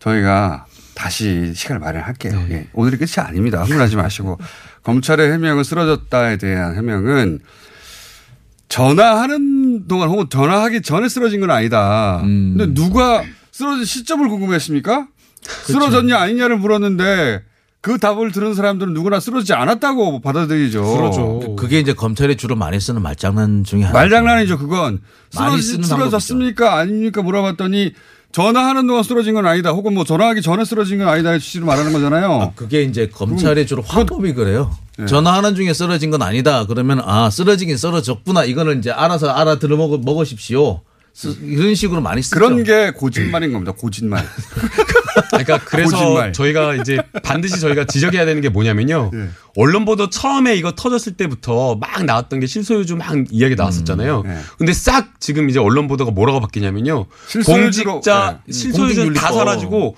저희가 0.00 0.66
다시 0.94 1.52
시간을 1.54 1.80
마련할게요. 1.80 2.32
네. 2.32 2.46
예. 2.50 2.66
오늘이 2.72 2.96
끝이 2.98 3.12
아닙니다. 3.18 3.62
흥분하지 3.62 3.96
마시고 3.96 4.38
검찰의 4.82 5.32
해명은 5.32 5.62
쓰러졌다에 5.64 6.36
대한 6.38 6.76
해명은 6.76 7.40
전화하는 8.68 9.88
동안 9.88 10.08
혹은 10.08 10.26
전화하기 10.28 10.82
전에 10.82 11.08
쓰러진 11.08 11.40
건 11.40 11.50
아니다. 11.50 12.20
음. 12.24 12.54
근데 12.56 12.74
누가 12.74 13.22
쓰러진 13.50 13.84
시점을 13.84 14.28
궁금했습니까? 14.28 15.08
쓰러졌냐 15.42 16.16
아니냐를 16.18 16.56
물었는데 16.58 17.42
그 17.80 17.98
답을 17.98 18.30
들은 18.30 18.54
사람들은 18.54 18.92
누구나 18.92 19.20
쓰러지지 19.20 19.54
않았다고 19.54 20.20
받아들이죠. 20.20 20.82
그러죠. 20.84 21.56
그게 21.56 21.80
이제 21.80 21.94
검찰이 21.94 22.36
주로 22.36 22.54
많이 22.54 22.78
쓰는 22.78 23.00
말장난 23.02 23.64
중에 23.64 23.82
하나. 23.84 23.94
말장난이죠, 23.94 24.58
그건. 24.58 25.00
쓰러지, 25.30 25.62
쓰는 25.62 25.84
쓰러졌습니까? 25.84 26.76
아닙니까? 26.76 27.22
물어봤더니 27.22 27.94
전화하는 28.32 28.86
동안 28.86 29.02
쓰러진 29.02 29.34
건 29.34 29.46
아니다. 29.46 29.70
혹은 29.70 29.92
뭐 29.94 30.04
전화하기 30.04 30.40
전에 30.42 30.64
쓰러진 30.64 30.98
건 30.98 31.08
아니다의 31.08 31.40
취지로 31.40 31.66
말하는 31.66 31.92
거잖아요. 31.92 32.52
그게 32.54 32.82
이제 32.82 33.08
검찰의 33.08 33.66
주로 33.66 33.82
화법이 33.82 34.34
그래요. 34.34 34.76
네. 34.98 35.06
전화하는 35.06 35.54
중에 35.56 35.72
쓰러진 35.72 36.10
건 36.10 36.22
아니다. 36.22 36.64
그러면 36.66 37.00
아 37.04 37.28
쓰러지긴 37.30 37.76
쓰러졌구나. 37.76 38.44
이거는 38.44 38.78
이제 38.78 38.90
알아서 38.90 39.30
알아들어 39.30 39.76
먹, 39.76 40.00
먹으십시오. 40.04 40.82
쓰- 41.12 41.36
이런 41.42 41.74
식으로 41.74 42.00
많이 42.00 42.22
쓰죠. 42.22 42.36
그런 42.36 42.62
게 42.62 42.92
고짓말인 42.92 43.52
겁니다. 43.52 43.72
고짓말. 43.72 44.24
그러니까 45.30 45.58
그래서 45.58 45.96
거짓말. 45.96 46.32
저희가 46.32 46.74
이제 46.76 46.98
반드시 47.22 47.60
저희가 47.60 47.84
지적해야 47.84 48.24
되는 48.24 48.40
게 48.40 48.48
뭐냐면요. 48.48 49.10
예. 49.14 49.28
언론 49.56 49.84
보도 49.84 50.10
처음에 50.10 50.54
이거 50.56 50.72
터졌을 50.72 51.14
때부터 51.16 51.76
막 51.76 52.04
나왔던 52.04 52.40
게 52.40 52.46
실소유주 52.46 52.96
막 52.96 53.14
이야기 53.30 53.54
나왔었잖아요. 53.56 54.22
예. 54.26 54.36
근데 54.58 54.72
싹 54.72 55.20
지금 55.20 55.48
이제 55.50 55.58
언론 55.58 55.88
보도가 55.88 56.10
뭐라고 56.10 56.40
바뀌냐면요. 56.40 57.06
실소유주로- 57.28 57.44
공직자 57.92 58.40
예. 58.48 58.52
실소유주를 58.52 59.14
다. 59.14 59.32
사라지고 59.32 59.96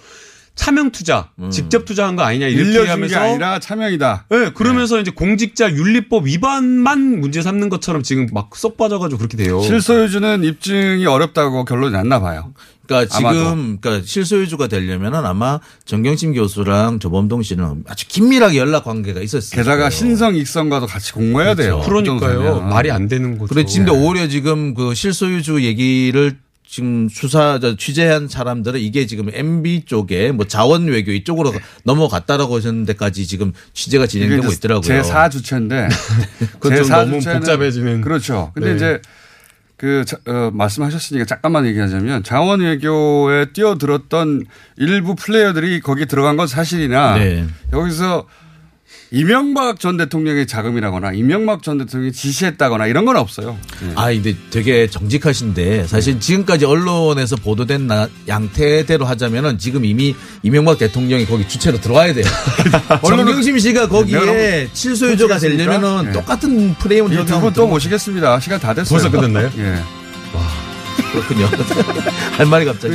차명 0.54 0.90
투자, 0.90 1.30
직접 1.50 1.86
투자한 1.86 2.14
거 2.14 2.22
아니냐 2.24 2.46
이렇게 2.48 2.86
하면서 2.86 3.18
아니라 3.18 3.58
차명이다. 3.58 4.26
네, 4.28 4.50
그러면서 4.52 5.00
이제 5.00 5.10
공직자 5.10 5.72
윤리법 5.72 6.26
위반만 6.26 7.20
문제 7.20 7.40
삼는 7.40 7.70
것처럼 7.70 8.02
지금 8.02 8.26
막 8.34 8.50
쏙 8.54 8.76
빠져가지고 8.76 9.16
그렇게 9.16 9.38
돼요. 9.38 9.62
실소유주는 9.62 10.44
입증이 10.44 11.06
어렵다고 11.06 11.64
결론이 11.64 11.92
났나 11.92 12.20
봐요. 12.20 12.52
그러니까 12.86 13.16
아마도. 13.16 13.38
지금 13.38 13.78
그러니까 13.80 14.06
실소유주가 14.06 14.66
되려면은 14.66 15.24
아마 15.24 15.60
정경심 15.84 16.34
교수랑 16.34 16.98
조범동 16.98 17.42
씨는 17.42 17.84
아주 17.88 18.06
긴밀하게 18.08 18.58
연락 18.58 18.84
관계가 18.84 19.20
있었어요. 19.20 19.62
게다가 19.62 19.90
신성 19.90 20.34
익성과도 20.34 20.86
같이 20.86 21.12
공모해야 21.12 21.54
돼요. 21.54 21.80
그러니까요. 21.84 22.60
말이 22.60 22.90
안 22.90 23.08
되는 23.08 23.38
거죠. 23.38 23.54
그래 23.54 23.64
지금 23.64 23.92
오히려 23.94 24.28
지금 24.28 24.74
그 24.74 24.94
실소유주 24.94 25.62
얘기를 25.62 26.36
지금 26.72 27.10
수사 27.10 27.58
저 27.60 27.76
취재한 27.76 28.28
사람들은 28.28 28.80
이게 28.80 29.06
지금 29.06 29.28
MB 29.30 29.84
쪽에 29.84 30.32
뭐 30.32 30.46
자원 30.46 30.86
외교 30.86 31.12
이쪽으로 31.12 31.52
넘어갔다라고 31.84 32.60
하는 32.60 32.86
데까지 32.86 33.26
지금 33.26 33.52
취재가 33.74 34.06
진행되고 34.06 34.50
있더라고요. 34.52 34.82
제 34.82 35.02
4주체인데 35.02 35.90
그건 36.58 36.76
좀 36.76 36.88
너무 36.88 37.20
복잡해지는. 37.20 38.00
그렇죠. 38.00 38.52
근데 38.54 38.70
네. 38.70 38.76
이제 38.76 39.02
그 39.82 40.04
자- 40.04 40.16
어, 40.28 40.52
말씀하셨으니까 40.54 41.24
잠깐만 41.26 41.66
얘기하자면 41.66 42.22
자원 42.22 42.60
외교에 42.60 43.46
뛰어들었던 43.46 44.44
일부 44.76 45.16
플레이어들이 45.16 45.80
거기 45.80 46.06
들어간 46.06 46.36
건 46.36 46.46
사실이나 46.46 47.16
네. 47.18 47.44
여기서 47.72 48.28
이명박 49.14 49.78
전 49.78 49.98
대통령의 49.98 50.46
자금이라거나 50.46 51.12
이명박 51.12 51.62
전 51.62 51.76
대통령이 51.76 52.12
지시했다거나 52.12 52.86
이런 52.86 53.04
건 53.04 53.16
없어요. 53.16 53.58
아, 53.94 54.06
근데 54.10 54.34
되게 54.50 54.86
정직하신데 54.88 55.86
사실 55.86 56.18
지금까지 56.18 56.64
언론에서 56.64 57.36
보도된 57.36 57.86
나- 57.86 58.08
양태대로 58.26 59.04
하자면은 59.04 59.58
지금 59.58 59.84
이미 59.84 60.16
이명박 60.42 60.78
대통령이 60.78 61.26
거기 61.26 61.46
주체로 61.46 61.78
들어와야 61.78 62.14
돼요. 62.14 62.24
정경심 63.06 63.58
씨가 63.58 63.88
거기에 63.88 64.18
네, 64.24 64.68
실소유주가 64.72 65.38
되려면은 65.38 66.06
네. 66.06 66.12
똑같은 66.12 66.74
프레임을 66.76 67.10
이두분 67.12 67.26
적용하면 67.26 67.52
또 67.52 67.66
모시겠습니다. 67.66 68.40
시간 68.40 68.58
다 68.60 68.72
됐어요. 68.72 68.98
벌써 68.98 69.10
끝났나요? 69.10 69.50
예. 69.58 69.76
그렇군요. 71.12 71.44
할 72.38 72.46
말이 72.46 72.64
갑자기. 72.64 72.94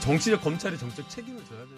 정치적 0.00 0.42
검찰의 0.42 0.78
정책 0.78 1.08
책임을 1.08 1.40
져야 1.48 1.60
돼. 1.60 1.73